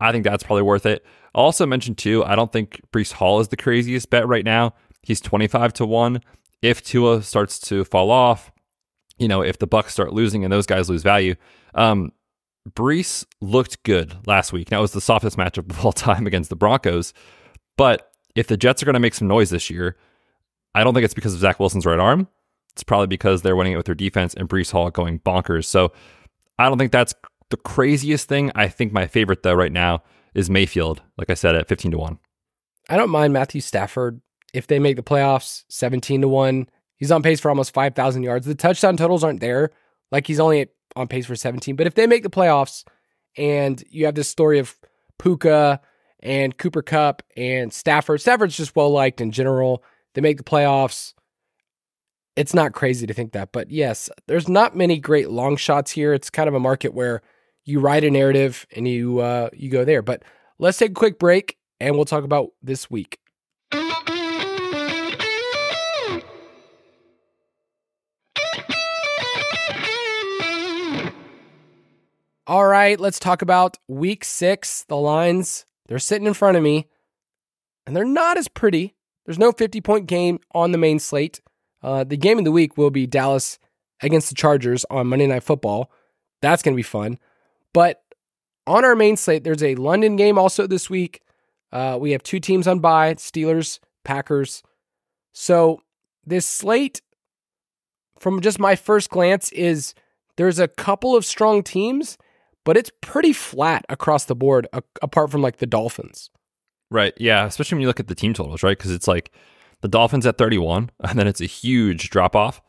I 0.01 0.13
think 0.13 0.25
that's 0.25 0.43
probably 0.43 0.63
worth 0.63 0.87
it. 0.87 1.05
Also 1.35 1.65
mention 1.65 1.95
too, 1.95 2.25
I 2.25 2.35
don't 2.35 2.53
think 2.53 2.81
Breece 2.93 3.13
Hall 3.13 3.41
is 3.41 3.49
the 3.49 3.57
craziest 3.57 4.11
bet 4.11 4.27
right 4.27 4.45
now. 4.45 4.75
He's 5.03 5.21
25 5.21 5.73
to 5.75 5.87
1. 5.87 6.21
If 6.61 6.83
Tua 6.83 7.23
starts 7.23 7.59
to 7.61 7.85
fall 7.85 8.11
off, 8.11 8.53
you 9.19 9.29
know, 9.29 9.43
if 9.43 9.59
the 9.59 9.69
Bucs 9.69 9.91
start 9.91 10.13
losing 10.13 10.45
and 10.45 10.53
those 10.53 10.67
guys 10.67 10.91
lose 10.91 11.03
value, 11.03 11.35
um, 11.75 12.13
Breece 12.71 13.25
looked 13.41 13.83
good 13.83 14.17
last 14.27 14.53
week. 14.53 14.71
Now 14.71 14.79
it 14.79 14.83
was 14.83 14.93
the 14.93 15.01
softest 15.01 15.37
matchup 15.37 15.71
of 15.71 15.85
all 15.85 15.93
time 15.93 16.27
against 16.27 16.51
the 16.51 16.57
Broncos. 16.57 17.13
But 17.77 18.13
if 18.35 18.47
the 18.47 18.57
Jets 18.57 18.83
are 18.83 18.87
going 18.87 18.95
to 18.95 19.01
make 19.01 19.15
some 19.15 19.29
noise 19.29 19.51
this 19.51 19.71
year, 19.71 19.97
I 20.75 20.85
don't 20.85 20.95
think 20.95 21.05
it's 21.05 21.15
because 21.15 21.35
of 21.35 21.41
Zach 21.41 21.61
Wilson's 21.61 21.87
right 21.87 21.99
arm. 21.99 22.29
It's 22.73 22.83
probably 22.83 23.09
because 23.09 23.43
they're 23.43 23.57
winning 23.57 23.75
it 23.75 23.77
with 23.77 23.87
their 23.87 23.95
defense 23.95 24.35
and 24.35 24.49
Breece 24.49 24.73
Hall 24.73 24.91
going 24.91 25.19
bonkers. 25.21 25.67
So 25.67 25.93
I 26.59 26.69
don't 26.69 26.79
think 26.79 26.93
that's 26.93 27.15
the 27.51 27.57
craziest 27.59 28.29
thing. 28.29 28.51
I 28.55 28.69
think 28.69 28.93
my 28.93 29.07
favorite 29.07 29.43
though 29.43 29.55
right 29.55 29.73
now 29.73 30.03
is 30.35 30.49
Mayfield, 30.49 31.03
like 31.19 31.29
I 31.29 31.35
said, 31.35 31.55
at 31.55 31.69
15 31.69 31.91
to 31.93 31.99
1. 31.99 32.19
I 32.89 32.97
don't 32.97 33.11
mind 33.11 33.33
Matthew 33.33 33.61
Stafford 33.61 34.21
if 34.55 34.67
they 34.67 34.79
make 34.79 34.97
the 34.97 35.03
playoffs 35.03 35.65
17 35.69 36.23
to 36.23 36.29
1. 36.29 36.69
He's 36.97 37.13
on 37.13 37.23
pace 37.23 37.41
for 37.41 37.51
almost 37.51 37.75
5,000 37.75 38.23
yards. 38.23 38.47
The 38.47 38.55
touchdown 38.55 38.97
totals 38.97 39.25
aren't 39.25 39.41
there. 39.41 39.71
Like 40.11 40.27
he's 40.27 40.41
only 40.41 40.69
on 40.97 41.09
pace 41.09 41.27
for 41.27 41.37
17. 41.37 41.77
But 41.77 41.87
if 41.87 41.95
they 41.95 42.07
make 42.07 42.23
the 42.23 42.31
playoffs 42.31 42.85
and 43.37 43.83
you 43.91 44.05
have 44.07 44.15
this 44.15 44.29
story 44.29 44.59
of 44.59 44.77
Puka 45.19 45.81
and 46.21 46.57
Cooper 46.57 46.83
Kupp 46.83 47.23
and 47.37 47.73
Stafford, 47.73 48.21
Stafford's 48.21 48.57
just 48.57 48.77
well 48.77 48.91
liked 48.91 49.21
in 49.21 49.31
general. 49.31 49.83
They 50.15 50.21
make 50.21 50.39
the 50.39 50.45
playoffs. 50.45 51.15
It's 52.37 52.55
not 52.55 52.73
crazy 52.73 53.07
to 53.07 53.15
think 53.15 53.33
that. 53.33 53.53
But 53.53 53.71
yes, 53.71 54.09
there's 54.27 54.49
not 54.49 54.77
many 54.77 54.99
great 54.99 55.31
long 55.31 55.57
shots 55.57 55.91
here. 55.91 56.15
It's 56.15 56.31
kind 56.31 56.49
of 56.49 56.55
a 56.55 56.61
market 56.61 56.95
where 56.95 57.23
you 57.65 57.81
write 57.81 58.05
a 58.05 58.11
narrative 58.11 58.67
and 58.75 58.89
you 58.89 59.21
uh, 59.21 59.51
you 59.53 59.71
go 59.71 59.85
there. 59.85 60.03
But 60.03 60.23
let's 60.59 60.79
take 60.79 60.93
a 60.93 60.95
quick 60.95 61.19
break 61.19 61.59
and 61.81 61.95
we'll 61.97 62.05
talk 62.05 62.25
about 62.25 62.51
this 62.63 62.91
week. 62.91 63.19
All 72.47 72.67
right, 72.67 72.99
let's 72.99 73.21
talk 73.21 73.41
about 73.41 73.79
week 73.87 74.25
six. 74.25 74.85
The 74.89 74.97
lines, 74.97 75.65
they're 75.87 76.01
sitting 76.01 76.27
in 76.27 76.35
front 76.35 76.57
of 76.57 76.63
me, 76.63 76.89
and 77.87 77.95
they're 77.95 78.05
not 78.05 78.37
as 78.37 78.49
pretty. 78.49 78.97
There's 79.25 79.39
no 79.39 79.53
50 79.53 79.81
point 79.81 80.07
game 80.07 80.41
on 80.53 80.73
the 80.73 80.79
main 80.79 80.99
slate. 80.99 81.41
Uh, 81.83 82.03
the 82.03 82.17
game 82.17 82.39
of 82.39 82.45
the 82.45 82.51
week 82.51 82.77
will 82.77 82.91
be 82.91 83.07
Dallas 83.07 83.61
against 84.01 84.29
the 84.29 84.35
Chargers 84.35 84.85
on 84.91 85.07
Monday 85.07 85.29
Night 85.29 85.45
Football. 85.45 85.89
That's 86.41 86.63
going 86.63 86.75
to 86.75 86.77
be 86.77 86.83
fun. 86.83 87.19
But 87.73 88.03
on 88.67 88.85
our 88.85 88.97
main 88.97 89.17
slate, 89.17 89.45
there's 89.45 89.63
a 89.63 89.77
London 89.77 90.17
game 90.17 90.37
also 90.37 90.67
this 90.67 90.91
week. 90.91 91.23
Uh, 91.71 91.97
we 92.01 92.11
have 92.11 92.25
two 92.25 92.41
teams 92.41 92.67
on 92.67 92.81
bye 92.81 93.15
Steelers, 93.15 93.79
Packers. 94.03 94.65
So 95.33 95.81
this 96.27 96.45
slate, 96.45 97.03
from 98.19 98.41
just 98.41 98.59
my 98.59 98.75
first 98.75 99.11
glance, 99.11 99.53
is 99.53 99.95
there's 100.37 100.59
a 100.59 100.69
couple 100.69 101.17
of 101.17 101.25
strong 101.25 101.63
teams, 101.63 102.19
but 102.65 102.77
it's 102.77 102.91
pretty 103.01 103.33
flat 103.33 103.85
across 103.89 104.25
the 104.25 104.35
board, 104.35 104.67
a- 104.73 104.83
apart 105.03 105.31
from 105.31 105.43
like 105.43 105.59
the 105.59 105.67
Dolphins. 105.67 106.31
Right. 106.91 107.15
Yeah. 107.17 107.47
Especially 107.47 107.77
when 107.77 107.83
you 107.83 107.89
look 107.89 108.01
at 108.01 108.09
the 108.09 108.15
team 108.15 108.35
totals, 108.35 108.63
right? 108.63 108.77
Because 108.77 108.91
it's 108.93 109.09
like 109.09 109.31
the 109.81 109.89
Dolphins 109.89 110.27
at 110.27 110.39
31, 110.39 110.91
and 111.01 111.19
then 111.19 111.27
it's 111.27 111.41
a 111.41 111.47
huge 111.47 112.11
drop 112.11 112.37
off 112.37 112.61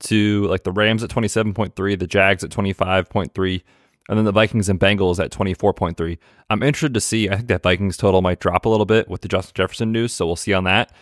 to 0.00 0.46
like 0.46 0.64
the 0.64 0.72
Rams 0.72 1.02
at 1.02 1.10
27.3, 1.10 1.98
the 1.98 2.06
Jags 2.06 2.44
at 2.44 2.50
25.3, 2.50 3.62
and 4.08 4.18
then 4.18 4.24
the 4.24 4.32
Vikings 4.32 4.68
and 4.68 4.78
Bengals 4.78 5.22
at 5.22 5.30
24.3. 5.30 6.18
I'm 6.50 6.62
interested 6.62 6.94
to 6.94 7.00
see. 7.00 7.28
I 7.28 7.36
think 7.36 7.48
that 7.48 7.62
Vikings 7.62 7.96
total 7.96 8.22
might 8.22 8.40
drop 8.40 8.64
a 8.64 8.68
little 8.68 8.86
bit 8.86 9.08
with 9.08 9.22
the 9.22 9.28
Justin 9.28 9.52
Jefferson 9.54 9.92
news, 9.92 10.12
so 10.12 10.26
we'll 10.26 10.36
see 10.36 10.52
on 10.54 10.64
that. 10.64 10.92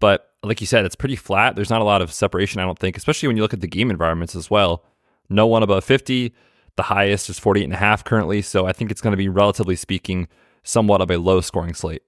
But 0.00 0.30
like 0.42 0.60
you 0.60 0.66
said, 0.66 0.84
it's 0.84 0.96
pretty 0.96 1.16
flat. 1.16 1.54
There's 1.56 1.70
not 1.70 1.80
a 1.80 1.84
lot 1.84 2.02
of 2.02 2.12
separation, 2.12 2.60
I 2.60 2.64
don't 2.64 2.78
think, 2.78 2.96
especially 2.96 3.28
when 3.28 3.36
you 3.36 3.42
look 3.42 3.54
at 3.54 3.60
the 3.60 3.66
game 3.66 3.90
environments 3.90 4.34
as 4.34 4.50
well. 4.50 4.84
No 5.28 5.46
one 5.46 5.62
above 5.62 5.84
50. 5.84 6.34
The 6.76 6.84
highest 6.84 7.30
is 7.30 7.38
48 7.38 7.64
and 7.64 7.72
a 7.72 7.78
half 7.78 8.04
currently, 8.04 8.42
so 8.42 8.66
I 8.66 8.72
think 8.72 8.90
it's 8.90 9.00
going 9.00 9.12
to 9.12 9.16
be 9.16 9.28
relatively 9.28 9.76
speaking 9.76 10.28
somewhat 10.62 11.00
of 11.00 11.10
a 11.10 11.16
low 11.16 11.40
scoring 11.40 11.74
slate. 11.74 12.02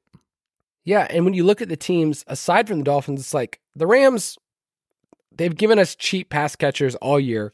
Yeah, 0.84 1.06
and 1.10 1.24
when 1.24 1.34
you 1.34 1.44
look 1.44 1.60
at 1.62 1.68
the 1.68 1.76
teams 1.76 2.24
aside 2.28 2.68
from 2.68 2.78
the 2.78 2.84
Dolphins, 2.84 3.20
it's 3.20 3.34
like 3.34 3.60
the 3.74 3.86
Rams 3.86 4.38
they've 5.38 5.56
given 5.56 5.78
us 5.78 5.94
cheap 5.94 6.28
pass 6.28 6.56
catchers 6.56 6.94
all 6.96 7.18
year, 7.18 7.52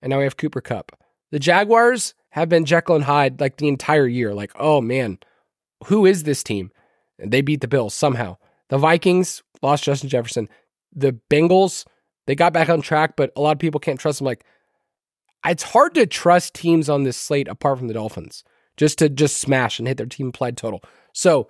and 0.00 0.10
now 0.10 0.18
we 0.18 0.24
have 0.24 0.36
Cooper 0.36 0.60
Kupp. 0.60 0.92
The 1.30 1.38
Jaguars 1.38 2.14
have 2.30 2.48
been 2.48 2.64
Jekyll 2.64 2.96
and 2.96 3.04
Hyde 3.04 3.40
like 3.40 3.56
the 3.56 3.68
entire 3.68 4.06
year. 4.06 4.34
Like, 4.34 4.52
oh 4.56 4.80
man, 4.80 5.18
who 5.86 6.06
is 6.06 6.22
this 6.22 6.42
team? 6.42 6.70
And 7.18 7.32
they 7.32 7.40
beat 7.40 7.60
the 7.60 7.68
Bills 7.68 7.94
somehow. 7.94 8.36
The 8.68 8.78
Vikings 8.78 9.42
lost 9.62 9.84
Justin 9.84 10.08
Jefferson. 10.08 10.48
The 10.94 11.18
Bengals, 11.30 11.86
they 12.26 12.34
got 12.34 12.52
back 12.52 12.68
on 12.68 12.82
track, 12.82 13.16
but 13.16 13.32
a 13.36 13.40
lot 13.40 13.52
of 13.52 13.58
people 13.58 13.80
can't 13.80 13.98
trust 13.98 14.18
them. 14.18 14.26
Like, 14.26 14.44
it's 15.44 15.62
hard 15.62 15.94
to 15.94 16.06
trust 16.06 16.54
teams 16.54 16.88
on 16.88 17.04
this 17.04 17.16
slate 17.16 17.48
apart 17.48 17.78
from 17.78 17.88
the 17.88 17.94
Dolphins 17.94 18.44
just 18.76 18.98
to 18.98 19.08
just 19.08 19.38
smash 19.38 19.78
and 19.78 19.88
hit 19.88 19.96
their 19.96 20.06
team 20.06 20.28
applied 20.28 20.56
total. 20.56 20.82
So, 21.12 21.48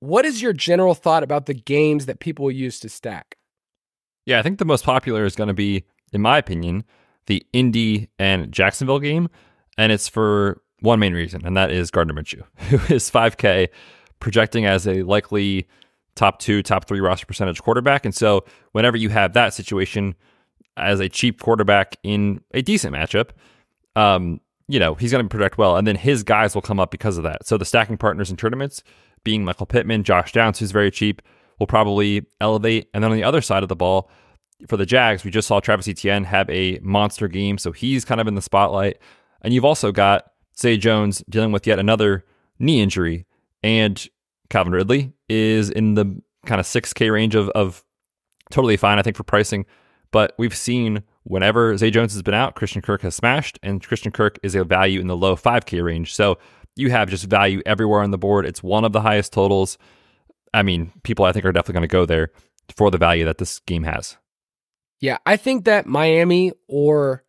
what 0.00 0.24
is 0.24 0.42
your 0.42 0.52
general 0.52 0.94
thought 0.94 1.22
about 1.22 1.46
the 1.46 1.54
games 1.54 2.06
that 2.06 2.20
people 2.20 2.50
use 2.50 2.78
to 2.80 2.88
stack? 2.88 3.36
Yeah, 4.26 4.38
I 4.38 4.42
think 4.42 4.58
the 4.58 4.64
most 4.64 4.84
popular 4.84 5.24
is 5.24 5.34
going 5.34 5.48
to 5.48 5.54
be, 5.54 5.84
in 6.12 6.20
my 6.20 6.38
opinion, 6.38 6.84
the 7.26 7.44
Indy 7.52 8.10
and 8.18 8.52
Jacksonville 8.52 8.98
game 8.98 9.28
and 9.78 9.92
it's 9.92 10.08
for 10.08 10.62
one 10.80 10.98
main 10.98 11.14
reason, 11.14 11.44
and 11.44 11.56
that 11.56 11.70
is 11.70 11.90
Gardner 11.90 12.14
Minshew, 12.14 12.42
who 12.68 12.94
is 12.94 13.10
5K, 13.10 13.68
projecting 14.20 14.66
as 14.66 14.86
a 14.86 15.02
likely 15.02 15.66
top 16.14 16.38
two, 16.38 16.62
top 16.62 16.86
three 16.86 17.00
roster 17.00 17.26
percentage 17.26 17.62
quarterback. 17.62 18.04
And 18.04 18.14
so 18.14 18.44
whenever 18.72 18.96
you 18.96 19.10
have 19.10 19.34
that 19.34 19.52
situation 19.52 20.14
as 20.76 21.00
a 21.00 21.08
cheap 21.08 21.40
quarterback 21.40 21.96
in 22.02 22.40
a 22.52 22.62
decent 22.62 22.94
matchup, 22.94 23.30
um, 23.94 24.40
you 24.68 24.78
know, 24.78 24.94
he's 24.94 25.12
going 25.12 25.24
to 25.24 25.28
project 25.28 25.58
well. 25.58 25.76
And 25.76 25.86
then 25.86 25.96
his 25.96 26.22
guys 26.22 26.54
will 26.54 26.62
come 26.62 26.80
up 26.80 26.90
because 26.90 27.16
of 27.16 27.24
that. 27.24 27.46
So 27.46 27.56
the 27.56 27.64
stacking 27.64 27.96
partners 27.96 28.30
in 28.30 28.36
tournaments 28.36 28.82
being 29.24 29.44
Michael 29.44 29.66
Pittman, 29.66 30.04
Josh 30.04 30.32
Downs, 30.32 30.58
who's 30.58 30.72
very 30.72 30.90
cheap, 30.90 31.22
will 31.58 31.66
probably 31.66 32.26
elevate. 32.40 32.88
And 32.92 33.02
then 33.02 33.10
on 33.10 33.16
the 33.16 33.24
other 33.24 33.40
side 33.40 33.62
of 33.62 33.68
the 33.68 33.76
ball, 33.76 34.10
for 34.68 34.76
the 34.76 34.86
Jags, 34.86 35.24
we 35.24 35.30
just 35.30 35.48
saw 35.48 35.60
Travis 35.60 35.88
Etienne 35.88 36.24
have 36.24 36.48
a 36.48 36.78
monster 36.80 37.28
game. 37.28 37.58
So 37.58 37.72
he's 37.72 38.04
kind 38.04 38.20
of 38.20 38.26
in 38.26 38.34
the 38.34 38.42
spotlight. 38.42 38.98
And 39.42 39.52
you've 39.52 39.64
also 39.64 39.92
got 39.92 40.30
Zay 40.58 40.76
Jones 40.76 41.22
dealing 41.28 41.52
with 41.52 41.66
yet 41.66 41.78
another 41.78 42.24
knee 42.58 42.80
injury. 42.80 43.26
And 43.62 44.06
Calvin 44.48 44.72
Ridley 44.72 45.12
is 45.28 45.70
in 45.70 45.94
the 45.94 46.20
kind 46.46 46.60
of 46.60 46.66
6K 46.66 47.12
range 47.12 47.34
of, 47.34 47.48
of 47.50 47.84
totally 48.50 48.76
fine, 48.76 48.98
I 48.98 49.02
think, 49.02 49.16
for 49.16 49.24
pricing. 49.24 49.66
But 50.12 50.34
we've 50.38 50.56
seen 50.56 51.02
whenever 51.24 51.76
Zay 51.76 51.90
Jones 51.90 52.12
has 52.12 52.22
been 52.22 52.34
out, 52.34 52.54
Christian 52.54 52.82
Kirk 52.82 53.02
has 53.02 53.14
smashed, 53.14 53.58
and 53.62 53.82
Christian 53.82 54.12
Kirk 54.12 54.38
is 54.42 54.54
a 54.54 54.64
value 54.64 55.00
in 55.00 55.06
the 55.06 55.16
low 55.16 55.36
5K 55.36 55.82
range. 55.82 56.14
So 56.14 56.38
you 56.76 56.90
have 56.90 57.10
just 57.10 57.24
value 57.24 57.62
everywhere 57.66 58.02
on 58.02 58.10
the 58.10 58.18
board. 58.18 58.46
It's 58.46 58.62
one 58.62 58.84
of 58.84 58.92
the 58.92 59.00
highest 59.00 59.32
totals. 59.32 59.78
I 60.54 60.62
mean, 60.62 60.92
people 61.02 61.24
I 61.24 61.32
think 61.32 61.44
are 61.44 61.52
definitely 61.52 61.80
going 61.80 61.88
to 61.88 61.92
go 61.92 62.06
there 62.06 62.30
for 62.76 62.90
the 62.90 62.98
value 62.98 63.24
that 63.24 63.38
this 63.38 63.58
game 63.60 63.82
has. 63.84 64.16
Yeah, 65.00 65.18
I 65.26 65.36
think 65.36 65.64
that 65.64 65.86
Miami 65.86 66.52
or 66.68 67.24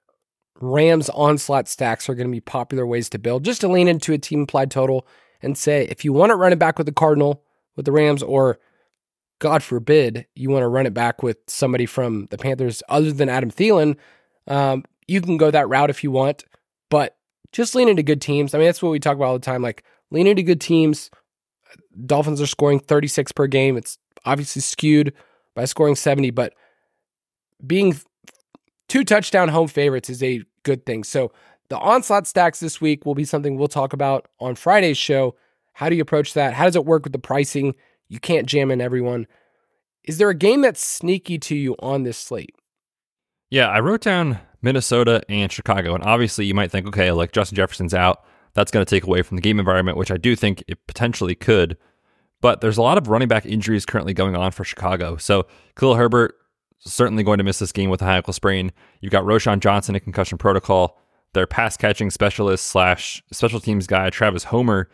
Rams 0.59 1.09
onslaught 1.09 1.67
stacks 1.67 2.09
are 2.09 2.15
going 2.15 2.27
to 2.27 2.31
be 2.31 2.39
popular 2.39 2.85
ways 2.85 3.09
to 3.09 3.19
build, 3.19 3.43
just 3.43 3.61
to 3.61 3.67
lean 3.67 3.87
into 3.87 4.13
a 4.13 4.17
team 4.17 4.41
implied 4.41 4.71
total 4.71 5.07
and 5.41 5.57
say, 5.57 5.83
if 5.85 6.05
you 6.05 6.13
want 6.13 6.31
to 6.31 6.35
run 6.35 6.53
it 6.53 6.59
back 6.59 6.77
with 6.77 6.87
the 6.87 6.93
Cardinal, 6.93 7.43
with 7.75 7.85
the 7.85 7.91
Rams, 7.91 8.23
or 8.23 8.59
God 9.39 9.61
forbid, 9.61 10.25
you 10.35 10.49
want 10.49 10.63
to 10.63 10.67
run 10.67 10.85
it 10.85 10.93
back 10.93 11.21
with 11.21 11.37
somebody 11.47 11.85
from 11.85 12.27
the 12.31 12.37
Panthers 12.37 12.81
other 12.89 13.11
than 13.11 13.29
Adam 13.29 13.51
Thielen, 13.51 13.95
um, 14.47 14.83
you 15.07 15.21
can 15.21 15.37
go 15.37 15.51
that 15.51 15.69
route 15.69 15.89
if 15.89 16.03
you 16.03 16.11
want, 16.11 16.45
but 16.89 17.17
just 17.51 17.75
lean 17.75 17.89
into 17.89 18.03
good 18.03 18.21
teams. 18.21 18.53
I 18.53 18.57
mean, 18.57 18.67
that's 18.67 18.81
what 18.81 18.91
we 18.91 18.99
talk 18.99 19.15
about 19.15 19.25
all 19.25 19.39
the 19.39 19.45
time. 19.45 19.61
Like, 19.61 19.83
lean 20.11 20.27
into 20.27 20.43
good 20.43 20.61
teams. 20.61 21.09
Dolphins 22.05 22.41
are 22.41 22.47
scoring 22.47 22.79
36 22.79 23.31
per 23.31 23.47
game. 23.47 23.77
It's 23.77 23.97
obviously 24.25 24.61
skewed 24.61 25.13
by 25.55 25.65
scoring 25.65 25.95
70, 25.95 26.31
but 26.31 26.53
being 27.65 27.99
two 28.87 29.03
touchdown 29.03 29.49
home 29.49 29.67
favorites 29.67 30.09
is 30.09 30.21
a 30.23 30.43
good 30.63 30.85
thing. 30.85 31.03
So 31.03 31.31
the 31.69 31.77
onslaught 31.77 32.27
stacks 32.27 32.59
this 32.59 32.79
week 32.79 33.05
will 33.05 33.15
be 33.15 33.25
something 33.25 33.57
we'll 33.57 33.67
talk 33.67 33.93
about 33.93 34.27
on 34.39 34.55
Friday's 34.55 34.97
show. 34.97 35.35
How 35.73 35.89
do 35.89 35.95
you 35.95 36.01
approach 36.01 36.33
that? 36.33 36.53
How 36.53 36.65
does 36.65 36.75
it 36.75 36.85
work 36.85 37.03
with 37.03 37.13
the 37.13 37.19
pricing? 37.19 37.75
You 38.09 38.19
can't 38.19 38.47
jam 38.47 38.71
in 38.71 38.81
everyone. 38.81 39.27
Is 40.03 40.17
there 40.17 40.29
a 40.29 40.35
game 40.35 40.61
that's 40.61 40.83
sneaky 40.83 41.37
to 41.39 41.55
you 41.55 41.75
on 41.79 42.03
this 42.03 42.17
slate? 42.17 42.55
Yeah, 43.49 43.67
I 43.67 43.79
wrote 43.79 44.01
down 44.01 44.39
Minnesota 44.61 45.21
and 45.29 45.51
Chicago. 45.51 45.93
And 45.93 46.03
obviously, 46.03 46.45
you 46.45 46.53
might 46.53 46.71
think, 46.71 46.87
okay, 46.87 47.11
like 47.11 47.31
Justin 47.31 47.55
Jefferson's 47.55 47.93
out. 47.93 48.23
That's 48.53 48.71
going 48.71 48.85
to 48.85 48.89
take 48.89 49.03
away 49.03 49.21
from 49.21 49.35
the 49.35 49.41
game 49.41 49.59
environment, 49.59 49.97
which 49.97 50.11
I 50.11 50.17
do 50.17 50.35
think 50.35 50.63
it 50.67 50.85
potentially 50.87 51.35
could. 51.35 51.77
But 52.41 52.61
there's 52.61 52.77
a 52.77 52.81
lot 52.81 52.97
of 52.97 53.07
running 53.07 53.27
back 53.27 53.45
injuries 53.45 53.85
currently 53.85 54.13
going 54.13 54.35
on 54.35 54.51
for 54.51 54.63
Chicago. 54.63 55.17
So 55.17 55.47
Khalil 55.75 55.95
Herbert 55.95 56.35
certainly 56.79 57.23
going 57.23 57.39
to 57.39 57.43
miss 57.43 57.59
this 57.59 57.71
game 57.71 57.89
with 57.89 58.01
a 58.01 58.05
high 58.05 58.17
ankle 58.17 58.33
sprain. 58.33 58.71
You've 59.01 59.11
got 59.11 59.23
Roschon 59.23 59.59
Johnson 59.59 59.95
in 59.95 60.01
concussion 60.01 60.37
protocol. 60.37 60.99
Their 61.33 61.47
pass 61.47 61.77
catching 61.77 62.09
specialist 62.09 62.67
slash 62.67 63.21
special 63.31 63.59
teams 63.59 63.87
guy 63.87 64.09
Travis 64.09 64.45
Homer 64.45 64.89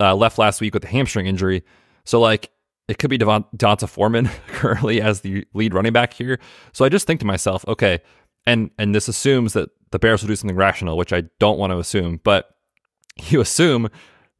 uh, 0.00 0.14
left 0.14 0.38
last 0.38 0.60
week 0.60 0.74
with 0.74 0.84
a 0.84 0.88
hamstring 0.88 1.26
injury. 1.26 1.62
So 2.04 2.20
like 2.20 2.50
it 2.88 2.98
could 2.98 3.10
be 3.10 3.18
Devon- 3.18 3.44
D'Onta 3.56 3.88
Foreman 3.88 4.28
currently 4.48 5.00
as 5.00 5.20
the 5.20 5.46
lead 5.54 5.74
running 5.74 5.92
back 5.92 6.12
here. 6.12 6.38
So 6.72 6.84
I 6.84 6.88
just 6.88 7.06
think 7.06 7.20
to 7.20 7.26
myself, 7.26 7.64
okay, 7.68 8.00
and 8.46 8.70
and 8.78 8.94
this 8.94 9.08
assumes 9.08 9.52
that 9.52 9.70
the 9.90 9.98
Bears 9.98 10.22
will 10.22 10.28
do 10.28 10.36
something 10.36 10.56
rational, 10.56 10.96
which 10.96 11.12
I 11.12 11.24
don't 11.38 11.58
want 11.58 11.72
to 11.72 11.78
assume, 11.78 12.20
but 12.24 12.50
you 13.28 13.40
assume 13.40 13.88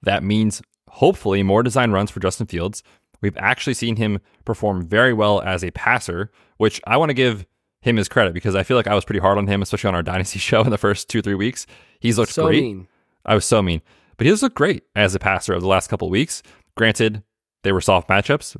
that 0.02 0.22
means 0.22 0.62
hopefully 0.88 1.42
more 1.42 1.62
design 1.62 1.90
runs 1.92 2.10
for 2.10 2.20
Justin 2.20 2.46
Fields. 2.46 2.82
We've 3.20 3.36
actually 3.36 3.74
seen 3.74 3.96
him 3.96 4.18
perform 4.44 4.82
very 4.82 5.12
well 5.12 5.40
as 5.42 5.62
a 5.62 5.70
passer, 5.70 6.30
which 6.56 6.80
I 6.86 6.96
want 6.96 7.10
to 7.10 7.14
give 7.14 7.46
him 7.80 7.96
his 7.96 8.08
credit 8.08 8.34
because 8.34 8.56
I 8.56 8.64
feel 8.64 8.76
like 8.76 8.88
I 8.88 8.94
was 8.94 9.04
pretty 9.04 9.20
hard 9.20 9.38
on 9.38 9.46
him, 9.46 9.62
especially 9.62 9.88
on 9.88 9.94
our 9.94 10.02
Dynasty 10.02 10.38
show 10.40 10.62
in 10.62 10.70
the 10.70 10.78
first 10.78 11.08
two, 11.08 11.22
three 11.22 11.34
weeks. 11.34 11.66
He's 12.00 12.18
looked 12.18 12.32
so 12.32 12.46
great. 12.46 12.62
Mean. 12.62 12.88
I 13.24 13.34
was 13.34 13.44
so 13.44 13.62
mean. 13.62 13.80
But 14.16 14.26
he 14.26 14.30
has 14.30 14.42
looked 14.42 14.56
great 14.56 14.82
as 14.96 15.14
a 15.14 15.18
passer 15.18 15.52
over 15.52 15.60
the 15.60 15.68
last 15.68 15.88
couple 15.88 16.08
of 16.08 16.12
weeks. 16.12 16.42
Granted, 16.76 17.22
they 17.62 17.72
were 17.72 17.80
soft 17.80 18.08
matchups, 18.08 18.56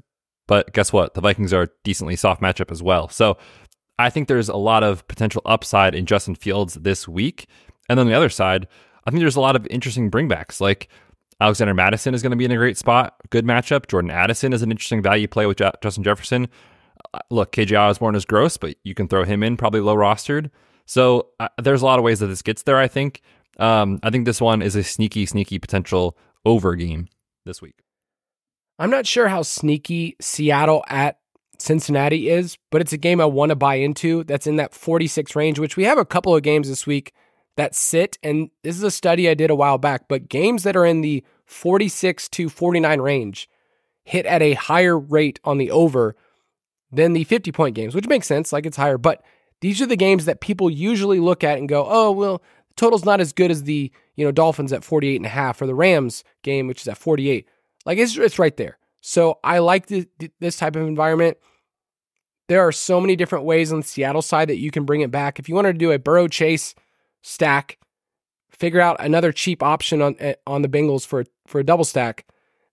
but 0.46 0.72
guess 0.72 0.92
what? 0.92 1.14
The 1.14 1.20
Vikings 1.20 1.52
are 1.52 1.62
a 1.62 1.68
decently 1.84 2.16
soft 2.16 2.42
matchup 2.42 2.70
as 2.70 2.82
well. 2.82 3.08
So 3.08 3.36
I 3.98 4.10
think 4.10 4.28
there's 4.28 4.48
a 4.48 4.56
lot 4.56 4.82
of 4.82 5.06
potential 5.08 5.42
upside 5.44 5.94
in 5.94 6.06
Justin 6.06 6.34
Fields 6.34 6.74
this 6.74 7.06
week. 7.06 7.46
And 7.88 7.98
then 7.98 8.06
the 8.06 8.14
other 8.14 8.28
side, 8.28 8.66
I 9.06 9.10
think 9.10 9.20
there's 9.20 9.36
a 9.36 9.40
lot 9.40 9.56
of 9.56 9.66
interesting 9.68 10.10
bringbacks. 10.10 10.60
Like 10.60 10.88
Alexander 11.40 11.74
Mattison 11.74 12.14
is 12.14 12.22
going 12.22 12.30
to 12.30 12.36
be 12.36 12.44
in 12.44 12.50
a 12.50 12.56
great 12.56 12.78
spot. 12.78 13.16
Good 13.30 13.44
matchup. 13.44 13.88
Jordan 13.88 14.10
Addison 14.10 14.52
is 14.52 14.62
an 14.62 14.70
interesting 14.70 15.02
value 15.02 15.28
play 15.28 15.46
with 15.46 15.58
Justin 15.82 16.04
Jefferson. 16.04 16.48
Uh, 17.14 17.18
look, 17.30 17.52
KJ 17.52 17.78
Osborn 17.78 18.14
is 18.14 18.24
gross, 18.24 18.56
but 18.56 18.76
you 18.84 18.94
can 18.94 19.08
throw 19.08 19.24
him 19.24 19.42
in, 19.42 19.56
probably 19.56 19.80
low 19.80 19.96
rostered. 19.96 20.50
So 20.86 21.28
uh, 21.40 21.48
there's 21.60 21.82
a 21.82 21.84
lot 21.84 21.98
of 21.98 22.04
ways 22.04 22.20
that 22.20 22.28
this 22.28 22.42
gets 22.42 22.62
there, 22.62 22.78
I 22.78 22.88
think. 22.88 23.22
Um, 23.58 23.98
I 24.02 24.10
think 24.10 24.24
this 24.24 24.40
one 24.40 24.62
is 24.62 24.76
a 24.76 24.82
sneaky, 24.82 25.26
sneaky 25.26 25.58
potential 25.58 26.16
over 26.44 26.74
game 26.74 27.08
this 27.44 27.60
week. 27.60 27.82
I'm 28.78 28.90
not 28.90 29.06
sure 29.06 29.28
how 29.28 29.42
sneaky 29.42 30.16
Seattle 30.20 30.84
at 30.88 31.18
Cincinnati 31.58 32.28
is, 32.28 32.58
but 32.70 32.80
it's 32.80 32.92
a 32.92 32.98
game 32.98 33.20
I 33.20 33.26
want 33.26 33.50
to 33.50 33.56
buy 33.56 33.76
into 33.76 34.24
that's 34.24 34.46
in 34.46 34.56
that 34.56 34.74
46 34.74 35.36
range, 35.36 35.58
which 35.58 35.76
we 35.76 35.84
have 35.84 35.98
a 35.98 36.04
couple 36.04 36.34
of 36.34 36.42
games 36.42 36.68
this 36.68 36.86
week 36.86 37.12
that 37.56 37.74
sit. 37.74 38.18
And 38.22 38.50
this 38.62 38.76
is 38.76 38.82
a 38.82 38.90
study 38.90 39.28
I 39.28 39.34
did 39.34 39.50
a 39.50 39.54
while 39.54 39.78
back, 39.78 40.08
but 40.08 40.28
games 40.28 40.64
that 40.64 40.76
are 40.76 40.86
in 40.86 41.00
the 41.00 41.24
46 41.46 42.28
to 42.30 42.48
49 42.48 43.00
range 43.00 43.48
hit 44.04 44.26
at 44.26 44.42
a 44.42 44.54
higher 44.54 44.98
rate 44.98 45.38
on 45.44 45.58
the 45.58 45.70
over 45.70 46.16
than 46.90 47.12
the 47.12 47.24
50 47.24 47.52
point 47.52 47.74
games, 47.74 47.94
which 47.94 48.08
makes 48.08 48.26
sense. 48.26 48.52
Like 48.52 48.66
it's 48.66 48.76
higher, 48.76 48.98
but 48.98 49.22
these 49.60 49.80
are 49.80 49.86
the 49.86 49.96
games 49.96 50.24
that 50.24 50.40
people 50.40 50.68
usually 50.68 51.20
look 51.20 51.44
at 51.44 51.58
and 51.58 51.68
go, 51.68 51.86
oh, 51.88 52.10
well, 52.10 52.42
the 52.68 52.74
total's 52.74 53.04
not 53.04 53.20
as 53.20 53.32
good 53.32 53.50
as 53.50 53.62
the, 53.62 53.92
you 54.16 54.24
know, 54.24 54.32
Dolphins 54.32 54.72
at 54.72 54.82
48 54.82 55.16
and 55.16 55.26
a 55.26 55.28
half 55.28 55.62
or 55.62 55.66
the 55.66 55.74
Rams 55.74 56.24
game, 56.42 56.66
which 56.66 56.80
is 56.80 56.88
at 56.88 56.98
48. 56.98 57.46
Like 57.84 57.98
it's, 57.98 58.16
it's 58.16 58.38
right 58.38 58.56
there. 58.56 58.78
So 59.00 59.38
I 59.42 59.58
like 59.58 59.86
the, 59.86 60.06
this 60.40 60.56
type 60.56 60.76
of 60.76 60.86
environment. 60.86 61.36
There 62.48 62.60
are 62.60 62.72
so 62.72 63.00
many 63.00 63.16
different 63.16 63.44
ways 63.44 63.72
on 63.72 63.80
the 63.80 63.86
Seattle 63.86 64.22
side 64.22 64.48
that 64.48 64.58
you 64.58 64.70
can 64.70 64.84
bring 64.84 65.00
it 65.00 65.10
back. 65.10 65.38
If 65.38 65.48
you 65.48 65.54
wanted 65.54 65.72
to 65.72 65.78
do 65.78 65.90
a 65.90 65.98
Burrow 65.98 66.28
Chase 66.28 66.74
stack, 67.22 67.78
figure 68.50 68.80
out 68.80 68.96
another 69.00 69.32
cheap 69.32 69.62
option 69.62 70.02
on 70.02 70.16
eh, 70.18 70.34
on 70.46 70.62
the 70.62 70.68
Bengals 70.68 71.06
for 71.06 71.24
for 71.46 71.60
a 71.60 71.64
double 71.64 71.84
stack, 71.84 72.26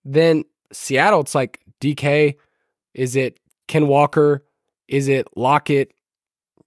then 0.03 0.43
Seattle, 0.71 1.21
it's 1.21 1.35
like 1.35 1.61
DK. 1.81 2.35
Is 2.93 3.15
it 3.15 3.39
Ken 3.67 3.87
Walker? 3.87 4.45
Is 4.87 5.07
it 5.07 5.27
Lockett? 5.35 5.93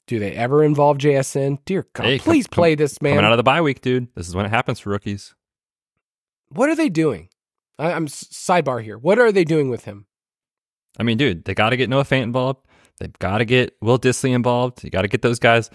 Do 0.06 0.18
they 0.18 0.32
ever 0.32 0.64
involve 0.64 0.98
JSN? 0.98 1.58
Dear 1.64 1.86
God, 1.92 2.06
hey, 2.06 2.18
please 2.18 2.46
come, 2.46 2.56
play 2.56 2.74
this 2.74 3.00
man. 3.00 3.12
Coming 3.12 3.26
out 3.26 3.32
of 3.32 3.36
the 3.36 3.42
bye 3.42 3.60
week, 3.60 3.80
dude. 3.80 4.08
This 4.14 4.28
is 4.28 4.34
when 4.34 4.46
it 4.46 4.50
happens 4.50 4.80
for 4.80 4.90
rookies. 4.90 5.34
What 6.48 6.68
are 6.68 6.74
they 6.76 6.88
doing? 6.88 7.28
I, 7.78 7.92
I'm 7.92 8.06
sidebar 8.06 8.82
here. 8.82 8.98
What 8.98 9.18
are 9.18 9.32
they 9.32 9.44
doing 9.44 9.70
with 9.70 9.84
him? 9.84 10.06
I 10.98 11.02
mean, 11.02 11.16
dude, 11.16 11.44
they 11.44 11.54
got 11.54 11.70
to 11.70 11.76
get 11.76 11.88
Noah 11.88 12.04
Fant 12.04 12.22
involved. 12.22 12.66
They've 12.98 13.18
got 13.18 13.38
to 13.38 13.44
get 13.44 13.76
Will 13.80 13.98
Dissly 13.98 14.34
involved. 14.34 14.84
You 14.84 14.90
got 14.90 15.02
to 15.02 15.08
get 15.08 15.22
those 15.22 15.38
guys. 15.38 15.70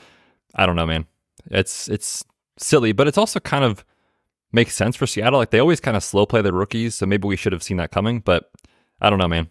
I 0.55 0.65
don't 0.65 0.75
know, 0.75 0.85
man. 0.85 1.05
It's 1.49 1.87
it's 1.87 2.23
silly, 2.57 2.91
but 2.91 3.07
it's 3.07 3.17
also 3.17 3.39
kind 3.39 3.63
of 3.63 3.83
makes 4.51 4.75
sense 4.75 4.95
for 4.95 5.07
Seattle. 5.07 5.39
Like 5.39 5.51
they 5.51 5.59
always 5.59 5.79
kind 5.79 5.97
of 5.97 6.03
slow 6.03 6.25
play 6.25 6.41
their 6.41 6.53
rookies, 6.53 6.95
so 6.95 7.05
maybe 7.05 7.27
we 7.27 7.35
should 7.35 7.53
have 7.53 7.63
seen 7.63 7.77
that 7.77 7.91
coming. 7.91 8.19
But 8.19 8.49
I 9.01 9.09
don't 9.09 9.19
know, 9.19 9.27
man. 9.27 9.49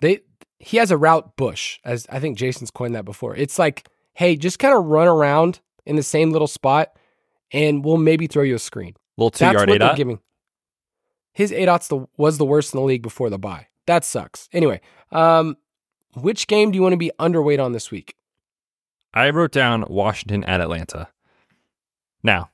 They 0.00 0.20
he 0.58 0.78
has 0.78 0.90
a 0.90 0.96
route 0.96 1.36
bush, 1.36 1.78
as 1.84 2.06
I 2.10 2.20
think 2.20 2.38
Jason's 2.38 2.70
coined 2.70 2.94
that 2.94 3.04
before. 3.04 3.36
It's 3.36 3.58
like, 3.58 3.88
hey, 4.14 4.36
just 4.36 4.58
kind 4.58 4.76
of 4.76 4.84
run 4.84 5.08
around 5.08 5.60
in 5.86 5.96
the 5.96 6.02
same 6.02 6.32
little 6.32 6.48
spot, 6.48 6.96
and 7.52 7.84
we'll 7.84 7.96
maybe 7.96 8.26
throw 8.26 8.42
you 8.42 8.54
a 8.54 8.58
screen. 8.58 8.94
Little 9.16 9.30
two 9.30 9.44
That's 9.44 9.54
yard 9.54 9.68
what 9.68 9.78
they're 9.78 9.94
giving. 9.94 10.20
His 11.34 11.50
ADOT's 11.52 11.88
the 11.88 12.06
was 12.16 12.38
the 12.38 12.44
worst 12.44 12.72
in 12.72 12.80
the 12.80 12.86
league 12.86 13.02
before 13.02 13.28
the 13.28 13.38
bye. 13.38 13.66
That 13.86 14.04
sucks. 14.04 14.48
Anyway, 14.52 14.80
um, 15.12 15.56
which 16.14 16.46
game 16.46 16.70
do 16.70 16.76
you 16.76 16.82
want 16.82 16.94
to 16.94 16.98
be 16.98 17.10
underweight 17.18 17.62
on 17.62 17.72
this 17.72 17.90
week? 17.90 18.14
I 19.12 19.30
wrote 19.30 19.52
down 19.52 19.84
Washington 19.88 20.44
at 20.44 20.60
Atlanta. 20.60 21.08
Now, 22.22 22.50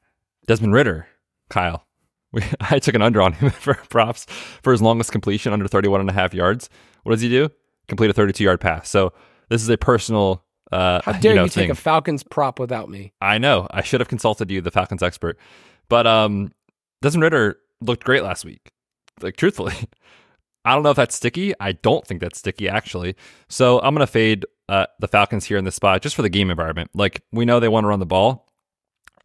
Desmond 0.47 0.74
Ridder, 0.74 1.07
Kyle. 1.49 1.87
We, 2.33 2.43
I 2.61 2.78
took 2.78 2.95
an 2.95 3.03
under 3.03 3.22
on 3.22 3.35
him 3.35 3.51
for 3.51 3.74
props 3.74 4.26
for 4.62 4.72
his 4.72 4.83
longest 4.83 5.12
completion 5.12 5.53
under 5.53 5.68
31 5.68 6.01
and 6.01 6.11
a 6.11 6.14
half 6.14 6.35
yards. 6.35 6.68
What 7.03 7.12
does 7.12 7.20
he 7.20 7.28
do? 7.28 7.51
Complete 7.87 8.11
a 8.11 8.14
32 8.14 8.43
yard 8.45 8.61
pass. 8.61 8.89
So 8.89 9.12
this 9.49 9.62
is 9.62 9.68
a 9.68 9.76
personal. 9.76 10.45
Uh, 10.72 11.01
How 11.05 11.12
dare 11.12 11.33
you, 11.33 11.37
know, 11.37 11.45
you 11.45 11.51
take 11.51 11.68
a 11.68 11.74
Falcons 11.74 12.22
prop 12.22 12.61
without 12.61 12.89
me? 12.89 13.12
I 13.20 13.39
know. 13.39 13.66
I 13.72 13.83
should 13.83 14.01
have 14.01 14.09
consulted 14.09 14.51
you, 14.51 14.61
the 14.61 14.70
Falcons 14.70 15.03
expert. 15.03 15.37
But 15.89 16.07
um, 16.07 16.53
Desmond 17.03 17.24
Ridder 17.24 17.59
looked 17.81 18.05
great 18.05 18.22
last 18.22 18.45
week. 18.45 18.70
Like 19.20 19.37
truthfully, 19.37 19.74
I 20.64 20.74
don't 20.74 20.83
know 20.83 20.91
if 20.91 20.97
that's 20.97 21.14
sticky. 21.14 21.55
I 21.61 21.72
don't 21.72 22.07
think 22.07 22.20
that's 22.20 22.39
sticky 22.39 22.68
actually. 22.68 23.16
So 23.49 23.81
I'm 23.81 23.95
gonna 23.95 24.07
fade 24.07 24.47
uh, 24.68 24.87
the 24.99 25.09
Falcons 25.09 25.45
here 25.45 25.59
in 25.59 25.64
this 25.64 25.74
spot 25.74 26.03
just 26.03 26.16
for 26.16 26.22
the 26.22 26.28
game 26.28 26.51
environment. 26.51 26.91
Like 26.95 27.22
we 27.33 27.45
know 27.45 27.61
they 27.61 27.68
want 27.68 27.85
to 27.85 27.89
run 27.89 28.01
the 28.01 28.07
ball. 28.07 28.47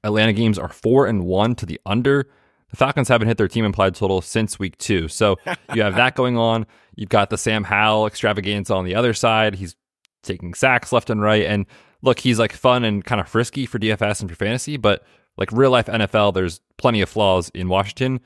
Atlanta 0.03 0.33
games 0.33 0.59
are 0.59 0.69
four 0.69 1.07
and 1.07 1.25
one 1.25 1.55
to 1.55 1.65
the 1.65 1.79
under. 1.85 2.29
The 2.69 2.77
Falcons 2.77 3.07
haven't 3.07 3.27
hit 3.27 3.37
their 3.37 3.47
team 3.47 3.65
implied 3.65 3.95
total 3.95 4.21
since 4.21 4.59
week 4.59 4.77
two. 4.77 5.07
So 5.07 5.37
you 5.73 5.81
have 5.81 5.95
that 5.95 6.15
going 6.15 6.37
on. 6.37 6.65
You've 6.95 7.09
got 7.09 7.29
the 7.29 7.37
Sam 7.37 7.63
Howell 7.63 8.07
extravaganza 8.07 8.73
on 8.73 8.85
the 8.85 8.95
other 8.95 9.13
side. 9.13 9.55
He's 9.55 9.75
taking 10.23 10.53
sacks 10.53 10.91
left 10.91 11.09
and 11.09 11.21
right. 11.21 11.45
And 11.45 11.65
look, 12.01 12.19
he's 12.19 12.39
like 12.39 12.53
fun 12.53 12.83
and 12.83 13.03
kind 13.03 13.21
of 13.21 13.27
frisky 13.27 13.65
for 13.65 13.79
DFS 13.79 14.21
and 14.21 14.29
for 14.29 14.35
fantasy, 14.35 14.77
but 14.77 15.03
like 15.37 15.51
real 15.51 15.71
life 15.71 15.87
NFL, 15.87 16.33
there's 16.33 16.61
plenty 16.77 17.01
of 17.01 17.09
flaws 17.09 17.49
in 17.53 17.69
Washington. 17.69 18.19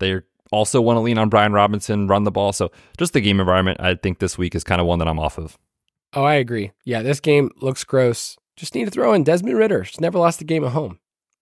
They 0.00 0.20
also 0.50 0.80
want 0.80 0.96
to 0.96 1.00
lean 1.00 1.18
on 1.18 1.28
Brian 1.28 1.52
Robinson, 1.52 2.06
run 2.08 2.24
the 2.24 2.30
ball. 2.30 2.52
So 2.52 2.70
just 2.96 3.12
the 3.12 3.20
game 3.20 3.40
environment, 3.40 3.80
I 3.80 3.94
think 3.94 4.18
this 4.18 4.38
week 4.38 4.54
is 4.54 4.64
kind 4.64 4.80
of 4.80 4.86
one 4.86 4.98
that 4.98 5.08
I'm 5.08 5.18
off 5.18 5.38
of. 5.38 5.58
Oh, 6.12 6.24
I 6.24 6.34
agree. 6.34 6.72
Yeah, 6.84 7.02
this 7.02 7.20
game 7.20 7.50
looks 7.60 7.84
gross. 7.84 8.36
Just 8.56 8.74
need 8.74 8.84
to 8.84 8.90
throw 8.90 9.12
in 9.12 9.24
Desmond 9.24 9.58
Ridder. 9.58 9.82
He's 9.82 10.00
never 10.00 10.18
lost 10.18 10.40
a 10.40 10.44
game 10.44 10.64
at 10.64 10.72
home. 10.72 11.00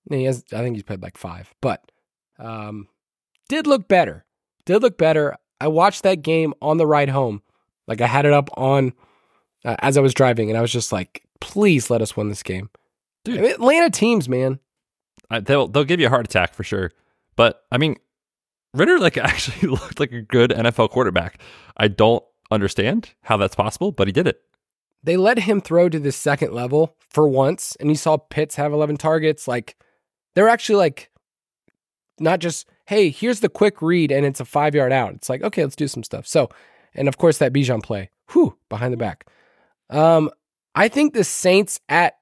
he 0.09 0.25
has, 0.25 0.45
I 0.53 0.59
think 0.59 0.77
he's 0.77 0.83
played 0.83 1.03
like 1.03 1.19
five, 1.19 1.53
but 1.61 1.85
um, 2.39 2.89
did 3.49 3.67
look 3.67 3.87
better. 3.87 4.25
Did 4.65 4.81
look 4.81 4.97
better. 4.97 5.37
I 5.61 5.69
watched 5.69 6.05
that 6.05 6.23
game 6.23 6.55
on 6.63 6.79
the 6.79 6.87
ride 6.87 7.11
home. 7.11 7.43
Like 7.87 8.01
I 8.01 8.07
had 8.07 8.25
it 8.25 8.33
up 8.33 8.49
on 8.57 8.95
uh, 9.65 9.77
as 9.81 9.97
I 9.97 10.01
was 10.01 10.15
driving, 10.15 10.49
and 10.49 10.57
I 10.57 10.63
was 10.63 10.73
just 10.73 10.93
like, 10.93 11.23
please 11.41 11.91
let 11.91 12.01
us 12.01 12.17
win 12.17 12.29
this 12.29 12.43
game. 12.43 12.71
Dude, 13.25 13.39
I 13.39 13.43
mean, 13.43 13.51
Atlanta 13.51 13.91
teams, 13.91 14.29
man. 14.29 14.59
I, 15.31 15.41
they'll 15.41 15.69
they'll 15.69 15.85
give 15.85 16.01
you 16.01 16.07
a 16.07 16.11
heart 16.11 16.27
attack 16.27 16.55
for 16.55 16.65
sure. 16.65 16.93
But 17.37 17.63
I 17.71 17.79
mean, 17.79 17.97
Ridder 18.75 18.99
like 18.99 19.17
actually 19.19 19.69
looked 19.69 20.01
like 20.01 20.13
a 20.13 20.23
good 20.23 20.51
NFL 20.51 20.91
quarterback. 20.91 21.41
I 21.77 21.89
don't 21.89 22.25
understand 22.51 23.11
how 23.23 23.37
that's 23.37 23.55
possible, 23.55 23.93
but 23.93 24.09
he 24.09 24.13
did 24.13 24.27
it. 24.27 24.41
They 25.05 25.17
let 25.17 25.41
him 25.41 25.61
throw 25.61 25.89
to 25.89 25.99
the 25.99 26.13
second 26.13 26.53
level 26.53 26.97
for 27.09 27.29
once, 27.29 27.77
and 27.81 27.89
you 27.89 27.97
saw 27.97 28.17
Pitts 28.17 28.55
have 28.55 28.73
11 28.73 28.99
targets. 28.99 29.49
Like 29.49 29.77
they're 30.35 30.49
actually 30.49 30.77
like 30.77 31.11
not 32.21 32.39
just 32.39 32.69
hey, 32.87 33.11
here's 33.11 33.41
the 33.41 33.49
quick 33.49 33.81
read 33.81 34.11
and 34.11 34.27
it's 34.27 34.41
a 34.41 34.45
five 34.45 34.75
yard 34.75 34.93
out. 34.93 35.15
It's 35.15 35.29
like 35.29 35.43
okay, 35.43 35.63
let's 35.63 35.77
do 35.77 35.89
some 35.89 36.05
stuff. 36.05 36.27
So, 36.27 36.49
and 36.95 37.09
of 37.09 37.19
course 37.19 37.39
that 37.39 37.53
Bijan 37.53 37.83
play, 37.83 38.11
whew, 38.31 38.57
behind 38.69 38.93
the 38.93 38.99
back. 38.99 39.27
Um, 39.91 40.31
I 40.75 40.89
think 40.89 41.15
the 41.15 41.25
Saints 41.25 41.81
at 41.89 42.15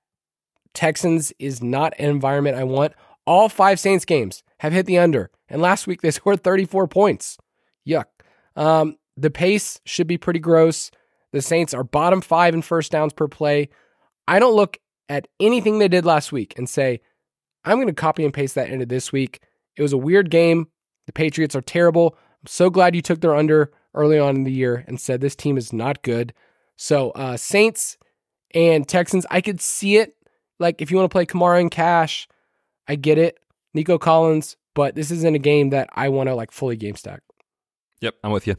Texans 0.75 1.33
is 1.39 1.63
not 1.63 1.95
an 1.99 2.11
environment 2.11 2.57
I 2.57 2.65
want. 2.65 2.95
All 3.31 3.49
five 3.49 3.79
Saints 3.79 4.05
games 4.05 4.43
have 4.59 4.73
hit 4.73 4.87
the 4.87 4.99
under, 4.99 5.31
and 5.49 5.63
last 5.63 5.87
week 5.87 6.03
they 6.03 6.11
scored 6.11 6.43
34 6.43 6.89
points. 6.89 7.39
Yuck. 7.87 8.07
Um, 8.57 8.97
the 9.17 9.31
pace 9.31 9.81
should 9.85 10.09
be 10.09 10.19
pretty 10.19 10.41
gross. 10.41 10.91
The 11.31 11.41
Saints 11.41 11.73
are 11.73 11.85
bottom 11.85 12.23
five 12.23 12.55
in 12.55 12.63
first 12.63 12.91
downs 12.91 13.13
per 13.13 13.29
play. 13.29 13.69
I 14.27 14.41
don't 14.41 14.57
look 14.57 14.79
at 15.09 15.29
anything 15.39 15.79
they 15.79 15.87
did 15.87 16.05
last 16.05 16.33
week 16.33 16.55
and 16.57 16.69
say, 16.69 17.03
I'm 17.65 17.77
going 17.77 17.87
to 17.87 17.93
copy 17.93 18.25
and 18.25 18.35
paste 18.35 18.57
that 18.57 18.69
into 18.69 18.85
this 18.85 19.13
week. 19.13 19.39
It 19.77 19.83
was 19.83 19.93
a 19.93 19.97
weird 19.97 20.29
game. 20.29 20.67
The 21.07 21.13
Patriots 21.13 21.55
are 21.55 21.61
terrible. 21.61 22.17
I'm 22.43 22.49
so 22.49 22.69
glad 22.69 22.97
you 22.97 23.01
took 23.01 23.21
their 23.21 23.37
under 23.37 23.71
early 23.95 24.19
on 24.19 24.35
in 24.35 24.43
the 24.43 24.51
year 24.51 24.85
and 24.89 25.01
said 25.01 25.21
this 25.21 25.37
team 25.37 25.57
is 25.57 25.73
not 25.73 26.03
good. 26.03 26.35
So, 26.75 27.11
uh, 27.11 27.37
Saints 27.37 27.97
and 28.55 28.89
Texans, 28.89 29.25
I 29.31 29.41
could 29.41 29.61
see 29.61 29.99
it. 29.99 30.17
Like, 30.59 30.83
if 30.83 30.91
you 30.91 30.97
want 30.97 31.09
to 31.09 31.15
play 31.15 31.27
Kamara 31.27 31.61
and 31.61 31.71
Cash, 31.71 32.27
I 32.91 32.97
get 32.97 33.19
it. 33.19 33.39
Nico 33.73 33.99
Collins, 33.99 34.57
but 34.75 34.97
this 34.97 35.13
isn't 35.13 35.37
a 35.37 35.39
game 35.39 35.71
that 35.71 35.89
I 35.93 36.09
want 36.09 36.29
to 36.29 36.35
like 36.35 36.51
fully 36.51 36.77
game 36.77 36.97
stack. 36.97 37.23
Yep, 38.01 38.17
I'm 38.25 38.33
with 38.33 38.49
you. 38.49 38.57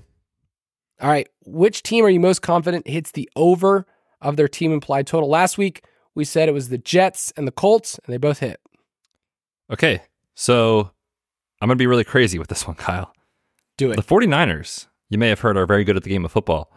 All 1.02 1.10
right. 1.10 1.28
Which 1.46 1.84
team 1.84 2.06
are 2.06 2.10
you 2.10 2.22
most 2.22 2.42
confident 2.42 2.88
hits 2.88 3.12
the 3.12 3.30
over 3.36 3.86
of 4.22 4.38
their 4.38 4.48
team 4.48 4.72
implied 4.72 5.06
total? 5.06 5.28
Last 5.28 5.58
week, 5.58 5.84
we 6.16 6.24
said 6.24 6.48
it 6.48 6.54
was 6.54 6.70
the 6.70 6.78
Jets 6.78 7.34
and 7.36 7.46
the 7.46 7.52
Colts, 7.52 8.00
and 8.06 8.14
they 8.14 8.18
both 8.18 8.40
hit. 8.40 8.62
Okay. 9.70 10.02
So 10.34 10.92
I'm 11.60 11.68
going 11.68 11.78
to 11.78 11.82
be 11.82 11.88
really 11.88 12.06
crazy 12.06 12.40
with 12.40 12.48
this 12.48 12.66
one, 12.66 12.76
Kyle. 12.78 13.14
Do 13.76 13.92
it. 13.92 13.98
The 13.98 14.02
49ers, 14.02 14.88
you 15.10 15.18
may 15.18 15.28
have 15.28 15.42
heard, 15.42 15.58
are 15.58 15.66
very 15.66 15.84
good 15.84 15.98
at 15.98 16.04
the 16.04 16.10
game 16.10 16.24
of 16.24 16.32
football. 16.32 16.72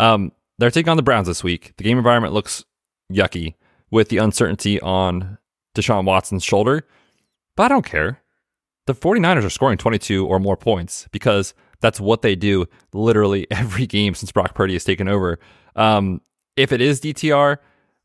Um, 0.00 0.32
they're 0.58 0.72
taking 0.72 0.90
on 0.90 0.96
the 0.96 1.04
Browns 1.04 1.28
this 1.28 1.44
week. 1.44 1.74
The 1.76 1.84
game 1.84 1.96
environment 1.96 2.34
looks 2.34 2.64
yucky 3.12 3.54
with 3.88 4.08
the 4.08 4.18
uncertainty 4.18 4.80
on 4.80 5.38
Deshaun 5.78 6.04
Watson's 6.04 6.44
shoulder, 6.44 6.86
but 7.56 7.64
I 7.64 7.68
don't 7.68 7.84
care. 7.84 8.22
The 8.86 8.94
49ers 8.94 9.44
are 9.44 9.50
scoring 9.50 9.78
22 9.78 10.26
or 10.26 10.38
more 10.38 10.56
points 10.56 11.06
because 11.12 11.54
that's 11.80 12.00
what 12.00 12.22
they 12.22 12.34
do 12.34 12.66
literally 12.92 13.46
every 13.50 13.86
game 13.86 14.14
since 14.14 14.32
Brock 14.32 14.54
Purdy 14.54 14.72
has 14.74 14.84
taken 14.84 15.08
over. 15.08 15.38
Um, 15.76 16.20
if 16.56 16.72
it 16.72 16.80
is 16.80 17.00
DTR, 17.00 17.58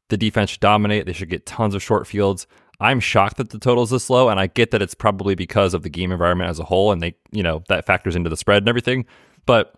the 0.09 0.17
defense 0.17 0.51
should 0.51 0.59
dominate. 0.59 1.05
They 1.05 1.13
should 1.13 1.29
get 1.29 1.45
tons 1.45 1.73
of 1.73 1.81
short 1.81 2.05
fields. 2.05 2.45
I'm 2.79 2.99
shocked 2.99 3.37
that 3.37 3.49
the 3.49 3.59
total 3.59 3.83
is 3.83 3.91
this 3.91 4.09
low, 4.09 4.29
and 4.29 4.39
I 4.39 4.47
get 4.47 4.71
that 4.71 4.81
it's 4.81 4.93
probably 4.93 5.35
because 5.35 5.73
of 5.73 5.83
the 5.83 5.89
game 5.89 6.11
environment 6.11 6.49
as 6.49 6.59
a 6.59 6.63
whole, 6.63 6.91
and 6.91 7.01
they, 7.01 7.15
you 7.31 7.41
know, 7.41 7.63
that 7.69 7.85
factors 7.85 8.15
into 8.15 8.29
the 8.29 8.37
spread 8.37 8.63
and 8.63 8.69
everything. 8.69 9.05
But 9.45 9.73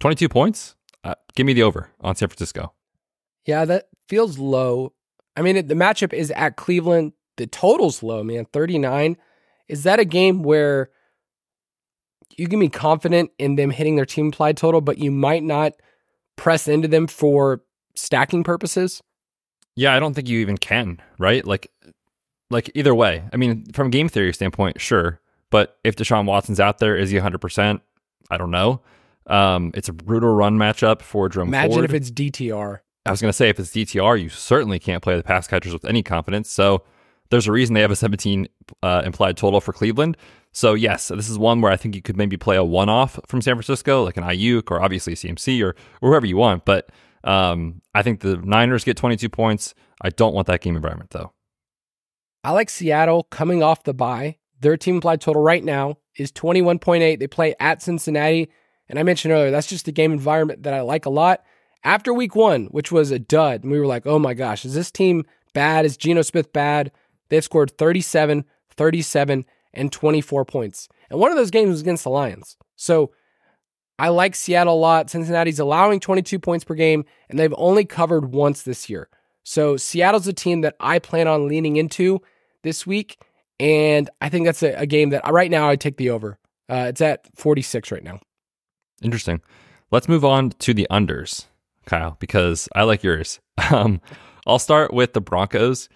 22 0.00 0.28
points, 0.28 0.74
uh, 1.04 1.14
give 1.34 1.46
me 1.46 1.52
the 1.52 1.62
over 1.62 1.90
on 2.00 2.16
San 2.16 2.28
Francisco. 2.28 2.72
Yeah, 3.44 3.64
that 3.66 3.88
feels 4.08 4.38
low. 4.38 4.92
I 5.36 5.42
mean, 5.42 5.66
the 5.66 5.74
matchup 5.74 6.12
is 6.12 6.30
at 6.32 6.56
Cleveland. 6.56 7.12
The 7.36 7.46
total's 7.46 8.02
low, 8.02 8.22
man. 8.22 8.46
39. 8.52 9.16
Is 9.68 9.84
that 9.84 9.98
a 9.98 10.04
game 10.04 10.42
where 10.42 10.90
you 12.36 12.46
can 12.46 12.58
be 12.60 12.68
confident 12.68 13.30
in 13.38 13.56
them 13.56 13.70
hitting 13.70 13.96
their 13.96 14.06
team 14.06 14.26
implied 14.26 14.56
total, 14.56 14.80
but 14.80 14.98
you 14.98 15.10
might 15.10 15.42
not 15.42 15.72
press 16.36 16.68
into 16.68 16.88
them 16.88 17.06
for 17.06 17.62
stacking 17.94 18.44
purposes? 18.44 19.02
Yeah, 19.74 19.94
I 19.94 20.00
don't 20.00 20.14
think 20.14 20.28
you 20.28 20.40
even 20.40 20.58
can, 20.58 21.00
right? 21.18 21.46
Like 21.46 21.70
like 22.50 22.70
either 22.74 22.94
way. 22.94 23.24
I 23.32 23.36
mean, 23.36 23.64
from 23.72 23.90
game 23.90 24.08
theory 24.08 24.34
standpoint, 24.34 24.80
sure. 24.80 25.20
But 25.50 25.78
if 25.84 25.96
Deshaun 25.96 26.26
Watson's 26.26 26.60
out 26.60 26.78
there, 26.78 26.96
is 26.96 27.10
he 27.10 27.18
100%? 27.18 27.80
I 28.30 28.36
don't 28.36 28.50
know. 28.50 28.82
Um, 29.26 29.70
it's 29.74 29.88
a 29.88 29.92
brutal 29.92 30.34
run 30.34 30.56
matchup 30.56 31.02
for 31.02 31.28
Jerome 31.28 31.48
Imagine 31.48 31.72
Ford. 31.72 31.84
if 31.84 31.94
it's 31.94 32.10
DTR. 32.10 32.80
I 33.04 33.10
was 33.10 33.20
going 33.20 33.30
to 33.30 33.36
say, 33.36 33.48
if 33.48 33.58
it's 33.58 33.70
DTR, 33.70 34.20
you 34.20 34.28
certainly 34.28 34.78
can't 34.78 35.02
play 35.02 35.16
the 35.16 35.22
pass 35.22 35.46
catchers 35.46 35.72
with 35.72 35.84
any 35.84 36.02
confidence. 36.02 36.50
So 36.50 36.84
there's 37.30 37.48
a 37.48 37.52
reason 37.52 37.74
they 37.74 37.80
have 37.80 37.90
a 37.90 37.96
17 37.96 38.46
uh, 38.82 39.02
implied 39.04 39.36
total 39.36 39.60
for 39.60 39.72
Cleveland. 39.72 40.16
So 40.52 40.74
yes, 40.74 41.08
this 41.08 41.28
is 41.28 41.38
one 41.38 41.60
where 41.60 41.72
I 41.72 41.76
think 41.76 41.94
you 41.94 42.02
could 42.02 42.16
maybe 42.16 42.36
play 42.36 42.56
a 42.56 42.64
one-off 42.64 43.18
from 43.26 43.40
San 43.40 43.54
Francisco, 43.54 44.04
like 44.04 44.16
an 44.16 44.24
Aiyuk 44.24 44.70
or 44.70 44.82
obviously 44.82 45.14
CMC 45.14 45.64
or, 45.64 45.74
or 46.00 46.10
whoever 46.10 46.26
you 46.26 46.36
want. 46.36 46.64
But 46.64 46.90
um, 47.24 47.80
I 47.94 48.02
think 48.02 48.20
the 48.20 48.36
Niners 48.36 48.84
get 48.84 48.96
22 48.96 49.28
points. 49.28 49.74
I 50.00 50.10
don't 50.10 50.34
want 50.34 50.46
that 50.48 50.60
game 50.60 50.76
environment 50.76 51.10
though. 51.10 51.32
I 52.44 52.50
like 52.50 52.70
Seattle 52.70 53.24
coming 53.24 53.62
off 53.62 53.84
the 53.84 53.94
bye. 53.94 54.36
Their 54.60 54.76
team 54.76 54.96
implied 54.96 55.20
total 55.20 55.42
right 55.42 55.64
now 55.64 55.98
is 56.16 56.30
21.8. 56.32 57.18
They 57.18 57.26
play 57.26 57.54
at 57.58 57.82
Cincinnati. 57.82 58.50
And 58.88 58.98
I 58.98 59.04
mentioned 59.04 59.32
earlier, 59.32 59.50
that's 59.50 59.68
just 59.68 59.88
a 59.88 59.92
game 59.92 60.12
environment 60.12 60.64
that 60.64 60.74
I 60.74 60.82
like 60.82 61.06
a 61.06 61.10
lot. 61.10 61.44
After 61.84 62.14
week 62.14 62.36
one, 62.36 62.66
which 62.66 62.92
was 62.92 63.10
a 63.10 63.18
dud, 63.18 63.62
and 63.62 63.72
we 63.72 63.80
were 63.80 63.86
like, 63.86 64.06
oh 64.06 64.18
my 64.18 64.34
gosh, 64.34 64.64
is 64.64 64.74
this 64.74 64.90
team 64.90 65.24
bad? 65.52 65.84
Is 65.84 65.96
Geno 65.96 66.22
Smith 66.22 66.52
bad? 66.52 66.92
They've 67.28 67.42
scored 67.42 67.76
37, 67.76 68.44
37, 68.70 69.44
and 69.74 69.92
24 69.92 70.44
points. 70.44 70.88
And 71.10 71.18
one 71.18 71.30
of 71.30 71.36
those 71.36 71.50
games 71.50 71.70
was 71.70 71.80
against 71.80 72.04
the 72.04 72.10
Lions. 72.10 72.56
So 72.76 73.12
I 73.98 74.08
like 74.08 74.34
Seattle 74.34 74.74
a 74.74 74.78
lot. 74.78 75.10
Cincinnati's 75.10 75.58
allowing 75.58 76.00
22 76.00 76.38
points 76.38 76.64
per 76.64 76.74
game, 76.74 77.04
and 77.28 77.38
they've 77.38 77.54
only 77.56 77.84
covered 77.84 78.32
once 78.32 78.62
this 78.62 78.88
year. 78.88 79.08
So 79.44 79.76
Seattle's 79.76 80.26
a 80.26 80.32
team 80.32 80.60
that 80.60 80.76
I 80.80 80.98
plan 80.98 81.26
on 81.28 81.48
leaning 81.48 81.76
into 81.76 82.20
this 82.62 82.86
week. 82.86 83.20
And 83.58 84.10
I 84.20 84.28
think 84.28 84.46
that's 84.46 84.62
a, 84.62 84.72
a 84.74 84.86
game 84.86 85.10
that 85.10 85.22
right 85.30 85.50
now 85.50 85.68
I 85.68 85.76
take 85.76 85.96
the 85.96 86.10
over. 86.10 86.38
Uh, 86.68 86.86
it's 86.88 87.00
at 87.00 87.26
46 87.36 87.92
right 87.92 88.02
now. 88.02 88.20
Interesting. 89.02 89.40
Let's 89.90 90.08
move 90.08 90.24
on 90.24 90.50
to 90.50 90.72
the 90.72 90.86
unders, 90.90 91.46
Kyle, 91.86 92.16
because 92.20 92.68
I 92.74 92.82
like 92.84 93.02
yours. 93.02 93.40
Um, 93.70 94.00
I'll 94.46 94.58
start 94.58 94.92
with 94.92 95.12
the 95.12 95.20
Broncos. 95.20 95.88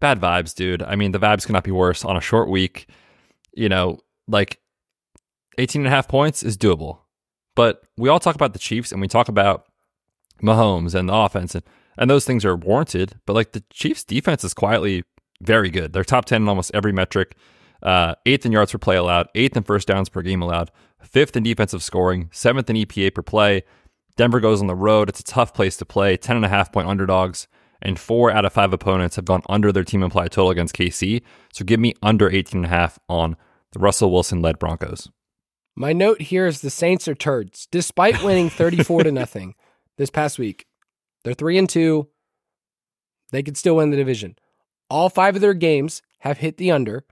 Bad 0.00 0.20
vibes, 0.20 0.54
dude. 0.54 0.82
I 0.82 0.96
mean, 0.96 1.12
the 1.12 1.18
vibes 1.18 1.46
cannot 1.46 1.64
be 1.64 1.70
worse 1.70 2.04
on 2.04 2.16
a 2.16 2.20
short 2.20 2.50
week. 2.50 2.88
You 3.54 3.68
know, 3.68 4.00
like 4.26 4.60
18 5.56 5.82
and 5.82 5.86
a 5.86 5.90
half 5.90 6.08
points 6.08 6.42
is 6.42 6.58
doable. 6.58 6.98
But 7.56 7.82
we 7.96 8.08
all 8.08 8.20
talk 8.20 8.34
about 8.34 8.52
the 8.52 8.58
Chiefs 8.58 8.92
and 8.92 9.00
we 9.00 9.08
talk 9.08 9.28
about 9.28 9.66
Mahomes 10.42 10.94
and 10.94 11.08
the 11.08 11.14
offense, 11.14 11.54
and, 11.54 11.64
and 11.96 12.10
those 12.10 12.24
things 12.24 12.44
are 12.44 12.56
warranted. 12.56 13.18
But 13.26 13.34
like 13.34 13.52
the 13.52 13.64
Chiefs' 13.70 14.04
defense 14.04 14.44
is 14.44 14.54
quietly 14.54 15.04
very 15.42 15.70
good. 15.70 15.92
They're 15.92 16.04
top 16.04 16.26
10 16.26 16.42
in 16.42 16.48
almost 16.48 16.70
every 16.74 16.92
metric. 16.92 17.34
Uh, 17.82 18.14
eighth 18.26 18.44
in 18.44 18.52
yards 18.52 18.72
per 18.72 18.78
play 18.78 18.96
allowed, 18.96 19.28
eighth 19.34 19.56
in 19.56 19.62
first 19.62 19.86
downs 19.86 20.08
per 20.08 20.20
game 20.22 20.42
allowed, 20.42 20.70
fifth 21.00 21.36
in 21.36 21.44
defensive 21.44 21.82
scoring, 21.82 22.28
seventh 22.32 22.68
in 22.68 22.76
EPA 22.76 23.14
per 23.14 23.22
play. 23.22 23.62
Denver 24.18 24.40
goes 24.40 24.60
on 24.60 24.66
the 24.66 24.74
road. 24.74 25.08
It's 25.08 25.20
a 25.20 25.24
tough 25.24 25.54
place 25.54 25.76
to 25.76 25.86
play. 25.86 26.16
10 26.16 26.36
and 26.36 26.44
a 26.44 26.48
half 26.48 26.72
point 26.72 26.88
underdogs, 26.88 27.46
and 27.80 27.98
four 27.98 28.32
out 28.32 28.44
of 28.44 28.52
five 28.52 28.72
opponents 28.72 29.14
have 29.16 29.24
gone 29.24 29.42
under 29.48 29.70
their 29.70 29.84
team 29.84 30.02
implied 30.02 30.32
total 30.32 30.50
against 30.50 30.74
KC. 30.74 31.22
So 31.52 31.64
give 31.64 31.78
me 31.78 31.94
under 32.02 32.28
18 32.28 32.58
and 32.58 32.66
a 32.66 32.68
half 32.68 32.98
on 33.08 33.36
the 33.72 33.78
Russell 33.78 34.10
Wilson 34.10 34.42
led 34.42 34.58
Broncos. 34.58 35.08
My 35.76 35.92
note 35.92 36.20
here 36.20 36.46
is 36.46 36.60
the 36.60 36.68
Saints 36.68 37.06
are 37.06 37.14
turds. 37.14 37.68
Despite 37.70 38.22
winning 38.24 38.50
34 38.50 39.04
to 39.04 39.12
nothing 39.12 39.54
this 39.96 40.10
past 40.10 40.36
week, 40.36 40.66
they're 41.22 41.32
3 41.32 41.56
and 41.56 41.68
2. 41.68 42.08
They 43.30 43.44
could 43.44 43.56
still 43.56 43.76
win 43.76 43.90
the 43.90 43.96
division. 43.96 44.34
All 44.90 45.08
5 45.10 45.36
of 45.36 45.40
their 45.40 45.54
games 45.54 46.02
have 46.20 46.38
hit 46.38 46.56
the 46.56 46.72
under. 46.72 47.04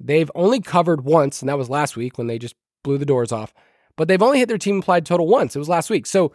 They've 0.00 0.30
only 0.34 0.60
covered 0.60 1.04
once, 1.04 1.42
and 1.42 1.50
that 1.50 1.58
was 1.58 1.68
last 1.68 1.98
week 1.98 2.16
when 2.16 2.28
they 2.28 2.38
just 2.38 2.54
blew 2.82 2.96
the 2.96 3.04
doors 3.04 3.30
off. 3.30 3.52
But 3.96 4.08
they've 4.08 4.22
only 4.22 4.38
hit 4.38 4.48
their 4.48 4.58
team 4.58 4.76
implied 4.76 5.06
total 5.06 5.26
once. 5.26 5.54
It 5.54 5.58
was 5.58 5.68
last 5.68 5.90
week. 5.90 6.06
So 6.06 6.32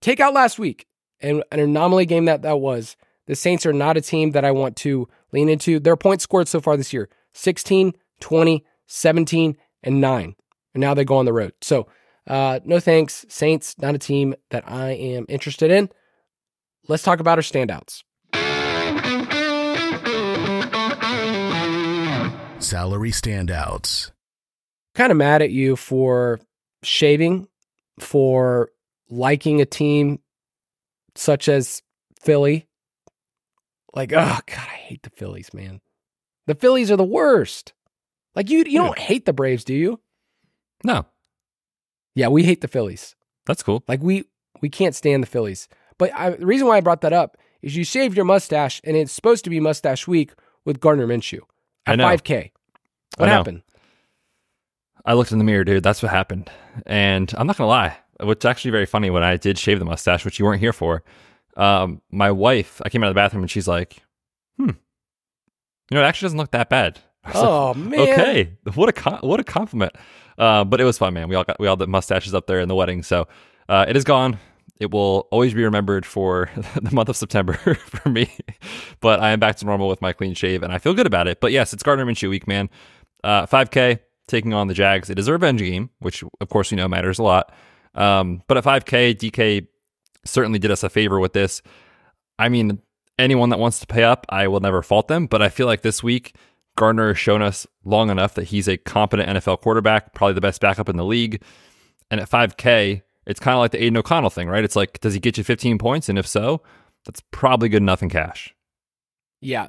take 0.00 0.20
out 0.20 0.34
last 0.34 0.58
week 0.58 0.86
and 1.20 1.42
an 1.52 1.60
anomaly 1.60 2.06
game 2.06 2.24
that 2.26 2.42
that 2.42 2.60
was. 2.60 2.96
The 3.26 3.34
Saints 3.34 3.64
are 3.64 3.72
not 3.72 3.96
a 3.96 4.02
team 4.02 4.32
that 4.32 4.44
I 4.44 4.50
want 4.50 4.76
to 4.76 5.08
lean 5.32 5.48
into. 5.48 5.80
Their 5.80 5.96
points 5.96 6.24
scored 6.24 6.48
so 6.48 6.60
far 6.60 6.76
this 6.76 6.92
year 6.92 7.08
16, 7.32 7.94
20, 8.20 8.64
17, 8.86 9.56
and 9.82 10.00
9. 10.00 10.36
And 10.74 10.80
now 10.80 10.94
they 10.94 11.04
go 11.04 11.16
on 11.16 11.24
the 11.24 11.32
road. 11.32 11.52
So, 11.60 11.86
uh, 12.26 12.60
no 12.64 12.80
thanks. 12.80 13.24
Saints, 13.28 13.76
not 13.78 13.94
a 13.94 13.98
team 13.98 14.34
that 14.50 14.64
I 14.66 14.92
am 14.92 15.26
interested 15.28 15.70
in. 15.70 15.90
Let's 16.88 17.02
talk 17.02 17.20
about 17.20 17.38
our 17.38 17.42
standouts. 17.42 18.02
Salary 22.62 23.10
standouts. 23.10 24.10
Kind 24.94 25.10
of 25.10 25.18
mad 25.18 25.42
at 25.42 25.50
you 25.50 25.76
for 25.76 26.40
shaving, 26.84 27.48
for 27.98 28.70
liking 29.08 29.60
a 29.60 29.66
team 29.66 30.20
such 31.14 31.48
as 31.48 31.82
Philly. 32.22 32.66
Like, 33.94 34.12
oh 34.12 34.38
God, 34.46 34.58
I 34.68 34.76
hate 34.76 35.02
the 35.02 35.10
Phillies, 35.10 35.54
man. 35.54 35.80
The 36.46 36.54
Phillies 36.54 36.90
are 36.90 36.96
the 36.96 37.04
worst. 37.04 37.72
Like 38.34 38.50
you, 38.50 38.58
you 38.66 38.78
don't 38.78 38.98
hate 38.98 39.24
the 39.24 39.32
Braves, 39.32 39.64
do 39.64 39.74
you? 39.74 40.00
No, 40.82 41.06
Yeah, 42.14 42.28
we 42.28 42.42
hate 42.42 42.60
the 42.60 42.68
Phillies. 42.68 43.14
that's 43.46 43.62
cool. 43.62 43.82
Like 43.88 44.02
we 44.02 44.24
we 44.60 44.68
can't 44.68 44.94
stand 44.94 45.22
the 45.22 45.26
Phillies. 45.28 45.68
But 45.98 46.12
I, 46.14 46.30
the 46.30 46.46
reason 46.46 46.66
why 46.66 46.76
I 46.76 46.80
brought 46.80 47.02
that 47.02 47.12
up 47.12 47.36
is 47.62 47.76
you 47.76 47.84
shaved 47.84 48.16
your 48.16 48.24
mustache, 48.24 48.80
and 48.84 48.96
it's 48.96 49.12
supposed 49.12 49.44
to 49.44 49.50
be 49.50 49.60
Mustache 49.60 50.06
Week 50.08 50.32
with 50.64 50.80
Gardner 50.80 51.06
Minshew 51.06 51.40
at 51.86 51.98
5K. 51.98 52.50
What 53.16 53.28
happened? 53.28 53.62
I 55.04 55.14
looked 55.14 55.32
in 55.32 55.38
the 55.38 55.44
mirror, 55.44 55.64
dude. 55.64 55.82
That's 55.82 56.02
what 56.02 56.10
happened. 56.10 56.50
And 56.86 57.32
I'm 57.36 57.46
not 57.46 57.56
gonna 57.56 57.68
lie, 57.68 57.96
what's 58.20 58.44
actually 58.44 58.70
very 58.70 58.86
funny 58.86 59.10
when 59.10 59.22
I 59.22 59.36
did 59.36 59.58
shave 59.58 59.78
the 59.78 59.84
mustache, 59.84 60.24
which 60.24 60.38
you 60.38 60.44
weren't 60.44 60.60
here 60.60 60.72
for. 60.72 61.02
Um, 61.56 62.00
my 62.10 62.30
wife, 62.30 62.80
I 62.84 62.88
came 62.88 63.04
out 63.04 63.08
of 63.08 63.14
the 63.14 63.18
bathroom 63.18 63.42
and 63.44 63.50
she's 63.50 63.68
like, 63.68 64.02
"Hmm, 64.56 64.70
you 64.70 64.74
know, 65.92 66.00
it 66.02 66.04
actually 66.06 66.26
doesn't 66.26 66.38
look 66.38 66.50
that 66.52 66.68
bad." 66.68 66.98
Was 67.26 67.34
like, 67.36 67.44
Oh 67.44 67.74
man. 67.74 68.00
okay, 68.00 68.52
what 68.74 68.88
a 68.88 68.92
com- 68.92 69.20
what 69.20 69.40
a 69.40 69.44
compliment. 69.44 69.94
Uh, 70.36 70.64
but 70.64 70.80
it 70.80 70.84
was 70.84 70.98
fun, 70.98 71.14
man. 71.14 71.28
We 71.28 71.36
all 71.36 71.44
got 71.44 71.58
we 71.60 71.68
all 71.68 71.76
the 71.76 71.86
mustaches 71.86 72.34
up 72.34 72.46
there 72.46 72.58
in 72.60 72.68
the 72.68 72.74
wedding, 72.74 73.02
so 73.02 73.28
uh, 73.68 73.84
it 73.88 73.96
is 73.96 74.04
gone. 74.04 74.38
It 74.80 74.90
will 74.90 75.28
always 75.30 75.54
be 75.54 75.62
remembered 75.62 76.04
for 76.04 76.50
the 76.82 76.92
month 76.94 77.08
of 77.08 77.16
September 77.16 77.52
for 77.76 78.08
me. 78.08 78.28
But 79.00 79.20
I 79.20 79.30
am 79.30 79.38
back 79.38 79.56
to 79.56 79.64
normal 79.64 79.88
with 79.88 80.02
my 80.02 80.12
clean 80.12 80.34
shave, 80.34 80.62
and 80.64 80.72
I 80.72 80.78
feel 80.78 80.92
good 80.92 81.06
about 81.06 81.28
it. 81.28 81.40
But 81.40 81.52
yes, 81.52 81.72
it's 81.72 81.82
Gardner 81.84 82.04
Minshew 82.04 82.28
week, 82.28 82.48
man. 82.48 82.68
Uh, 83.22 83.46
5K 83.46 84.00
taking 84.26 84.54
on 84.54 84.68
the 84.68 84.74
Jags. 84.74 85.10
It 85.10 85.18
is 85.18 85.28
a 85.28 85.32
revenge 85.32 85.60
game, 85.60 85.90
which 85.98 86.24
of 86.40 86.48
course 86.48 86.70
we 86.70 86.76
know 86.76 86.88
matters 86.88 87.18
a 87.18 87.22
lot. 87.22 87.52
Um, 87.94 88.42
but 88.48 88.56
at 88.56 88.64
5K, 88.64 89.14
DK 89.16 89.66
certainly 90.24 90.58
did 90.58 90.70
us 90.70 90.82
a 90.82 90.88
favor 90.88 91.18
with 91.18 91.32
this. 91.32 91.62
I 92.38 92.48
mean, 92.48 92.80
anyone 93.18 93.50
that 93.50 93.58
wants 93.58 93.80
to 93.80 93.86
pay 93.86 94.04
up, 94.04 94.26
I 94.28 94.48
will 94.48 94.60
never 94.60 94.82
fault 94.82 95.08
them. 95.08 95.26
But 95.26 95.42
I 95.42 95.48
feel 95.48 95.66
like 95.66 95.82
this 95.82 96.02
week, 96.02 96.36
Gardner 96.76 97.08
has 97.08 97.18
shown 97.18 97.42
us 97.42 97.66
long 97.84 98.10
enough 98.10 98.34
that 98.34 98.44
he's 98.44 98.68
a 98.68 98.76
competent 98.76 99.28
NFL 99.28 99.60
quarterback, 99.60 100.14
probably 100.14 100.34
the 100.34 100.40
best 100.40 100.60
backup 100.60 100.88
in 100.88 100.96
the 100.96 101.04
league. 101.04 101.42
And 102.10 102.20
at 102.20 102.28
5K, 102.28 103.02
it's 103.26 103.40
kind 103.40 103.54
of 103.54 103.60
like 103.60 103.70
the 103.70 103.82
Aidan 103.82 103.96
O'Connell 103.96 104.30
thing, 104.30 104.48
right? 104.48 104.64
It's 104.64 104.76
like, 104.76 105.00
does 105.00 105.14
he 105.14 105.20
get 105.20 105.38
you 105.38 105.44
15 105.44 105.78
points? 105.78 106.08
And 106.08 106.18
if 106.18 106.26
so, 106.26 106.62
that's 107.04 107.22
probably 107.30 107.68
good 107.68 107.82
enough 107.82 108.02
in 108.02 108.08
cash. 108.08 108.54
Yeah, 109.40 109.68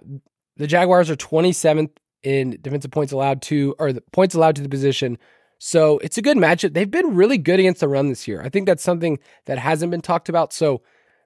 the 0.57 0.67
Jaguars 0.67 1.09
are 1.09 1.15
27th 1.15 1.91
in 2.25 2.57
defensive 2.61 2.91
points 2.91 3.13
allowed 3.13 3.41
to, 3.43 3.75
or 3.79 3.93
the 3.93 4.01
points 4.11 4.35
allowed 4.35 4.55
to 4.55 4.61
the 4.63 4.69
position. 4.69 5.17
So 5.59 5.99
it's 5.99 6.17
a 6.17 6.21
good 6.21 6.37
matchup. 6.37 6.73
They've 6.73 6.89
been 6.89 7.15
really 7.15 7.37
good 7.37 7.59
against 7.59 7.79
the 7.79 7.87
run 7.87 8.09
this 8.09 8.27
year. 8.27 8.41
I 8.41 8.49
think 8.49 8.65
that's 8.65 8.83
something 8.83 9.19
that 9.45 9.57
hasn't 9.57 9.91
been 9.91 10.01
talked 10.01 10.27
about. 10.27 10.51
So 10.51 10.81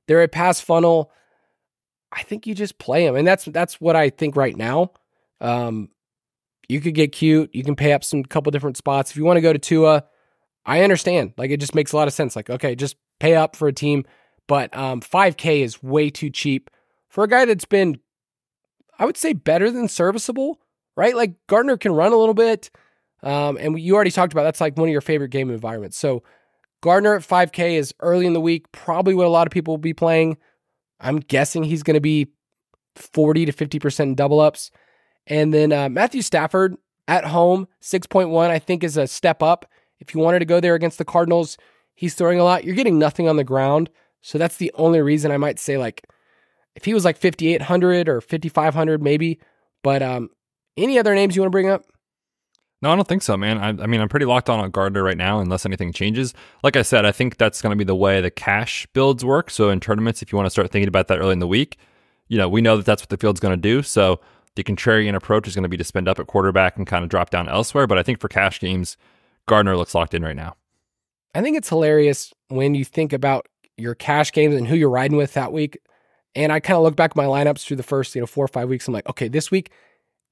they're 0.08 0.22
a 0.22 0.28
pass 0.28 0.60
funnel. 0.60 1.12
I 2.12 2.24
think 2.24 2.46
you 2.46 2.54
just 2.54 2.80
play 2.80 3.06
them, 3.06 3.16
and 3.16 3.26
that's 3.26 3.46
that's 3.46 3.80
what 3.80 3.96
I 3.96 4.10
think 4.10 4.36
right 4.36 4.56
now. 4.56 4.92
Um, 5.40 5.90
you 6.68 6.82
could 6.82 6.96
get 6.96 7.12
cute. 7.12 7.50
You 7.54 7.64
can 7.64 7.76
pay 7.76 7.94
up 7.94 8.04
some 8.04 8.24
couple 8.24 8.52
different 8.52 8.78
spots 8.78 9.12
if 9.12 9.18
you 9.18 9.24
want 9.24 9.38
to 9.38 9.42
go 9.42 9.54
to 9.54 9.60
Tua. 9.60 10.04
I 10.66 10.82
understand. 10.82 11.34
Like 11.38 11.52
it 11.52 11.60
just 11.60 11.76
makes 11.76 11.94
a 11.94 11.98
lot 11.98 12.08
of 12.08 12.14
sense. 12.14 12.36
Like 12.36 12.50
okay, 12.50 12.76
just 12.76 12.98
pay 13.20 13.36
up 13.36 13.56
for 13.56 13.68
a 13.68 13.74
team, 13.74 14.06
but 14.48 14.76
um, 14.76 15.02
5K 15.02 15.62
is 15.62 15.82
way 15.82 16.10
too 16.10 16.30
cheap 16.30 16.70
for 17.08 17.24
a 17.24 17.28
guy 17.28 17.46
that's 17.46 17.66
been 17.66 18.00
I 19.00 19.06
would 19.06 19.18
say 19.18 19.32
better 19.34 19.72
than 19.72 19.88
serviceable, 19.88 20.60
right? 21.00 21.16
Like 21.16 21.36
Gardner 21.48 21.78
can 21.78 21.94
run 21.94 22.12
a 22.12 22.18
little 22.18 22.34
bit. 22.34 22.70
Um, 23.24 23.58
and 23.58 23.80
you 23.80 23.96
already 23.96 24.12
talked 24.12 24.34
about 24.34 24.44
that's 24.44 24.60
like 24.60 24.78
one 24.78 24.90
of 24.90 24.92
your 24.92 25.00
favorite 25.00 25.30
game 25.30 25.50
environments. 25.50 25.98
So 25.98 26.24
Gardner 26.82 27.16
at 27.16 27.22
5K 27.22 27.78
is 27.78 27.94
early 28.02 28.26
in 28.26 28.34
the 28.34 28.42
week, 28.42 28.70
probably 28.74 29.14
what 29.14 29.26
a 29.26 29.30
lot 29.30 29.48
of 29.48 29.52
people 29.52 29.72
will 29.74 29.78
be 29.78 29.94
playing. 29.94 30.38
I'm 31.00 31.20
guessing 31.20 31.64
he's 31.64 31.84
going 31.84 31.96
to 31.96 32.02
be 32.02 32.28
40 32.96 33.46
to 33.46 33.54
50% 33.54 34.00
in 34.02 34.16
double 34.16 34.42
ups. 34.42 34.72
And 35.26 35.54
then 35.54 35.72
uh, 35.72 35.88
Matthew 35.88 36.22
Stafford 36.22 36.76
at 37.08 37.24
home, 37.24 37.70
6.1, 37.82 38.50
I 38.50 38.60
think 38.60 38.84
is 38.84 38.98
a 38.98 39.08
step 39.08 39.42
up. 39.42 39.66
If 40.02 40.14
you 40.14 40.20
wanted 40.20 40.40
to 40.40 40.46
go 40.46 40.60
there 40.60 40.76
against 40.76 40.98
the 40.98 41.06
Cardinals, 41.06 41.58
he's 41.96 42.14
throwing 42.14 42.42
a 42.42 42.44
lot. 42.44 42.66
You're 42.66 42.76
getting 42.76 43.00
nothing 43.00 43.30
on 43.30 43.38
the 43.38 43.46
ground. 43.46 43.90
So 44.22 44.38
that's 44.38 44.58
the 44.58 44.72
only 44.76 45.00
reason 45.00 45.32
I 45.32 45.38
might 45.38 45.60
say 45.60 45.78
like 45.78 46.06
if 46.76 46.84
he 46.84 46.94
was 46.94 47.06
like 47.06 47.18
5800 47.18 48.10
or 48.10 48.20
5500 48.20 49.02
maybe 49.02 49.40
but 49.82 50.02
um 50.02 50.30
any 50.80 50.98
other 50.98 51.14
names 51.14 51.36
you 51.36 51.42
want 51.42 51.48
to 51.48 51.52
bring 51.52 51.70
up 51.70 51.86
No, 52.82 52.92
I 52.92 52.96
don't 52.96 53.08
think 53.08 53.22
so, 53.22 53.36
man. 53.36 53.58
I, 53.58 53.84
I 53.84 53.88
mean, 53.88 54.00
I'm 54.02 54.08
pretty 54.10 54.26
locked 54.26 54.50
on 54.50 54.60
on 54.60 54.72
Gardner 54.72 55.04
right 55.04 55.18
now, 55.18 55.40
unless 55.40 55.66
anything 55.66 55.92
changes. 55.92 56.34
Like 56.64 56.78
I 56.78 56.82
said, 56.82 57.06
I 57.06 57.12
think 57.12 57.38
that's 57.38 57.62
going 57.62 57.72
to 57.72 57.76
be 57.76 57.84
the 57.84 57.96
way 57.96 58.22
the 58.22 58.32
cash 58.32 58.88
builds 58.94 59.26
work. 59.26 59.50
So 59.50 59.70
in 59.70 59.80
tournaments, 59.82 60.22
if 60.22 60.32
you 60.32 60.38
want 60.38 60.46
to 60.46 60.50
start 60.50 60.72
thinking 60.72 60.88
about 60.88 61.08
that 61.10 61.20
early 61.20 61.34
in 61.34 61.40
the 61.40 61.48
week, 61.48 61.78
you 62.30 62.38
know, 62.38 62.48
we 62.48 62.62
know 62.62 62.78
that 62.78 62.86
that's 62.86 63.02
what 63.02 63.10
the 63.10 63.18
field's 63.18 63.42
going 63.42 63.52
to 63.54 63.62
do. 63.62 63.84
So 63.84 64.22
the 64.56 64.64
contrarian 64.64 65.14
approach 65.16 65.48
is 65.48 65.56
going 65.56 65.64
to 65.64 65.70
be 65.70 65.78
to 65.78 65.84
spend 65.84 66.08
up 66.08 66.20
at 66.20 66.28
quarterback 66.28 66.78
and 66.78 66.88
kind 66.88 67.04
of 67.04 67.10
drop 67.10 67.30
down 67.32 67.50
elsewhere. 67.50 67.86
But 67.86 67.98
I 67.98 68.04
think 68.04 68.20
for 68.22 68.30
cash 68.30 68.60
games, 68.60 68.96
Gardner 69.46 69.76
looks 69.76 69.94
locked 69.96 70.14
in 70.14 70.24
right 70.24 70.36
now. 70.36 70.56
i 71.36 71.42
think 71.42 71.58
it's 71.58 71.70
hilarious 71.70 72.32
when 72.48 72.76
you 72.76 72.86
think 72.86 73.14
about 73.14 73.48
your 73.78 73.96
cash 73.96 74.32
games 74.32 74.56
and 74.56 74.68
who 74.68 74.76
you're 74.76 74.90
riding 74.90 75.18
with 75.18 75.34
that 75.34 75.52
week 75.52 75.78
and 76.36 76.52
i 76.52 76.60
kind 76.60 76.78
of 76.78 76.84
look 76.84 76.96
back 76.96 77.12
at 77.12 77.16
my 77.16 77.26
lineups 77.26 77.66
through 77.66 77.78
the 77.78 77.84
first 77.84 78.14
you 78.16 78.22
know 78.22 78.28
four 78.28 78.46
or 78.46 78.48
five 78.48 78.70
weeks 78.70 78.88
i'm 78.88 78.94
like 78.94 79.08
okay 79.10 79.28
this 79.28 79.50
week 79.52 79.72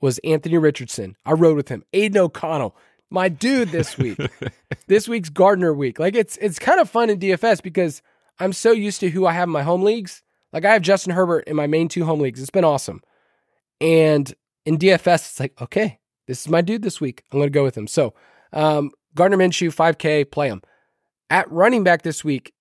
was 0.02 0.20
anthony 0.20 0.58
richardson 0.58 1.16
i 1.26 1.32
rode 1.32 1.56
with 1.56 1.70
him 1.70 1.84
aidan 1.94 2.22
o'connell 2.22 2.76
my 3.10 3.30
dude 3.30 3.70
this 3.70 3.98
week 3.98 4.18
this 4.88 5.08
week's 5.08 5.30
gardner 5.30 5.74
week 5.74 6.00
like 6.00 6.16
it's 6.16 6.38
it's 6.38 6.60
kind 6.60 6.80
of 6.80 6.90
fun 6.90 7.10
in 7.10 7.20
dfs 7.20 7.62
because 7.62 8.02
i'm 8.40 8.54
so 8.54 8.72
used 8.72 9.00
to 9.00 9.10
who 9.10 9.26
i 9.26 9.34
have 9.34 9.48
in 9.48 9.54
my 9.54 9.64
home 9.64 9.84
leagues 9.84 10.24
like 10.54 10.66
i 10.66 10.74
have 10.74 10.82
justin 10.82 11.14
herbert 11.14 11.44
in 11.48 11.56
my 11.56 11.68
main 11.68 11.88
two 11.88 12.06
home 12.06 12.20
leagues 12.20 12.42
it's 12.42 12.50
been 12.50 12.66
awesome 12.66 13.02
and 13.80 14.34
in 14.66 14.78
DFS, 14.78 15.16
it's 15.16 15.40
like, 15.40 15.60
okay, 15.62 16.00
this 16.28 16.42
is 16.42 16.50
my 16.50 16.62
dude 16.62 16.82
this 16.82 17.00
week. 17.00 17.24
I'm 17.32 17.40
going 17.40 17.48
to 17.48 17.52
go 17.52 17.64
with 17.64 17.78
him. 17.78 17.88
So, 17.88 18.14
um, 18.52 18.92
Gardner 19.16 19.38
Minshew, 19.38 19.74
5K, 19.74 20.30
play 20.30 20.48
him. 20.48 20.62
At 21.30 21.52
running 21.52 21.84
back 21.84 22.02
this 22.02 22.24
week, 22.24 22.54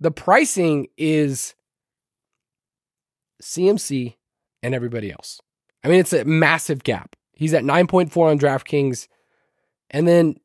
the 0.00 0.10
pricing 0.10 0.88
is 0.96 1.54
CMC 3.42 4.16
and 4.62 4.74
everybody 4.74 5.10
else. 5.10 5.40
I 5.84 5.88
mean, 5.88 6.00
it's 6.00 6.12
a 6.12 6.24
massive 6.24 6.82
gap. 6.82 7.14
He's 7.34 7.54
at 7.54 7.62
9.4 7.62 8.30
on 8.30 8.38
DraftKings. 8.38 9.06
And 9.90 10.08
then 10.08 10.36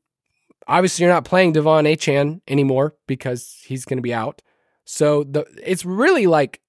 obviously 0.68 1.04
you're 1.04 1.12
not 1.12 1.24
playing 1.24 1.54
De'Von 1.54 1.90
Achane 1.90 2.40
anymore 2.46 2.94
because 3.06 3.58
he's 3.64 3.84
going 3.84 3.98
to 3.98 4.02
be 4.02 4.14
out. 4.14 4.42
So 4.84 5.24
the 5.24 5.46
it's 5.64 5.84
really 5.84 6.26
like 6.26 6.60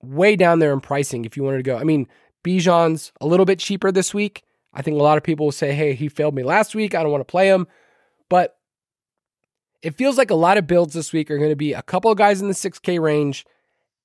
way 0.00 0.36
down 0.36 0.58
there 0.58 0.72
in 0.72 0.80
pricing 0.80 1.24
if 1.24 1.36
you 1.36 1.42
wanted 1.42 1.58
to 1.58 1.62
go. 1.62 1.76
I 1.76 1.84
mean, 1.84 2.06
Bijan's 2.44 3.12
a 3.20 3.26
little 3.26 3.46
bit 3.46 3.58
cheaper 3.58 3.92
this 3.92 4.14
week. 4.14 4.42
I 4.74 4.82
think 4.82 4.98
a 4.98 5.02
lot 5.02 5.18
of 5.18 5.24
people 5.24 5.46
will 5.46 5.52
say, 5.52 5.72
hey, 5.72 5.94
he 5.94 6.08
failed 6.08 6.34
me 6.34 6.42
last 6.42 6.74
week. 6.74 6.94
I 6.94 7.02
don't 7.02 7.12
want 7.12 7.20
to 7.20 7.30
play 7.30 7.48
him. 7.48 7.66
But 8.28 8.56
it 9.82 9.96
feels 9.96 10.16
like 10.16 10.30
a 10.30 10.34
lot 10.36 10.56
of 10.56 10.66
builds 10.66 10.94
this 10.94 11.12
week 11.12 11.30
are 11.30 11.38
going 11.38 11.50
to 11.50 11.56
be 11.56 11.72
a 11.72 11.82
couple 11.82 12.10
of 12.10 12.16
guys 12.16 12.40
in 12.40 12.48
the 12.48 12.54
6K 12.54 13.00
range, 13.00 13.44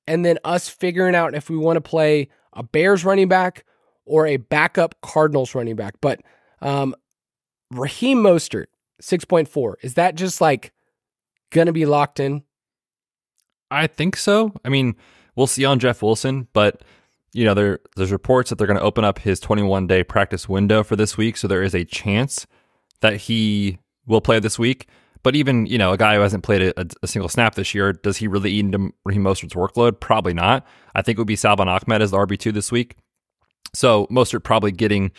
and 0.07 0.25
then 0.25 0.39
us 0.43 0.67
figuring 0.67 1.15
out 1.15 1.35
if 1.35 1.49
we 1.49 1.55
want 1.55 1.77
to 1.77 1.81
play 1.81 2.29
a 2.53 2.63
Bears 2.63 3.05
running 3.05 3.27
back 3.27 3.63
or 4.08 4.26
a 4.26 4.38
backup 4.38 4.95
Cardinals 5.01 5.53
running 5.53 5.76
back. 5.76 5.95
But 6.01 6.22
um, 6.62 6.95
Raheem 7.72 8.20
Mostert, 8.20 8.68
6.4, 9.01 9.76
is 9.82 9.95
that 9.95 10.16
just 10.16 10.41
like 10.41 10.74
going 11.51 11.68
to 11.68 11.74
be 11.74 11.86
locked 11.86 12.20
in? 12.20 12.43
I 13.70 13.88
think 13.88 14.16
so. 14.16 14.53
I 14.64 14.70
mean, 14.70 14.95
we'll 15.36 15.47
see 15.47 15.66
on 15.66 15.80
Jeff 15.80 16.01
Wilson, 16.01 16.47
but 16.53 16.84
you 17.34 17.43
know, 17.43 17.53
there 17.53 17.80
there's 17.95 18.12
reports 18.12 18.49
that 18.49 18.58
they're 18.58 18.68
going 18.68 18.80
to 18.80 18.84
open 18.84 19.03
up 19.03 19.20
his 19.20 19.39
21 19.39 19.88
day 19.88 20.03
practice 20.03 20.47
window 20.47 20.84
for 20.84 20.95
this 20.95 21.18
week, 21.18 21.38
so 21.38 21.47
there 21.47 21.62
is 21.62 21.76
a 21.76 21.84
chance 21.84 22.47
that 23.01 23.18
he 23.18 23.78
will 24.05 24.22
play 24.22 24.39
this 24.39 24.58
week. 24.58 24.88
But 25.24 25.36
even, 25.36 25.66
you 25.66 25.78
know, 25.78 25.91
a 25.91 25.97
guy 25.97 26.16
who 26.16 26.22
hasn't 26.22 26.43
played 26.43 26.62
a, 26.62 26.88
a, 27.03 27.08
single 27.08 27.28
snap 27.28 27.55
this 27.55 27.76
year, 27.76 27.91
does 27.91 28.18
he 28.18 28.28
really 28.28 28.51
eat 28.51 28.66
into 28.66 28.93
Raheem 29.03 29.24
Mostert's 29.24 29.55
workload? 29.55 29.99
Probably 29.99 30.34
not. 30.34 30.66
I 30.95 31.01
think 31.01 31.18
it 31.18 31.22
would 31.22 31.28
be 31.28 31.36
Salvon 31.36 31.68
Ahmed 31.68 32.01
as 32.01 32.12
the 32.12 32.18
RB2 32.18 32.53
this 32.53 32.72
week. 32.72 32.95
So 33.74 34.08
Mostert 34.08 34.43
probably 34.43 34.72
getting, 34.72 35.12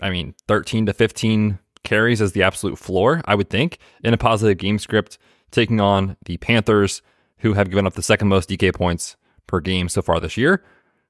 I 0.00 0.10
mean, 0.10 0.34
13 0.48 0.86
to 0.86 0.92
15 0.92 1.58
carries 1.82 2.20
as 2.20 2.32
the 2.32 2.42
absolute 2.42 2.78
floor, 2.78 3.22
I 3.24 3.34
would 3.34 3.50
think, 3.50 3.78
in 4.04 4.14
a 4.14 4.18
positive 4.18 4.58
game 4.58 4.78
script, 4.78 5.18
taking 5.50 5.80
on 5.80 6.16
the 6.24 6.36
Panthers, 6.36 7.02
who 7.38 7.54
have 7.54 7.70
given 7.70 7.86
up 7.86 7.94
the 7.94 8.02
second 8.02 8.28
most 8.28 8.48
DK 8.48 8.74
points 8.74 9.16
per 9.46 9.60
game 9.60 9.88
so 9.88 10.02
far 10.02 10.20
this 10.20 10.36
year. 10.36 10.62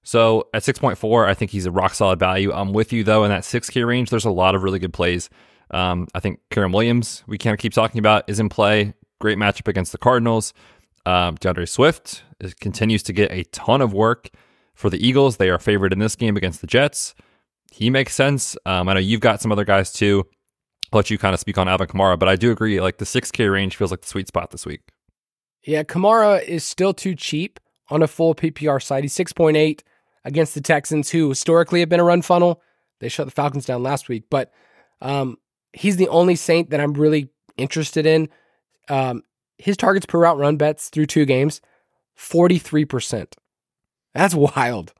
So 0.02 0.48
at 0.54 0.62
6.4, 0.62 1.26
I 1.26 1.34
think 1.34 1.50
he's 1.50 1.66
a 1.66 1.70
rock 1.70 1.94
solid 1.94 2.18
value. 2.18 2.52
I'm 2.52 2.72
with 2.72 2.92
you 2.92 3.04
though 3.04 3.24
in 3.24 3.30
that 3.30 3.42
6K 3.42 3.86
range. 3.86 4.10
There's 4.10 4.24
a 4.24 4.30
lot 4.30 4.54
of 4.54 4.62
really 4.62 4.78
good 4.78 4.92
plays. 4.92 5.28
Um, 5.72 6.08
I 6.14 6.20
think 6.20 6.40
Kyren 6.50 6.72
Williams, 6.72 7.22
we 7.26 7.38
can't 7.38 7.58
keep 7.58 7.72
talking 7.72 7.98
about, 7.98 8.28
is 8.28 8.40
in 8.40 8.48
play. 8.48 8.94
Great 9.20 9.38
matchup 9.38 9.68
against 9.68 9.92
the 9.92 9.98
Cardinals. 9.98 10.54
Um, 11.06 11.34
D'Andre 11.36 11.66
Swift 11.66 12.22
is, 12.40 12.54
continues 12.54 13.02
to 13.04 13.12
get 13.12 13.30
a 13.30 13.44
ton 13.44 13.80
of 13.80 13.92
work 13.92 14.30
for 14.80 14.90
the 14.90 15.06
Eagles. 15.06 15.36
They 15.36 15.50
are 15.50 15.58
favored 15.58 15.92
in 15.92 15.98
this 15.98 16.16
game 16.16 16.36
against 16.36 16.60
the 16.60 16.66
Jets. 16.66 17.14
He 17.70 17.90
makes 17.90 18.14
sense. 18.14 18.56
Um, 18.66 18.88
I 18.88 18.94
know 18.94 19.00
you've 19.00 19.20
got 19.20 19.40
some 19.40 19.52
other 19.52 19.64
guys 19.64 19.92
too. 19.92 20.26
I'll 20.92 20.98
let 20.98 21.10
you 21.10 21.18
kind 21.18 21.34
of 21.34 21.40
speak 21.40 21.56
on 21.58 21.68
Alvin 21.68 21.86
Kamara, 21.86 22.18
but 22.18 22.28
I 22.28 22.34
do 22.34 22.50
agree. 22.50 22.80
Like 22.80 22.98
the 22.98 23.04
6K 23.04 23.52
range 23.52 23.76
feels 23.76 23.92
like 23.92 24.00
the 24.00 24.08
sweet 24.08 24.26
spot 24.26 24.50
this 24.50 24.66
week. 24.66 24.80
Yeah, 25.64 25.84
Kamara 25.84 26.42
is 26.42 26.64
still 26.64 26.94
too 26.94 27.14
cheap 27.14 27.60
on 27.90 28.02
a 28.02 28.08
full 28.08 28.34
PPR 28.34 28.82
side. 28.82 29.04
He's 29.04 29.14
6.8 29.14 29.82
against 30.24 30.54
the 30.54 30.60
Texans, 30.60 31.10
who 31.10 31.28
historically 31.28 31.80
have 31.80 31.88
been 31.88 32.00
a 32.00 32.04
run 32.04 32.22
funnel. 32.22 32.62
They 32.98 33.08
shut 33.08 33.26
the 33.26 33.32
Falcons 33.32 33.66
down 33.66 33.82
last 33.82 34.08
week, 34.08 34.24
but 34.30 34.52
um, 35.00 35.36
he's 35.72 35.96
the 35.96 36.08
only 36.08 36.34
Saint 36.34 36.70
that 36.70 36.80
I'm 36.80 36.94
really 36.94 37.30
interested 37.56 38.06
in. 38.06 38.28
Um, 38.88 39.22
his 39.58 39.76
targets 39.76 40.06
per 40.06 40.18
route 40.18 40.38
run 40.38 40.56
bets 40.56 40.88
through 40.88 41.06
two 41.06 41.24
games, 41.24 41.60
43%. 42.18 43.32
That's 44.14 44.34
wild. 44.34 44.92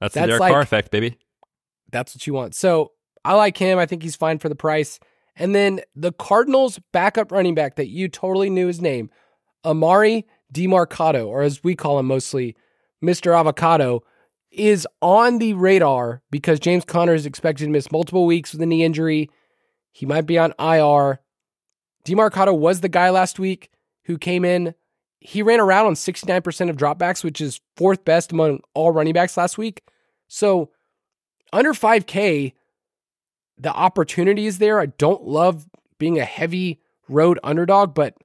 That's, 0.00 0.14
that's 0.14 0.24
the 0.24 0.26
Derek 0.26 0.40
like, 0.40 0.52
Carr 0.52 0.62
effect, 0.62 0.90
baby. 0.90 1.18
That's 1.90 2.14
what 2.14 2.26
you 2.26 2.32
want. 2.32 2.54
So 2.54 2.92
I 3.24 3.34
like 3.34 3.56
him. 3.56 3.78
I 3.78 3.86
think 3.86 4.02
he's 4.02 4.16
fine 4.16 4.38
for 4.38 4.48
the 4.48 4.54
price. 4.54 4.98
And 5.36 5.54
then 5.54 5.80
the 5.94 6.12
Cardinals 6.12 6.80
backup 6.92 7.32
running 7.32 7.54
back 7.54 7.76
that 7.76 7.88
you 7.88 8.08
totally 8.08 8.50
knew 8.50 8.66
his 8.66 8.80
name, 8.80 9.10
Emari 9.64 10.24
Demercado, 10.52 11.26
or 11.26 11.42
as 11.42 11.62
we 11.62 11.74
call 11.74 11.98
him 11.98 12.06
mostly, 12.06 12.56
Mr. 13.02 13.38
Avocado, 13.38 14.02
is 14.50 14.86
on 15.00 15.38
the 15.38 15.54
radar 15.54 16.22
because 16.30 16.58
James 16.58 16.84
Conner 16.84 17.14
is 17.14 17.26
expected 17.26 17.64
to 17.64 17.70
miss 17.70 17.92
multiple 17.92 18.26
weeks 18.26 18.52
with 18.52 18.62
a 18.62 18.66
knee 18.66 18.84
injury. 18.84 19.30
He 19.92 20.06
might 20.06 20.26
be 20.26 20.38
on 20.38 20.52
IR. 20.58 21.20
Demercado 22.04 22.56
was 22.56 22.80
the 22.80 22.88
guy 22.88 23.10
last 23.10 23.38
week 23.38 23.70
who 24.04 24.18
came 24.18 24.44
in. 24.44 24.74
He 25.20 25.42
ran 25.42 25.60
around 25.60 25.86
on 25.86 25.94
69% 25.94 26.70
of 26.70 26.76
dropbacks, 26.76 27.22
which 27.22 27.40
is 27.40 27.60
fourth 27.76 28.04
best 28.04 28.32
among 28.32 28.60
all 28.74 28.90
running 28.90 29.12
backs 29.12 29.36
last 29.36 29.58
week. 29.58 29.82
So 30.28 30.70
under 31.52 31.72
5K, 31.72 32.54
the 33.58 33.72
opportunity 33.72 34.46
is 34.46 34.58
there. 34.58 34.80
I 34.80 34.86
don't 34.86 35.22
love 35.24 35.68
being 35.98 36.18
a 36.18 36.24
heavy 36.24 36.80
road 37.08 37.38
underdog, 37.44 37.94
but 37.94 38.16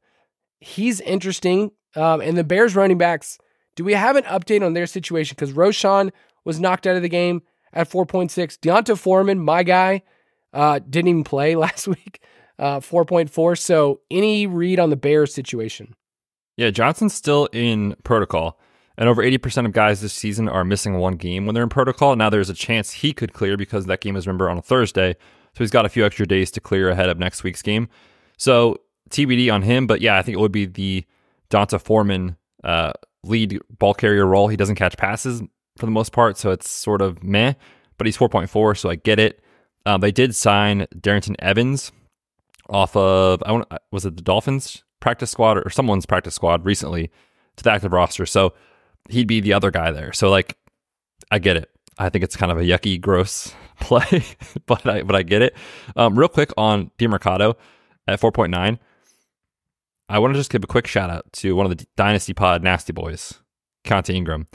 he's 0.59 1.01
interesting. 1.01 1.71
Um, 1.95 2.21
and 2.21 2.37
the 2.37 2.43
Bears 2.43 2.75
running 2.75 2.97
backs, 2.97 3.37
do 3.75 3.83
we 3.83 3.93
have 3.93 4.15
an 4.15 4.23
update 4.23 4.65
on 4.65 4.73
their 4.73 4.87
situation? 4.87 5.35
Because 5.37 5.53
Roschon 5.53 6.11
was 6.45 6.59
knocked 6.59 6.87
out 6.87 6.95
of 6.95 7.01
the 7.01 7.09
game 7.09 7.41
at 7.73 7.89
4.6. 7.89 8.59
D'Onta 8.61 8.97
Foreman, 8.97 9.39
my 9.39 9.63
guy, 9.63 10.01
uh, 10.53 10.79
didn't 10.89 11.09
even 11.09 11.23
play 11.25 11.55
last 11.55 11.87
week, 11.87 12.21
uh, 12.57 12.79
4.4. 12.79 13.59
So 13.59 13.99
any 14.09 14.47
read 14.47 14.79
on 14.79 14.89
the 14.89 14.95
Bears 14.95 15.33
situation? 15.33 15.93
Yeah, 16.57 16.69
Johnson's 16.69 17.13
still 17.13 17.47
in 17.51 17.95
protocol. 18.03 18.59
And 18.97 19.09
over 19.09 19.21
80% 19.21 19.65
of 19.65 19.73
guys 19.73 20.01
this 20.01 20.13
season 20.13 20.47
are 20.47 20.63
missing 20.63 20.97
one 20.97 21.15
game 21.15 21.45
when 21.45 21.53
they're 21.53 21.63
in 21.63 21.69
protocol. 21.69 22.15
Now 22.15 22.29
there's 22.29 22.49
a 22.49 22.53
chance 22.53 22.91
he 22.91 23.11
could 23.11 23.33
clear 23.33 23.57
because 23.57 23.87
that 23.87 23.99
game 23.99 24.15
is, 24.15 24.25
remember, 24.25 24.49
on 24.49 24.57
a 24.57 24.61
Thursday. 24.61 25.13
So 25.53 25.63
he's 25.63 25.71
got 25.71 25.85
a 25.85 25.89
few 25.89 26.05
extra 26.05 26.25
days 26.25 26.49
to 26.51 26.61
clear 26.61 26.89
ahead 26.89 27.09
of 27.09 27.19
next 27.19 27.43
week's 27.43 27.61
game. 27.61 27.89
So 28.37 28.79
TBD 29.09 29.53
on 29.53 29.63
him. 29.63 29.85
But 29.85 29.99
yeah, 29.99 30.17
I 30.17 30.21
think 30.21 30.37
it 30.37 30.39
would 30.39 30.51
be 30.51 30.65
the 30.65 31.05
D'Onta 31.49 31.79
Foreman 31.79 32.37
uh, 32.63 32.93
lead 33.23 33.59
ball 33.77 33.93
carrier 33.93 34.25
role. 34.25 34.47
He 34.47 34.57
doesn't 34.57 34.75
catch 34.75 34.95
passes 34.95 35.41
for 35.77 35.85
the 35.85 35.91
most 35.91 36.13
part. 36.13 36.37
So 36.37 36.51
it's 36.51 36.69
sort 36.69 37.01
of 37.01 37.21
meh. 37.21 37.53
But 37.97 38.07
he's 38.07 38.17
4.4. 38.17 38.77
So 38.77 38.89
I 38.89 38.95
get 38.95 39.19
it. 39.19 39.41
Um, 39.85 39.99
they 39.99 40.11
did 40.11 40.35
sign 40.35 40.87
Darrynton 40.95 41.35
Evans 41.39 41.91
off 42.69 42.95
of, 42.95 43.43
I 43.45 43.51
want, 43.51 43.67
was 43.91 44.05
it 44.05 44.15
the 44.15 44.23
Dolphins 44.23 44.84
practice 45.05 45.29
squad 45.29 45.55
or 45.55 45.69
someone's 45.69 46.03
practice 46.07 46.33
squad 46.33 46.65
recently 46.65 47.11
to 47.57 47.63
the 47.63 47.71
active 47.71 47.93
roster. 47.93 48.25
So 48.25 48.55
he'd 49.07 49.27
be 49.27 49.39
the 49.39 49.53
other 49.53 49.69
guy 49.69 49.91
there. 49.91 50.11
So 50.11 50.31
like, 50.31 50.57
I 51.29 51.37
get 51.37 51.57
it. 51.57 51.69
I 51.99 52.09
think 52.09 52.23
it's 52.23 52.35
kind 52.35 52.51
of 52.51 52.57
a 52.57 52.63
yucky, 52.63 52.99
gross 52.99 53.53
play, 53.79 54.25
but 54.65 54.83
I 54.87 55.03
but 55.03 55.15
I 55.15 55.21
get 55.21 55.43
it. 55.43 55.55
Um, 55.95 56.17
real 56.17 56.27
quick 56.27 56.49
on 56.57 56.89
Demercado 56.97 57.53
at 58.07 58.19
four 58.19 58.31
point 58.31 58.49
nine. 58.49 58.79
I 60.09 60.17
want 60.17 60.33
to 60.33 60.39
just 60.39 60.49
give 60.49 60.63
a 60.63 60.67
quick 60.67 60.87
shout 60.87 61.11
out 61.11 61.31
to 61.33 61.55
one 61.55 61.67
of 61.67 61.77
the 61.77 61.85
Dynasty 61.95 62.33
Pod 62.33 62.63
Nasty 62.63 62.91
Boys, 62.91 63.35
Keaontay 63.83 64.15
Ingram. 64.15 64.47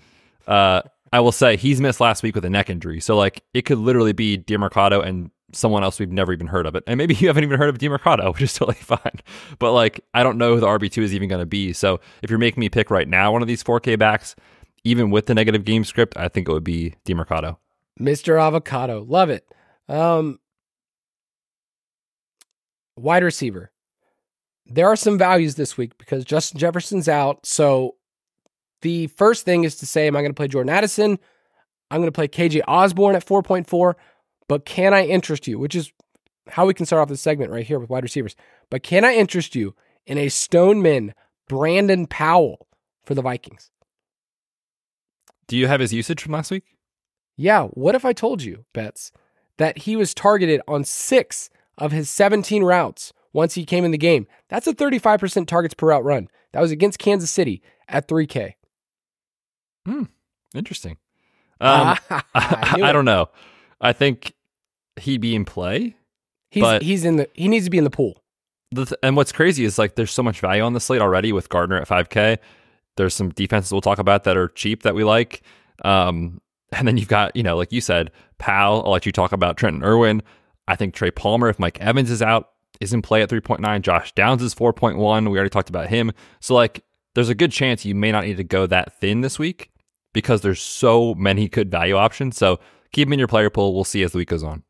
Uh, 0.48 0.82
I 1.12 1.20
will 1.20 1.32
say 1.32 1.56
he's 1.56 1.80
missed 1.80 2.00
last 2.00 2.24
week 2.24 2.34
with 2.34 2.44
a 2.44 2.50
neck 2.50 2.68
injury, 2.68 2.98
so 2.98 3.16
like 3.16 3.44
it 3.54 3.62
could 3.62 3.78
literally 3.78 4.12
be 4.12 4.36
Demercado 4.36 5.04
and 5.04 5.30
someone 5.52 5.82
else 5.82 5.98
we've 5.98 6.12
never 6.12 6.32
even 6.32 6.46
heard 6.46 6.66
of 6.66 6.74
it, 6.74 6.84
and 6.86 6.98
maybe 6.98 7.14
you 7.18 7.28
haven't 7.28 7.44
even 7.44 7.58
heard 7.58 7.68
of 7.68 7.78
Demercado, 7.78 8.32
which 8.32 8.42
is 8.42 8.54
totally 8.54 8.76
fine. 8.76 9.20
But 9.58 9.72
like 9.72 10.00
I 10.14 10.22
don't 10.22 10.38
know 10.38 10.54
who 10.54 10.60
the 10.60 10.66
RB 10.66 10.90
two 10.90 11.02
is 11.02 11.14
even 11.14 11.28
going 11.28 11.40
to 11.40 11.46
be. 11.46 11.72
So 11.72 12.00
if 12.22 12.30
you're 12.30 12.38
making 12.38 12.60
me 12.60 12.68
pick 12.68 12.90
right 12.90 13.08
now 13.08 13.32
one 13.32 13.42
of 13.42 13.48
these 13.48 13.62
4K 13.62 13.98
backs, 13.98 14.36
even 14.84 15.10
with 15.10 15.26
the 15.26 15.34
negative 15.34 15.64
game 15.64 15.84
script, 15.84 16.16
I 16.16 16.28
think 16.28 16.48
it 16.48 16.52
would 16.52 16.64
be 16.64 16.94
Demercado. 17.04 17.56
Mr. 18.00 18.40
Avocado. 18.40 19.04
Love 19.04 19.30
it. 19.30 19.46
Um, 19.88 20.38
wide 22.96 23.22
receiver. 23.22 23.72
There 24.66 24.88
are 24.88 24.96
some 24.96 25.18
values 25.18 25.56
this 25.56 25.76
week 25.76 25.98
because 25.98 26.24
Justin 26.24 26.58
Jefferson's 26.58 27.08
out. 27.08 27.44
So 27.44 27.96
the 28.82 29.08
first 29.08 29.44
thing 29.44 29.64
is 29.64 29.76
to 29.76 29.86
say, 29.86 30.06
am 30.06 30.16
I 30.16 30.20
going 30.20 30.30
to 30.30 30.36
play 30.36 30.48
Jordan 30.48 30.70
Addison? 30.70 31.18
I'm 31.90 32.00
going 32.00 32.08
to 32.08 32.12
play 32.12 32.28
KJ 32.28 32.62
Osborn 32.68 33.16
at 33.16 33.26
4.4. 33.26 33.94
But 34.50 34.64
can 34.64 34.92
I 34.92 35.06
interest 35.06 35.46
you? 35.46 35.60
Which 35.60 35.76
is 35.76 35.92
how 36.48 36.66
we 36.66 36.74
can 36.74 36.84
start 36.84 37.00
off 37.00 37.08
this 37.08 37.20
segment 37.20 37.52
right 37.52 37.64
here 37.64 37.78
with 37.78 37.88
wide 37.88 38.02
receivers. 38.02 38.34
But 38.68 38.82
can 38.82 39.04
I 39.04 39.14
interest 39.14 39.54
you 39.54 39.76
in 40.06 40.18
a 40.18 40.28
Stoneman 40.28 41.14
Brandon 41.46 42.08
Powell 42.08 42.66
for 43.04 43.14
the 43.14 43.22
Vikings? 43.22 43.70
Do 45.46 45.56
you 45.56 45.68
have 45.68 45.78
his 45.78 45.92
usage 45.92 46.20
from 46.20 46.32
last 46.32 46.50
week? 46.50 46.64
Yeah. 47.36 47.66
What 47.66 47.94
if 47.94 48.04
I 48.04 48.12
told 48.12 48.42
you, 48.42 48.64
Betz, 48.72 49.12
that 49.58 49.78
he 49.78 49.94
was 49.94 50.14
targeted 50.14 50.60
on 50.66 50.82
six 50.82 51.48
of 51.78 51.92
his 51.92 52.10
17 52.10 52.64
routes 52.64 53.12
once 53.32 53.54
he 53.54 53.64
came 53.64 53.84
in 53.84 53.92
the 53.92 53.98
game? 53.98 54.26
That's 54.48 54.66
a 54.66 54.74
35% 54.74 55.46
targets 55.46 55.74
per 55.74 55.86
route 55.86 56.02
run. 56.02 56.26
That 56.54 56.60
was 56.60 56.72
against 56.72 56.98
Kansas 56.98 57.30
City 57.30 57.62
at 57.88 58.08
3K. 58.08 58.54
Hmm. 59.86 60.02
Interesting. 60.56 60.96
Um, 61.62 61.98
I, 62.08 62.22
I, 62.82 62.90
don't 62.90 63.04
know. 63.04 63.28
I 63.82 63.92
think 63.92 64.32
he'd 65.00 65.20
be 65.20 65.34
in 65.34 65.44
play. 65.44 65.96
He's 66.50 66.62
but 66.62 66.82
he's 66.82 67.04
in 67.04 67.16
the 67.16 67.28
he 67.34 67.48
needs 67.48 67.64
to 67.66 67.70
be 67.70 67.78
in 67.78 67.84
the 67.84 67.90
pool. 67.90 68.22
The, 68.72 68.96
and 69.02 69.16
what's 69.16 69.32
crazy 69.32 69.64
is 69.64 69.78
like 69.78 69.96
there's 69.96 70.12
so 70.12 70.22
much 70.22 70.40
value 70.40 70.62
on 70.62 70.74
the 70.74 70.80
slate 70.80 71.00
already 71.00 71.32
with 71.32 71.48
Gardner 71.48 71.76
at 71.80 71.88
5K. 71.88 72.38
There's 72.96 73.14
some 73.14 73.30
defenses 73.30 73.72
we'll 73.72 73.80
talk 73.80 73.98
about 73.98 74.24
that 74.24 74.36
are 74.36 74.48
cheap 74.48 74.82
that 74.82 74.94
we 74.94 75.04
like. 75.04 75.42
Um, 75.84 76.40
and 76.72 76.86
then 76.86 76.96
you've 76.96 77.08
got, 77.08 77.34
you 77.34 77.42
know, 77.42 77.56
like 77.56 77.72
you 77.72 77.80
said, 77.80 78.10
Powell. 78.38 78.82
I'll 78.84 78.92
let 78.92 79.06
you 79.06 79.12
talk 79.12 79.32
about 79.32 79.56
Trenton 79.56 79.82
Irwin. 79.82 80.22
I 80.68 80.76
think 80.76 80.94
Trey 80.94 81.10
Palmer, 81.10 81.48
if 81.48 81.58
Mike 81.58 81.80
Evans 81.80 82.10
is 82.10 82.22
out, 82.22 82.50
is 82.80 82.92
in 82.92 83.02
play 83.02 83.22
at 83.22 83.28
3.9. 83.28 83.82
Josh 83.82 84.12
Downs 84.12 84.42
is 84.42 84.54
4.1. 84.54 85.30
We 85.30 85.38
already 85.38 85.50
talked 85.50 85.68
about 85.68 85.88
him. 85.88 86.12
So, 86.40 86.54
like, 86.54 86.84
there's 87.14 87.28
a 87.28 87.34
good 87.34 87.50
chance 87.50 87.84
you 87.84 87.94
may 87.94 88.12
not 88.12 88.24
need 88.24 88.36
to 88.36 88.44
go 88.44 88.66
that 88.66 88.98
thin 89.00 89.20
this 89.20 89.38
week 89.38 89.70
because 90.12 90.42
there's 90.42 90.60
so 90.60 91.14
many 91.14 91.48
good 91.48 91.70
value 91.70 91.96
options. 91.96 92.36
So, 92.36 92.60
keep 92.92 93.06
them 93.06 93.14
in 93.14 93.18
your 93.18 93.28
player 93.28 93.50
pool. 93.50 93.74
We'll 93.74 93.84
see 93.84 94.02
as 94.02 94.12
the 94.12 94.18
week 94.18 94.28
goes 94.28 94.44
on. 94.44 94.62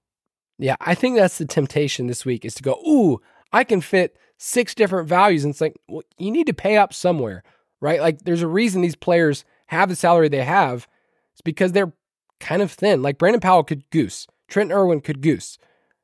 Yeah, 0.61 0.77
I 0.81 0.95
think 0.95 1.17
that's 1.17 1.39
the 1.39 1.47
temptation 1.47 2.07
this 2.07 2.25
week 2.25 2.45
is 2.45 2.55
to 2.55 2.63
go, 2.63 2.75
ooh, 2.87 3.21
I 3.53 3.65
can 3.65 3.81
fit 3.81 4.17
six 4.37 4.75
different 4.75 5.09
values. 5.09 5.43
And 5.43 5.53
it's 5.53 5.61
like, 5.61 5.75
well, 5.89 6.03
you 6.19 6.31
need 6.31 6.47
to 6.47 6.55
pay 6.55 6.77
up 6.77 6.93
somewhere, 6.93 7.43
right? 7.81 8.01
Like, 8.01 8.23
there's 8.23 8.43
a 8.43 8.47
reason 8.47 8.83
these 8.83 8.95
players 8.95 9.45
have 9.67 9.89
the 9.89 9.97
salary 9.97 10.29
they 10.29 10.45
have. 10.45 10.87
It's 11.33 11.41
because 11.41 11.73
they're 11.73 11.93
kind 12.41 12.63
of 12.63 12.73
thin. 12.73 13.03
Like 13.03 13.19
Brandon 13.19 13.41
Powell 13.41 13.63
could 13.63 13.89
goose. 13.91 14.27
Trent 14.49 14.73
Irwin 14.73 15.01
could 15.01 15.21
goose. 15.21 15.59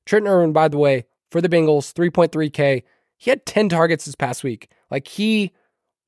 Trent 0.05 0.27
Irwin, 0.27 0.53
by 0.53 0.69
the 0.69 0.79
way, 0.79 1.07
for 1.31 1.41
the 1.41 1.49
Bengals, 1.49 1.93
3.3K. 1.93 2.83
He 3.17 3.31
had 3.31 3.45
10 3.45 3.71
targets 3.71 4.05
this 4.05 4.15
past 4.15 4.45
week. 4.45 4.71
Like 4.91 5.09
he 5.09 5.53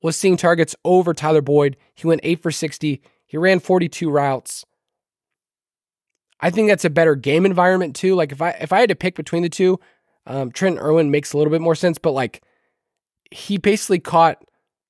was 0.01 0.15
seeing 0.15 0.37
targets 0.37 0.75
over 0.85 1.13
Tyler 1.13 1.41
Boyd. 1.41 1.75
He 1.95 2.07
went 2.07 2.21
8 2.23 2.41
for 2.41 2.51
60. 2.51 3.01
He 3.25 3.37
ran 3.37 3.59
42 3.59 4.09
routes. 4.09 4.65
I 6.41 6.49
think 6.49 6.69
that's 6.69 6.85
a 6.85 6.89
better 6.89 7.15
game 7.15 7.45
environment 7.45 7.95
too. 7.95 8.15
Like 8.15 8.31
if 8.31 8.41
I 8.41 8.51
if 8.51 8.71
I 8.71 8.79
had 8.79 8.89
to 8.89 8.95
pick 8.95 9.15
between 9.15 9.43
the 9.43 9.49
two, 9.49 9.79
Um, 10.25 10.51
Trent 10.51 10.79
Irwin 10.79 11.11
makes 11.11 11.33
a 11.33 11.37
little 11.37 11.51
bit 11.51 11.61
more 11.61 11.75
sense, 11.75 11.97
but 11.97 12.11
like 12.11 12.41
he 13.31 13.57
basically 13.57 13.99
caught 13.99 14.43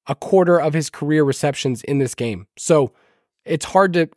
a 0.08 0.16
quarter 0.16 0.60
of 0.60 0.74
his 0.74 0.90
career 0.90 1.24
receptions 1.24 1.84
in 1.84 2.00
this 2.00 2.16
game. 2.16 2.48
So 2.58 2.94
it's 3.46 3.66
hard 3.66 3.94
to 3.94 4.10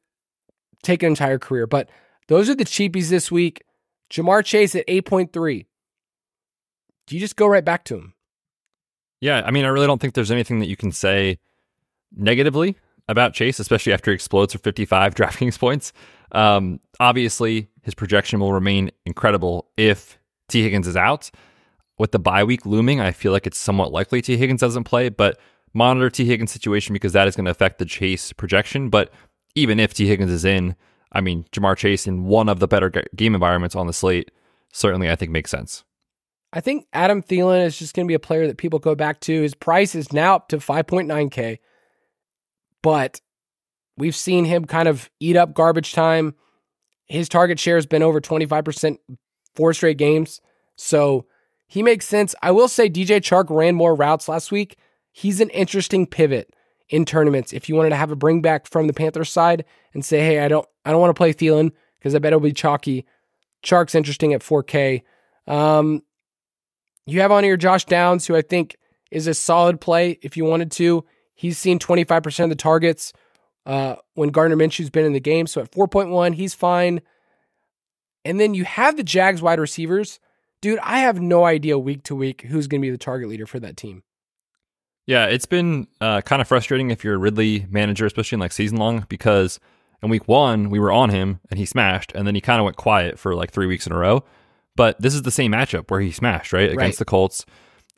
take 0.83 1.03
an 1.03 1.09
entire 1.09 1.39
career. 1.39 1.67
But 1.67 1.89
those 2.29 2.49
are 2.49 2.55
the 2.55 2.65
cheapies 2.65 3.09
this 3.09 3.31
week. 3.31 3.63
Ja'Marr 4.11 4.45
Chase 4.45 4.75
at 4.75 4.87
8.3. 4.87 5.67
Do 7.07 7.15
you 7.15 7.21
just 7.21 7.37
go 7.37 7.47
right 7.47 7.65
back 7.65 7.85
to 7.85 7.97
him? 7.97 8.15
Yeah, 9.21 9.43
I 9.45 9.51
mean, 9.51 9.65
I 9.65 9.69
really 9.69 9.87
don't 9.87 10.01
think 10.01 10.15
there's 10.15 10.31
anything 10.31 10.59
that 10.61 10.69
you 10.69 10.77
can 10.77 10.93
say 10.93 11.39
negatively 12.15 12.77
about 13.09 13.35
Chase, 13.35 13.59
especially 13.61 13.93
after 13.93 14.11
he 14.11 14.15
explodes 14.15 14.53
for 14.53 14.59
55 14.61 15.15
DraftKings 15.17 15.59
points. 15.59 15.93
Um, 16.33 16.81
obviously, 16.99 17.69
his 17.83 17.95
projection 17.95 18.41
will 18.41 18.53
remain 18.53 18.91
incredible 19.07 19.69
if 19.77 20.19
Tee 20.49 20.63
Higgins 20.63 20.87
is 20.87 20.97
out. 20.97 21.31
With 21.99 22.13
the 22.13 22.19
bye 22.19 22.43
week 22.43 22.67
looming, 22.67 23.01
I 23.01 23.13
feel 23.13 23.33
like 23.33 23.47
it's 23.47 23.59
somewhat 23.59 23.93
likely 23.93 24.23
Tee 24.23 24.37
Higgins 24.37 24.61
doesn't 24.61 24.85
play, 24.85 25.09
but 25.09 25.39
monitor 25.75 26.11
Tee 26.11 26.25
Higgins' 26.25 26.51
situation 26.51 26.95
because 26.95 27.13
that 27.13 27.29
is 27.29 27.37
going 27.37 27.45
to 27.45 27.51
affect 27.51 27.79
the 27.79 27.85
Chase 27.85 28.33
projection. 28.33 28.89
But 28.89 29.13
even 29.55 29.79
if 29.79 29.95
Tee 29.95 30.07
Higgins 30.07 30.31
is 30.31 30.45
in, 30.45 30.75
I 31.13 31.21
mean, 31.21 31.45
Ja'Marr 31.53 31.77
Chase 31.77 32.07
in 32.07 32.25
one 32.25 32.49
of 32.49 32.61
the 32.61 32.67
better 32.67 32.91
game 33.15 33.35
environments 33.35 33.77
on 33.77 33.87
the 33.87 33.93
slate 33.93 34.31
certainly 34.73 35.11
I 35.11 35.17
think 35.17 35.31
makes 35.31 35.51
sense. 35.51 35.85
I 36.53 36.61
think 36.61 36.87
Adam 36.93 37.23
Thielen 37.23 37.65
is 37.65 37.79
just 37.79 37.95
going 37.95 38.07
to 38.07 38.11
be 38.11 38.15
a 38.15 38.19
player 38.19 38.47
that 38.47 38.59
people 38.59 38.79
go 38.79 38.95
back 38.95 39.21
to. 39.21 39.43
His 39.43 39.55
price 39.55 39.95
is 39.95 40.13
now 40.13 40.37
up 40.37 40.49
to 40.49 40.59
5.9K, 40.59 41.59
but 42.83 43.21
we've 44.03 44.17
seen 44.17 44.45
him 44.45 44.65
kind 44.65 44.89
of 44.89 45.09
eat 45.21 45.37
up 45.37 45.55
garbage 45.55 45.93
time. 45.93 46.35
His 47.07 47.29
target 47.29 47.61
share 47.61 47.77
has 47.77 47.87
been 47.87 48.03
over 48.03 48.21
25% 48.21 48.99
four 49.55 49.73
straight 49.73 49.97
games. 49.97 50.41
So 50.75 51.27
he 51.69 51.85
makes 51.85 52.05
sense. 52.05 52.35
I 52.43 52.51
will 52.51 52.67
say 52.67 52.91
DJ 52.91 53.21
Chark 53.21 53.45
ran 53.49 53.77
more 53.77 53.95
routes 53.95 54.29
last 54.29 54.51
week. 54.51 54.77
He's 55.13 55.41
an 55.41 55.51
interesting 55.51 56.09
pivot 56.09 56.53
in 56.89 57.05
tournaments. 57.05 57.53
If 57.53 57.69
you 57.69 57.77
wanted 57.77 57.91
to 57.91 57.97
have 57.97 58.11
a 58.11 58.17
bring 58.17 58.43
back 58.43 58.67
from 58.67 58.89
the 58.89 58.93
Panthers 58.93 59.31
side 59.31 59.65
and 59.95 60.05
say, 60.05 60.19
hey, 60.19 60.41
I 60.41 60.49
don't 60.49 60.67
I 60.85 60.91
don't 60.91 61.01
want 61.01 61.11
to 61.11 61.21
play 61.21 61.33
Thielen 61.33 61.71
because 62.01 62.17
I 62.17 62.19
bet 62.19 62.33
it'll 62.33 62.41
be 62.41 62.53
chalky. 62.53 63.07
Chark's 63.65 63.95
interesting 63.95 64.35
at 64.35 64.41
4K. 64.41 65.03
Um, 65.47 66.03
you 67.07 67.21
have 67.21 67.31
on 67.31 67.45
here 67.45 67.57
Josh 67.57 67.85
Downs, 67.85 68.27
who 68.27 68.35
I 68.35 68.43
think 68.43 68.77
is 69.13 69.29
a 69.29 69.35
solid 69.35 69.81
play 69.81 70.19
if 70.23 70.37
you 70.37 70.45
wanted 70.45 70.73
to. 70.73 71.05
He's 71.35 71.57
seen 71.57 71.79
25% 71.79 72.43
of 72.43 72.51
the 72.51 72.57
targets 72.57 73.13
uh, 73.67 73.97
when 74.15 74.31
Gardner 74.31 74.57
Minshew's 74.57 74.91
been 74.91 75.05
in 75.05 75.13
the 75.13 75.21
game. 75.21 75.47
So 75.47 75.61
at 75.61 75.71
4.1, 75.71 76.35
he's 76.35 76.55
fine. 76.55 77.01
And 78.25 78.39
then 78.39 78.55
you 78.55 78.65
have 78.65 78.97
the 78.97 79.03
Jags 79.03 79.43
wide 79.43 79.59
receivers. 79.59 80.21
Dude, 80.61 80.79
I 80.81 81.01
have 81.01 81.21
no 81.21 81.45
idea 81.45 81.79
week 81.79 82.05
to 82.05 82.15
week 82.15 82.43
who's 82.43 82.67
going 82.67 82.81
to 82.81 82.87
be 82.87 82.91
the 82.91 82.99
target 82.99 83.29
leader 83.29 83.47
for 83.47 83.59
that 83.61 83.77
team. 83.77 84.03
Yeah, 85.07 85.27
it's 85.27 85.47
been 85.47 85.89
uh, 86.01 86.21
kind 86.21 86.41
of 86.41 86.47
frustrating 86.47 86.91
if 86.91 87.03
you're 87.03 87.15
a 87.15 87.19
Ridley 87.19 87.67
manager, 87.69 88.07
especially 88.07 88.37
in 88.37 88.41
like 88.41 88.53
season 88.53 88.79
long, 88.79 89.05
because 89.09 89.59
in 90.01 90.11
week 90.11 90.29
one 90.29 90.71
we 90.71 90.79
were 90.79 90.93
on 90.93 91.11
him 91.11 91.41
and 91.51 91.59
he 91.59 91.67
smashed, 91.67 92.13
and 92.15 92.27
then 92.27 92.37
he 92.37 92.41
kind 92.41 92.61
of 92.61 92.65
went 92.65 92.77
quiet 92.77 93.19
for 93.19 93.35
like 93.35 93.51
three 93.51 93.67
weeks 93.67 93.87
in 93.87 93.93
a 93.93 93.99
row. 93.99 94.25
But 94.77 95.01
this 95.01 95.15
is 95.15 95.23
the 95.23 95.33
same 95.33 95.53
matchup 95.53 95.91
where 95.91 96.01
he 96.01 96.13
smashed 96.13 96.53
right, 96.53 96.69
right. 96.69 96.73
against 96.73 97.01
the 97.01 97.05
Colts. 97.05 97.45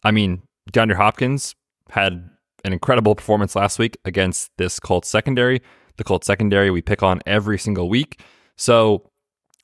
I 0.03 0.11
mean, 0.11 0.43
DeAndre 0.73 0.95
Hopkins 0.95 1.55
had 1.91 2.31
an 2.65 2.73
incredible 2.73 3.15
performance 3.15 3.55
last 3.55 3.79
week 3.79 3.97
against 4.05 4.51
this 4.59 4.81
Colts 4.81 5.09
secondary. 5.09 5.61
The 5.97 6.05
Colts 6.05 6.27
secondary 6.27 6.71
we 6.71 6.83
pick 6.83 7.03
on 7.03 7.21
every 7.27 7.59
single 7.59 7.89
week, 7.89 8.21
so 8.57 9.11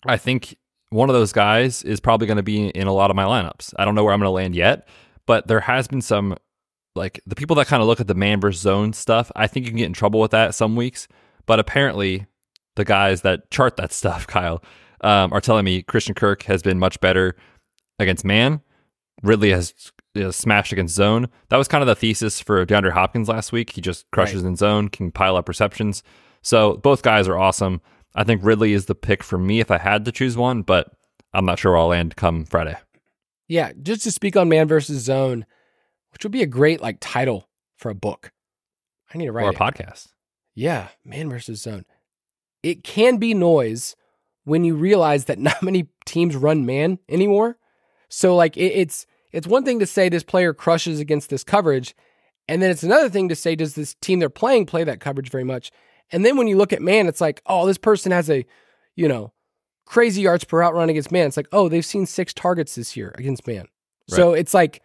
I 0.06 0.16
think 0.16 0.56
one 0.90 1.08
of 1.08 1.14
those 1.14 1.32
guys 1.32 1.82
is 1.82 2.00
probably 2.00 2.26
going 2.26 2.36
to 2.36 2.42
be 2.42 2.68
in 2.68 2.86
a 2.86 2.92
lot 2.92 3.10
of 3.10 3.16
my 3.16 3.24
lineups. 3.24 3.74
I 3.78 3.84
don't 3.84 3.94
know 3.94 4.04
where 4.04 4.12
I'm 4.12 4.20
going 4.20 4.26
to 4.26 4.30
land 4.30 4.54
yet, 4.54 4.88
but 5.26 5.46
there 5.46 5.60
has 5.60 5.88
been 5.88 6.02
some 6.02 6.36
like 6.94 7.20
the 7.26 7.36
people 7.36 7.56
that 7.56 7.66
kind 7.66 7.80
of 7.82 7.88
look 7.88 8.00
at 8.00 8.08
the 8.08 8.14
man 8.14 8.40
versus 8.40 8.60
zone 8.60 8.92
stuff, 8.92 9.30
I 9.36 9.46
think 9.46 9.64
you 9.64 9.72
can 9.72 9.78
get 9.78 9.86
in 9.86 9.92
trouble 9.92 10.20
with 10.20 10.32
that 10.32 10.54
some 10.54 10.76
weeks. 10.76 11.08
But 11.46 11.58
apparently, 11.58 12.26
the 12.76 12.84
guys 12.84 13.22
that 13.22 13.50
chart 13.50 13.76
that 13.76 13.92
stuff, 14.00 14.26
Kyle, 14.26 14.62
um, 15.02 15.32
are 15.32 15.40
telling 15.40 15.64
me 15.64 15.82
Christian 15.82 16.14
Kirk 16.14 16.42
has 16.44 16.62
been 16.62 16.78
much 16.78 17.00
better 17.00 17.36
against 17.98 18.24
man. 18.24 18.60
Ridley 19.22 19.50
has 19.50 19.92
know, 20.14 20.30
smashed 20.30 20.72
against 20.72 20.94
zone. 20.94 21.28
That 21.48 21.56
was 21.56 21.68
kind 21.68 21.82
of 21.82 21.88
the 21.88 21.94
thesis 21.94 22.40
for 22.40 22.64
DeAndre 22.66 22.92
Hopkins 22.92 23.28
last 23.28 23.52
week. 23.52 23.70
He 23.70 23.80
just 23.80 24.10
crushes 24.10 24.42
right. 24.42 24.48
in 24.48 24.56
zone, 24.56 24.88
can 24.88 25.12
pile 25.12 25.36
up 25.36 25.48
receptions. 25.48 26.02
So 26.42 26.76
both 26.76 27.02
guys 27.02 27.28
are 27.28 27.38
awesome. 27.38 27.80
I 28.14 28.24
think 28.24 28.42
Ridley 28.42 28.72
is 28.72 28.86
the 28.86 28.94
pick 28.94 29.22
for 29.22 29.38
me 29.38 29.60
if 29.60 29.70
I 29.70 29.78
had 29.78 30.04
to 30.04 30.12
choose 30.12 30.36
one, 30.36 30.62
but 30.62 30.92
I'm 31.32 31.44
not 31.44 31.58
sure 31.58 31.72
where 31.72 31.80
I'll 31.80 31.88
land 31.88 32.16
come 32.16 32.44
Friday. 32.44 32.76
Yeah, 33.46 33.72
just 33.80 34.02
to 34.02 34.10
speak 34.10 34.36
on 34.36 34.48
man 34.48 34.68
versus 34.68 35.02
zone, 35.02 35.46
which 36.12 36.24
would 36.24 36.32
be 36.32 36.42
a 36.42 36.46
great 36.46 36.80
like 36.80 36.98
title 37.00 37.48
for 37.76 37.90
a 37.90 37.94
book. 37.94 38.32
I 39.12 39.18
need 39.18 39.26
to 39.26 39.32
write 39.32 39.44
or 39.44 39.50
a 39.50 39.52
it. 39.52 39.58
podcast. 39.58 40.08
Yeah, 40.54 40.88
man 41.04 41.30
versus 41.30 41.62
zone. 41.62 41.84
It 42.62 42.84
can 42.84 43.16
be 43.16 43.34
noise 43.34 43.96
when 44.44 44.64
you 44.64 44.74
realize 44.74 45.26
that 45.26 45.38
not 45.40 45.62
many 45.62 45.88
teams 46.04 46.36
run 46.36 46.66
man 46.66 46.98
anymore. 47.08 47.58
So 48.08 48.34
like 48.34 48.56
it, 48.56 48.72
it's 48.72 49.06
it's 49.32 49.46
one 49.46 49.64
thing 49.64 49.78
to 49.80 49.86
say 49.86 50.08
this 50.08 50.24
player 50.24 50.52
crushes 50.52 51.00
against 51.00 51.30
this 51.30 51.44
coverage, 51.44 51.94
and 52.48 52.60
then 52.60 52.70
it's 52.70 52.82
another 52.82 53.08
thing 53.08 53.28
to 53.28 53.36
say 53.36 53.54
does 53.54 53.74
this 53.74 53.94
team 53.94 54.18
they're 54.18 54.28
playing 54.28 54.66
play 54.66 54.84
that 54.84 55.00
coverage 55.00 55.30
very 55.30 55.44
much? 55.44 55.70
And 56.12 56.24
then 56.24 56.36
when 56.36 56.46
you 56.46 56.56
look 56.56 56.72
at 56.72 56.82
man, 56.82 57.06
it's 57.06 57.20
like 57.20 57.42
oh 57.46 57.66
this 57.66 57.78
person 57.78 58.12
has 58.12 58.30
a 58.30 58.44
you 58.96 59.08
know 59.08 59.32
crazy 59.84 60.22
yards 60.22 60.44
per 60.44 60.62
out 60.62 60.74
run 60.74 60.90
against 60.90 61.12
man. 61.12 61.26
It's 61.26 61.36
like 61.36 61.48
oh 61.52 61.68
they've 61.68 61.84
seen 61.84 62.06
six 62.06 62.34
targets 62.34 62.74
this 62.74 62.96
year 62.96 63.14
against 63.16 63.46
man. 63.46 63.66
Right. 64.10 64.16
So 64.16 64.32
it's 64.32 64.54
like 64.54 64.82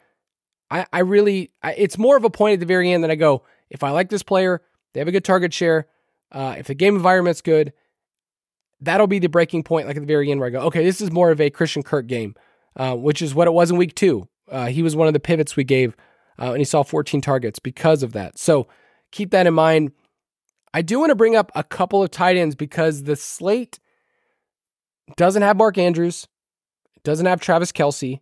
I, 0.70 0.86
I 0.92 1.00
really, 1.00 1.52
I, 1.62 1.74
it's 1.74 1.98
more 1.98 2.18
of 2.18 2.24
a 2.24 2.30
point 2.30 2.56
at 2.56 2.60
the 2.60 2.66
very 2.66 2.92
end 2.92 3.04
that 3.04 3.12
I 3.12 3.16
go, 3.16 3.44
if 3.70 3.84
I 3.84 3.92
like 3.92 4.10
this 4.10 4.24
player, 4.24 4.62
they 4.94 5.00
have 5.00 5.08
a 5.08 5.12
good 5.12 5.26
target 5.26 5.54
share, 5.54 5.88
uh, 6.32 6.56
if 6.58 6.68
the 6.68 6.76
game 6.76 6.96
environment's 6.96 7.42
good, 7.42 7.74
that'll 8.82 9.08
be 9.08 9.20
the 9.20 9.30
breaking 9.30 9.64
point, 9.64 9.88
like 9.88 9.96
at 9.96 10.02
the 10.02 10.08
very 10.08 10.32
end, 10.32 10.40
where 10.40 10.48
I 10.48 10.52
go, 10.52 10.62
okay, 10.62 10.84
this 10.84 11.02
is 11.02 11.12
more 11.12 11.32
of 11.32 11.40
a 11.40 11.50
Christian 11.50 11.84
Kirk 11.84 12.08
game, 12.08 12.36
uh, 12.76 12.96
which 12.96 13.22
is 13.22 13.36
what 13.36 13.48
it 13.48 13.52
was 13.52 13.72
in 13.72 13.78
week 13.78 13.96
two. 13.96 14.28
Uh, 14.50 14.68
he 14.68 14.84
was 14.84 14.96
one 14.96 15.08
of 15.08 15.14
the 15.14 15.20
pivots 15.20 15.56
we 15.56 15.64
gave, 15.64 15.96
uh, 16.40 16.52
and 16.52 16.60
he 16.60 16.66
saw 16.66 16.84
14 16.84 17.22
targets 17.22 17.60
because 17.60 18.04
of 18.04 18.14
that. 18.14 18.38
So 18.38 18.68
keep 19.12 19.32
that 19.32 19.48
in 19.48 19.54
mind. 19.54 19.92
I 20.74 20.82
do 20.82 21.00
want 21.00 21.10
to 21.10 21.16
bring 21.16 21.36
up 21.36 21.52
a 21.56 21.64
couple 21.64 22.04
of 22.04 22.12
tight 22.12 22.36
ends 22.36 22.56
because 22.56 23.04
the 23.04 23.16
slate 23.16 23.80
doesn't 25.16 25.42
have 25.42 25.58
Mark 25.58 25.78
Andrews, 25.78 26.28
doesn't 27.04 27.26
have 27.26 27.40
Travis 27.40 27.72
Kelce. 27.72 28.20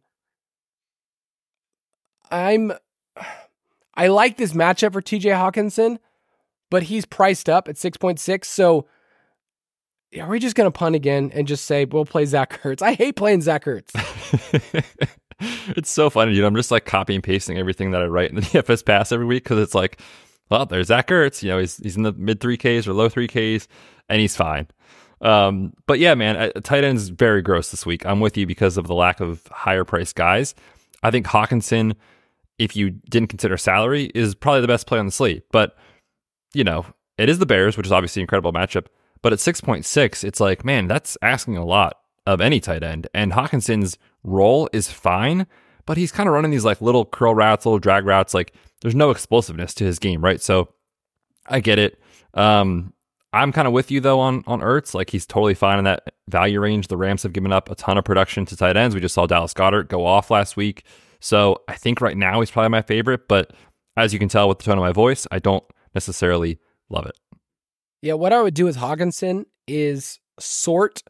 I'm 2.30 2.74
I 3.96 4.08
like 4.08 4.38
this 4.38 4.54
matchup 4.54 4.94
for 4.94 5.02
TJ 5.02 5.32
Hockenson, 5.36 6.00
but 6.70 6.84
he's 6.84 7.06
priced 7.06 7.48
up 7.48 7.68
at 7.68 7.76
6.6. 7.76 8.46
So 8.46 8.88
are 10.20 10.28
we 10.28 10.40
just 10.40 10.56
to 10.56 10.72
punt 10.72 10.96
again 10.96 11.32
and 11.34 11.48
just 11.48 11.66
say 11.66 11.86
we'll 11.86 12.06
play 12.06 12.26
Zach 12.26 12.62
Ertz? 12.64 12.82
I 12.82 12.94
hate 12.94 13.16
playing 13.16 13.42
Zach 13.42 13.66
Ertz. 13.66 13.92
it's 15.76 15.90
so 15.90 16.10
funny, 16.10 16.34
dude. 16.34 16.44
I'm 16.44 16.56
just 16.56 16.72
like 16.72 16.86
copy 16.86 17.16
and 17.16 17.24
pasting 17.24 17.58
everything 17.58 17.92
that 17.92 18.02
I 18.02 18.06
write 18.06 18.30
in 18.30 18.36
the 18.36 18.42
DFS 18.42 18.86
pass 18.86 19.12
every 19.12 19.26
week 19.26 19.44
because 19.44 19.60
it's 19.60 19.76
like, 19.76 20.00
well, 20.50 20.66
there's 20.66 20.88
Zach 20.88 21.08
Ertz. 21.08 21.42
You 21.42 21.50
know, 21.50 21.60
he's 21.60 21.78
he's 21.78 21.98
in 21.98 22.04
the 22.04 22.14
mid 22.14 22.40
three 22.40 22.58
Ks 22.58 22.88
or 22.88 22.94
low 22.94 23.10
three 23.10 23.28
Ks, 23.28 23.68
and 24.10 24.20
he's 24.22 24.36
fine. 24.36 24.68
Um, 25.22 25.74
but 25.88 26.00
yeah, 26.00 26.16
man, 26.16 26.52
tight 26.64 26.84
end's 26.84 27.08
very 27.08 27.42
gross 27.42 27.72
this 27.72 27.86
week. 27.86 28.06
I'm 28.06 28.20
with 28.20 28.38
you 28.38 28.46
because 28.46 28.78
of 28.78 28.88
the 28.88 28.94
lack 28.94 29.22
of 29.22 29.48
higher 29.48 29.86
priced 29.86 30.16
guys. 30.16 30.54
I 31.02 31.12
think 31.12 31.26
Hockenson, 31.26 31.96
if 32.60 32.76
you 32.76 32.90
didn't 32.90 33.30
consider 33.30 33.58
salary, 33.58 34.12
is 34.14 34.36
probably 34.36 34.62
the 34.62 34.68
best 34.68 34.86
play 34.86 35.00
on 35.00 35.06
the 35.06 35.12
slate. 35.12 35.44
But, 35.52 35.78
you 36.54 36.66
know, 36.66 36.86
it 37.18 37.30
is 37.30 37.40
the 37.40 37.46
Bears, 37.46 37.78
which 37.78 37.86
is 37.86 37.92
obviously 37.92 38.22
an 38.22 38.24
incredible 38.24 38.52
matchup. 38.52 38.88
But 39.22 39.32
at 39.32 39.40
6.6, 39.40 40.24
it's 40.26 40.40
like, 40.42 40.66
man, 40.66 40.88
that's 40.88 41.18
asking 41.22 41.56
a 41.56 41.66
lot 41.66 42.03
of 42.26 42.42
any 42.42 42.60
tight 42.60 42.84
end. 42.84 43.08
And 43.14 43.32
Hockenson's 43.32 43.98
role 44.24 44.70
is 44.74 44.92
fine, 44.92 45.48
but 45.86 45.98
he's 45.98 46.12
kind 46.12 46.28
of 46.28 46.34
running 46.34 46.52
these 46.52 46.66
like 46.66 46.82
little 46.82 47.06
curl 47.06 47.36
routes, 47.36 47.66
little 47.66 47.80
drag 47.80 48.06
routes. 48.06 48.34
Like 48.34 48.54
there's 48.82 48.96
no 48.96 49.12
explosiveness 49.12 49.74
to 49.76 49.84
his 49.84 50.00
game, 50.00 50.24
right? 50.24 50.42
So 50.42 50.70
I 51.48 51.60
get 51.60 51.80
it. 51.80 52.00
Um, 52.34 52.94
I'm 53.34 53.52
kind 53.52 53.68
of 53.68 53.74
with 53.74 53.90
you 53.90 54.00
though 54.00 54.20
on 54.20 54.44
on 54.48 54.62
Ertz. 54.62 54.94
Like 54.94 55.10
he's 55.10 55.26
totally 55.26 55.56
fine 55.56 55.80
in 55.80 55.86
that 55.86 56.14
value 56.30 56.60
range. 56.60 56.88
The 56.88 56.98
Rams 56.98 57.24
have 57.24 57.34
given 57.34 57.52
up 57.52 57.70
a 57.70 57.76
ton 57.76 57.98
of 57.98 58.06
production 58.06 58.46
to 58.46 58.56
tight 58.56 58.78
ends. 58.78 58.96
We 58.96 59.02
just 59.02 59.16
saw 59.16 59.26
Dallas 59.26 59.54
Goedert 59.54 59.90
go 59.90 60.06
off 60.06 60.30
last 60.32 60.56
week. 60.56 60.84
So 61.20 61.62
I 61.68 61.76
think 61.76 62.02
right 62.02 62.18
now 62.18 62.42
he's 62.42 62.52
probably 62.52 62.70
my 62.70 62.82
favorite, 62.82 63.28
but 63.28 63.54
as 63.96 64.14
you 64.14 64.20
can 64.20 64.28
tell 64.28 64.50
with 64.50 64.60
the 64.60 64.66
tone 64.66 64.78
of 64.78 64.84
my 64.84 64.92
voice, 64.92 65.26
I 65.32 65.40
don't 65.40 65.64
necessarily 65.96 66.60
love 66.90 67.06
it. 67.06 67.18
Yeah, 68.02 68.14
what 68.14 68.34
I 68.34 68.42
would 68.42 68.54
do 68.54 68.66
with 68.66 68.78
Hockenson 68.78 69.46
is 69.68 70.20
sort 70.40 71.02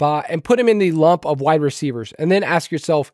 by 0.00 0.24
and 0.28 0.42
put 0.42 0.58
him 0.58 0.68
in 0.68 0.78
the 0.78 0.90
lump 0.92 1.24
of 1.26 1.40
wide 1.40 1.60
receivers, 1.60 2.12
and 2.18 2.32
then 2.32 2.42
ask 2.42 2.72
yourself, 2.72 3.12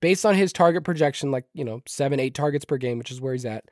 based 0.00 0.26
on 0.26 0.34
his 0.34 0.52
target 0.52 0.82
projection, 0.82 1.30
like 1.30 1.44
you 1.52 1.64
know 1.64 1.82
seven, 1.86 2.18
eight 2.18 2.34
targets 2.34 2.64
per 2.64 2.78
game, 2.78 2.98
which 2.98 3.12
is 3.12 3.20
where 3.20 3.34
he's 3.34 3.44
at, 3.44 3.66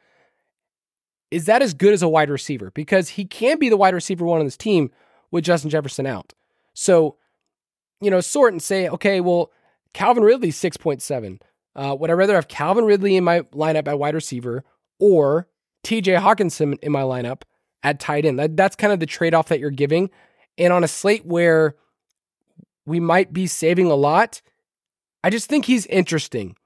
is 1.31 1.47
that 1.47 1.63
as 1.63 1.75
good 1.75 1.93
as 1.93 2.03
a 2.03 2.09
wide 2.09 2.31
receiver? 2.31 2.71
Because 2.73 3.09
he 3.09 3.25
can 3.25 3.59
be 3.59 3.69
the 3.69 3.77
wide 3.77 3.95
receiver 3.95 4.25
one 4.25 4.41
on 4.41 4.47
this 4.47 4.57
team 4.57 4.91
with 5.31 5.45
Justin 5.45 5.71
Jefferson 5.71 6.07
out. 6.07 6.35
So, 6.75 7.17
you 8.01 8.11
know, 8.11 8.21
sort 8.21 8.53
and 8.53 8.63
say, 8.63 8.89
okay, 8.89 9.21
well, 9.21 9.51
Calvin 9.95 10.23
Ridley, 10.23 10.51
6.7. 10.51 11.41
Uh, 11.77 11.97
would 11.99 12.11
I 12.11 12.15
rather 12.15 12.35
have 12.35 12.49
Calvin 12.49 12.85
Ridley 12.85 13.17
in 13.17 13.25
my 13.25 13.41
lineup 13.53 13.89
at 13.89 13.99
wide 13.99 14.15
receiver 14.15 14.65
or 14.99 15.49
TJ 15.85 16.21
Hockenson 16.21 16.79
in 16.83 16.93
my 16.93 17.03
lineup 17.03 17.43
at 17.83 18.01
tight 18.01 18.25
end? 18.25 18.39
That, 18.39 18.57
that's 18.57 18.77
kind 18.77 18.93
of 18.93 19.01
the 19.01 19.07
trade 19.07 19.35
off 19.35 19.49
that 19.49 19.61
you're 19.61 19.71
giving. 19.71 20.11
And 20.59 20.73
on 20.73 20.85
a 20.85 20.89
slate 20.89 21.25
where 21.25 21.77
we 22.87 23.01
might 23.01 23.33
be 23.33 23.47
saving 23.47 23.91
a 23.91 23.95
lot, 23.95 24.41
I 25.23 25.31
just 25.31 25.49
think 25.49 25.65
he's 25.65 25.87
interesting 25.87 26.57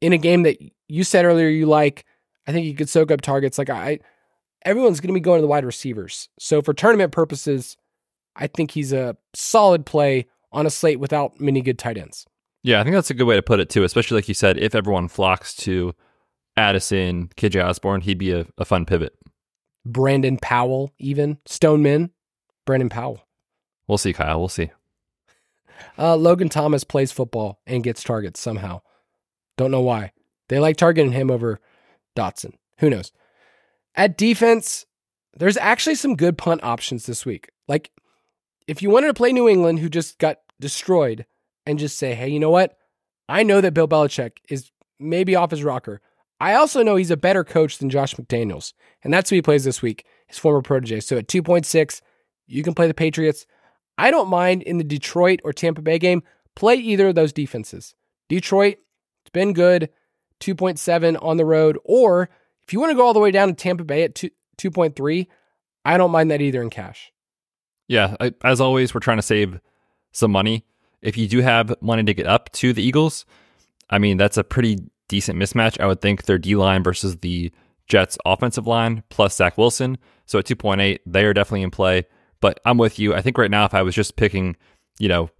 in 0.00 0.12
a 0.12 0.18
game 0.18 0.42
that 0.42 0.58
you 0.88 1.04
said 1.04 1.24
earlier 1.24 1.48
you 1.48 1.66
like. 1.66 2.04
I 2.46 2.52
think 2.52 2.66
he 2.66 2.74
could 2.74 2.88
soak 2.88 3.10
up 3.10 3.20
targets. 3.20 3.58
Like 3.58 3.70
I, 3.70 4.00
everyone's 4.64 5.00
going 5.00 5.08
to 5.08 5.14
be 5.14 5.20
going 5.20 5.38
to 5.38 5.42
the 5.42 5.48
wide 5.48 5.64
receivers. 5.64 6.28
So 6.38 6.62
for 6.62 6.74
tournament 6.74 7.12
purposes, 7.12 7.76
I 8.34 8.46
think 8.46 8.72
he's 8.72 8.92
a 8.92 9.16
solid 9.34 9.86
play 9.86 10.26
on 10.50 10.66
a 10.66 10.70
slate 10.70 11.00
without 11.00 11.40
many 11.40 11.62
good 11.62 11.78
tight 11.78 11.98
ends. 11.98 12.26
Yeah, 12.62 12.80
I 12.80 12.84
think 12.84 12.94
that's 12.94 13.10
a 13.10 13.14
good 13.14 13.26
way 13.26 13.36
to 13.36 13.42
put 13.42 13.60
it 13.60 13.70
too, 13.70 13.84
especially 13.84 14.16
like 14.16 14.28
you 14.28 14.34
said, 14.34 14.58
if 14.58 14.74
everyone 14.74 15.08
flocks 15.08 15.54
to 15.56 15.94
Addison, 16.56 17.28
KJ 17.36 17.64
Osborn, 17.64 18.02
he'd 18.02 18.18
be 18.18 18.32
a, 18.32 18.46
a 18.58 18.64
fun 18.64 18.84
pivot. 18.84 19.14
Brandon 19.84 20.38
Powell, 20.40 20.92
even 20.98 21.38
Stoneman, 21.44 22.10
Brandon 22.66 22.88
Powell. 22.88 23.26
We'll 23.88 23.98
see, 23.98 24.12
Kyle. 24.12 24.38
We'll 24.38 24.48
see. 24.48 24.70
Uh, 25.98 26.16
Logan 26.16 26.48
Thomas 26.48 26.84
plays 26.84 27.12
football 27.12 27.60
and 27.66 27.84
gets 27.84 28.02
targets 28.02 28.40
somehow. 28.40 28.80
Don't 29.56 29.70
know 29.70 29.80
why. 29.80 30.12
They 30.48 30.58
like 30.58 30.76
targeting 30.76 31.12
him 31.12 31.30
over 31.30 31.60
Dotson. 32.16 32.54
Who 32.78 32.90
knows? 32.90 33.12
At 33.94 34.18
defense, 34.18 34.86
there's 35.34 35.56
actually 35.56 35.94
some 35.94 36.16
good 36.16 36.38
punt 36.38 36.62
options 36.62 37.06
this 37.06 37.24
week. 37.24 37.50
Like, 37.68 37.90
if 38.66 38.82
you 38.82 38.90
wanted 38.90 39.08
to 39.08 39.14
play 39.14 39.32
New 39.32 39.48
England, 39.48 39.80
who 39.80 39.88
just 39.88 40.18
got 40.18 40.38
destroyed, 40.60 41.26
and 41.66 41.78
just 41.78 41.98
say, 41.98 42.14
hey, 42.14 42.28
you 42.28 42.40
know 42.40 42.50
what? 42.50 42.76
I 43.28 43.42
know 43.42 43.60
that 43.60 43.74
Bill 43.74 43.88
Belichick 43.88 44.38
is 44.48 44.70
maybe 44.98 45.36
off 45.36 45.50
his 45.50 45.64
rocker. 45.64 46.00
I 46.40 46.54
also 46.54 46.82
know 46.82 46.96
he's 46.96 47.10
a 47.10 47.16
better 47.16 47.44
coach 47.44 47.78
than 47.78 47.90
Josh 47.90 48.14
McDaniels, 48.16 48.72
and 49.04 49.14
that's 49.14 49.30
who 49.30 49.36
he 49.36 49.42
plays 49.42 49.64
this 49.64 49.80
week, 49.80 50.04
his 50.26 50.38
former 50.38 50.60
protege. 50.60 51.00
So 51.00 51.16
at 51.16 51.28
2.6, 51.28 52.00
you 52.46 52.62
can 52.62 52.74
play 52.74 52.88
the 52.88 52.94
Patriots. 52.94 53.46
I 53.98 54.10
don't 54.10 54.28
mind 54.28 54.62
in 54.62 54.78
the 54.78 54.84
Detroit 54.84 55.40
or 55.44 55.52
Tampa 55.52 55.82
Bay 55.82 55.98
game, 55.98 56.22
play 56.54 56.76
either 56.76 57.08
of 57.08 57.14
those 57.14 57.32
defenses. 57.32 57.94
Detroit, 58.28 58.78
it's 59.22 59.30
been 59.32 59.52
good, 59.52 59.90
2.7 60.40 61.22
on 61.22 61.36
the 61.36 61.44
road. 61.44 61.78
Or 61.84 62.30
if 62.62 62.72
you 62.72 62.80
want 62.80 62.90
to 62.90 62.96
go 62.96 63.06
all 63.06 63.14
the 63.14 63.20
way 63.20 63.30
down 63.30 63.48
to 63.48 63.54
Tampa 63.54 63.84
Bay 63.84 64.04
at 64.04 64.14
2, 64.14 64.30
2.3, 64.58 65.26
I 65.84 65.98
don't 65.98 66.10
mind 66.10 66.30
that 66.30 66.40
either 66.40 66.62
in 66.62 66.70
cash. 66.70 67.12
Yeah, 67.88 68.16
I, 68.20 68.32
as 68.44 68.60
always, 68.60 68.94
we're 68.94 69.00
trying 69.00 69.18
to 69.18 69.22
save 69.22 69.60
some 70.12 70.30
money. 70.30 70.64
If 71.02 71.16
you 71.16 71.26
do 71.28 71.40
have 71.40 71.74
money 71.80 72.04
to 72.04 72.14
get 72.14 72.26
up 72.26 72.50
to 72.52 72.72
the 72.72 72.82
Eagles, 72.82 73.26
I 73.90 73.98
mean, 73.98 74.16
that's 74.16 74.36
a 74.36 74.44
pretty 74.44 74.78
decent 75.08 75.38
mismatch. 75.38 75.80
I 75.80 75.86
would 75.86 76.00
think 76.00 76.24
their 76.24 76.38
D 76.38 76.54
line 76.54 76.82
versus 76.82 77.18
the 77.18 77.52
Jets 77.88 78.16
offensive 78.24 78.66
line 78.66 79.02
plus 79.10 79.36
Zach 79.36 79.58
Wilson. 79.58 79.98
So 80.26 80.38
at 80.38 80.46
2.8, 80.46 81.00
they 81.04 81.24
are 81.24 81.34
definitely 81.34 81.62
in 81.62 81.70
play. 81.70 82.06
But 82.42 82.60
I'm 82.66 82.76
with 82.76 82.98
you. 82.98 83.14
I 83.14 83.22
think 83.22 83.38
right 83.38 83.50
now, 83.50 83.64
if 83.64 83.72
I 83.72 83.80
was 83.80 83.94
just 83.94 84.16
picking, 84.16 84.56
you 84.98 85.08
know, 85.08 85.30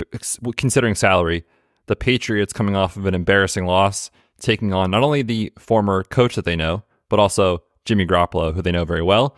considering 0.56 0.94
salary, 0.94 1.44
the 1.86 1.96
Patriots 1.96 2.54
coming 2.54 2.76
off 2.76 2.96
of 2.96 3.04
an 3.04 3.14
embarrassing 3.14 3.66
loss, 3.66 4.10
taking 4.40 4.72
on 4.72 4.90
not 4.92 5.02
only 5.02 5.20
the 5.20 5.52
former 5.58 6.04
coach 6.04 6.36
that 6.36 6.46
they 6.46 6.56
know, 6.56 6.84
but 7.10 7.18
also 7.18 7.62
Jimmy 7.84 8.06
Garoppolo, 8.06 8.54
who 8.54 8.62
they 8.62 8.72
know 8.72 8.84
very 8.84 9.02
well. 9.02 9.36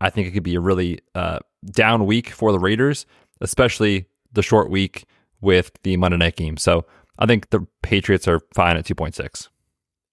I 0.00 0.10
think 0.10 0.28
it 0.28 0.32
could 0.32 0.42
be 0.42 0.54
a 0.54 0.60
really 0.60 1.00
uh, 1.14 1.40
down 1.72 2.06
week 2.06 2.28
for 2.28 2.52
the 2.52 2.58
Raiders, 2.58 3.06
especially 3.40 4.04
the 4.32 4.42
short 4.42 4.70
week 4.70 5.06
with 5.40 5.72
the 5.82 5.96
Monday 5.96 6.18
night 6.18 6.36
game. 6.36 6.58
So 6.58 6.84
I 7.18 7.24
think 7.24 7.48
the 7.50 7.66
Patriots 7.82 8.28
are 8.28 8.40
fine 8.54 8.76
at 8.76 8.84
2.6. 8.84 9.48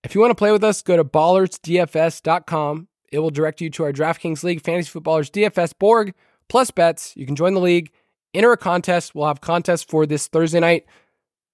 If 0.04 0.16
you 0.16 0.22
want 0.22 0.32
to 0.32 0.36
play 0.36 0.52
with 0.52 0.64
us, 0.64 0.82
go 0.82 0.96
to 0.96 1.04
ballersdfs.com. 1.04 2.88
It 3.12 3.20
will 3.20 3.32
direct 3.32 3.60
you 3.60 3.70
to 3.72 3.84
our 3.84 3.92
DraftKings 3.92 4.44
League 4.44 4.62
Fantasy 4.62 4.90
Footballers 4.90 5.30
DFS 5.30 5.74
Borg 5.78 6.14
plus 6.50 6.72
Betz. 6.72 7.16
You 7.16 7.26
can 7.26 7.36
join 7.36 7.54
the 7.54 7.62
league, 7.62 7.92
enter 8.34 8.52
a 8.52 8.58
contest. 8.58 9.16
We'll 9.16 9.28
have 9.28 9.42
contests 9.42 9.84
for 9.84 10.06
this 10.06 10.28
Thursday 10.28 10.60
night. 10.60 10.86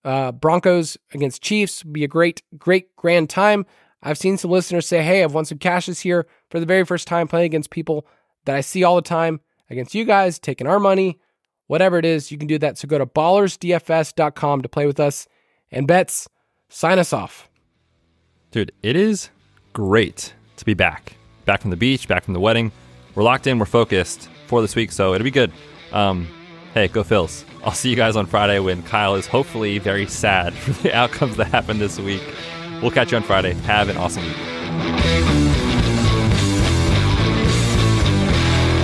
Uh, 0.03 0.31
Broncos 0.31 0.97
against 1.13 1.41
Chiefs 1.41 1.83
be 1.83 2.03
a 2.03 2.07
great, 2.07 2.41
great 2.57 2.95
grand 2.95 3.29
time. 3.29 3.65
I've 4.01 4.17
seen 4.17 4.37
some 4.37 4.49
listeners 4.49 4.87
say, 4.87 5.03
"Hey, 5.03 5.23
I've 5.23 5.33
won 5.33 5.45
some 5.45 5.59
cashes 5.59 5.99
here 5.99 6.27
for 6.49 6.59
the 6.59 6.65
very 6.65 6.85
first 6.85 7.07
time 7.07 7.27
playing 7.27 7.45
against 7.45 7.69
people 7.69 8.07
that 8.45 8.55
I 8.55 8.61
see 8.61 8.83
all 8.83 8.95
the 8.95 9.03
time 9.03 9.41
against 9.69 9.93
you 9.93 10.05
guys, 10.05 10.39
taking 10.39 10.67
our 10.67 10.79
money." 10.79 11.19
whatever 11.71 11.97
it 11.97 12.03
is, 12.03 12.29
you 12.33 12.37
can 12.37 12.49
do 12.49 12.57
that. 12.57 12.77
So 12.77 12.85
go 12.85 12.97
to 12.97 13.05
ballersdfs.com 13.05 14.61
to 14.61 14.67
play 14.67 14.85
with 14.85 14.99
us. 14.99 15.25
And 15.71 15.87
Betz, 15.87 16.27
sign 16.67 16.99
us 16.99 17.13
off. 17.13 17.47
Dude, 18.51 18.73
it 18.83 18.97
is 18.97 19.29
great 19.71 20.33
to 20.57 20.65
be 20.65 20.73
back. 20.73 21.15
Back 21.45 21.61
from 21.61 21.69
the 21.69 21.77
beach, 21.77 22.09
back 22.09 22.25
from 22.25 22.33
the 22.33 22.41
wedding. 22.41 22.73
We're 23.15 23.23
locked 23.23 23.47
in, 23.47 23.57
we're 23.57 23.65
focused 23.65 24.27
for 24.51 24.61
this 24.61 24.75
week, 24.75 24.91
so 24.91 25.15
it'll 25.15 25.23
be 25.23 25.31
good. 25.31 25.51
Um, 25.93 26.27
hey, 26.73 26.89
go 26.89 27.03
Phils. 27.03 27.45
I'll 27.63 27.71
see 27.71 27.89
you 27.89 27.95
guys 27.95 28.17
on 28.17 28.25
Friday 28.25 28.59
when 28.59 28.83
Kyle 28.83 29.15
is 29.15 29.25
hopefully 29.25 29.79
very 29.79 30.05
sad 30.05 30.53
for 30.63 30.73
the 30.83 30.93
outcomes 30.93 31.37
that 31.37 31.47
happened 31.47 31.79
this 31.79 31.97
week. 31.97 32.21
We'll 32.81 32.91
catch 32.91 33.11
you 33.11 33.17
on 33.17 33.23
Friday. 33.23 33.53
Have 33.53 33.87
an 33.89 33.95
awesome 33.97 34.23
week. 34.25 34.35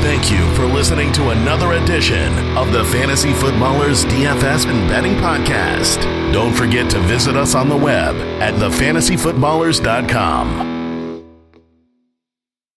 Thank 0.01 0.31
you 0.31 0.55
for 0.55 0.65
listening 0.65 1.11
to 1.13 1.29
another 1.31 1.73
edition 1.73 2.31
of 2.57 2.71
the 2.71 2.85
Fantasy 2.85 3.33
Footballers 3.33 4.05
DFS 4.05 4.65
and 4.67 4.89
Betting 4.89 5.15
Podcast. 5.15 6.03
Don't 6.31 6.53
forget 6.53 6.89
to 6.91 6.99
visit 7.01 7.35
us 7.35 7.55
on 7.55 7.67
the 7.67 7.75
web 7.75 8.15
at 8.41 8.53
thefantasyfootballers.com. 8.53 10.76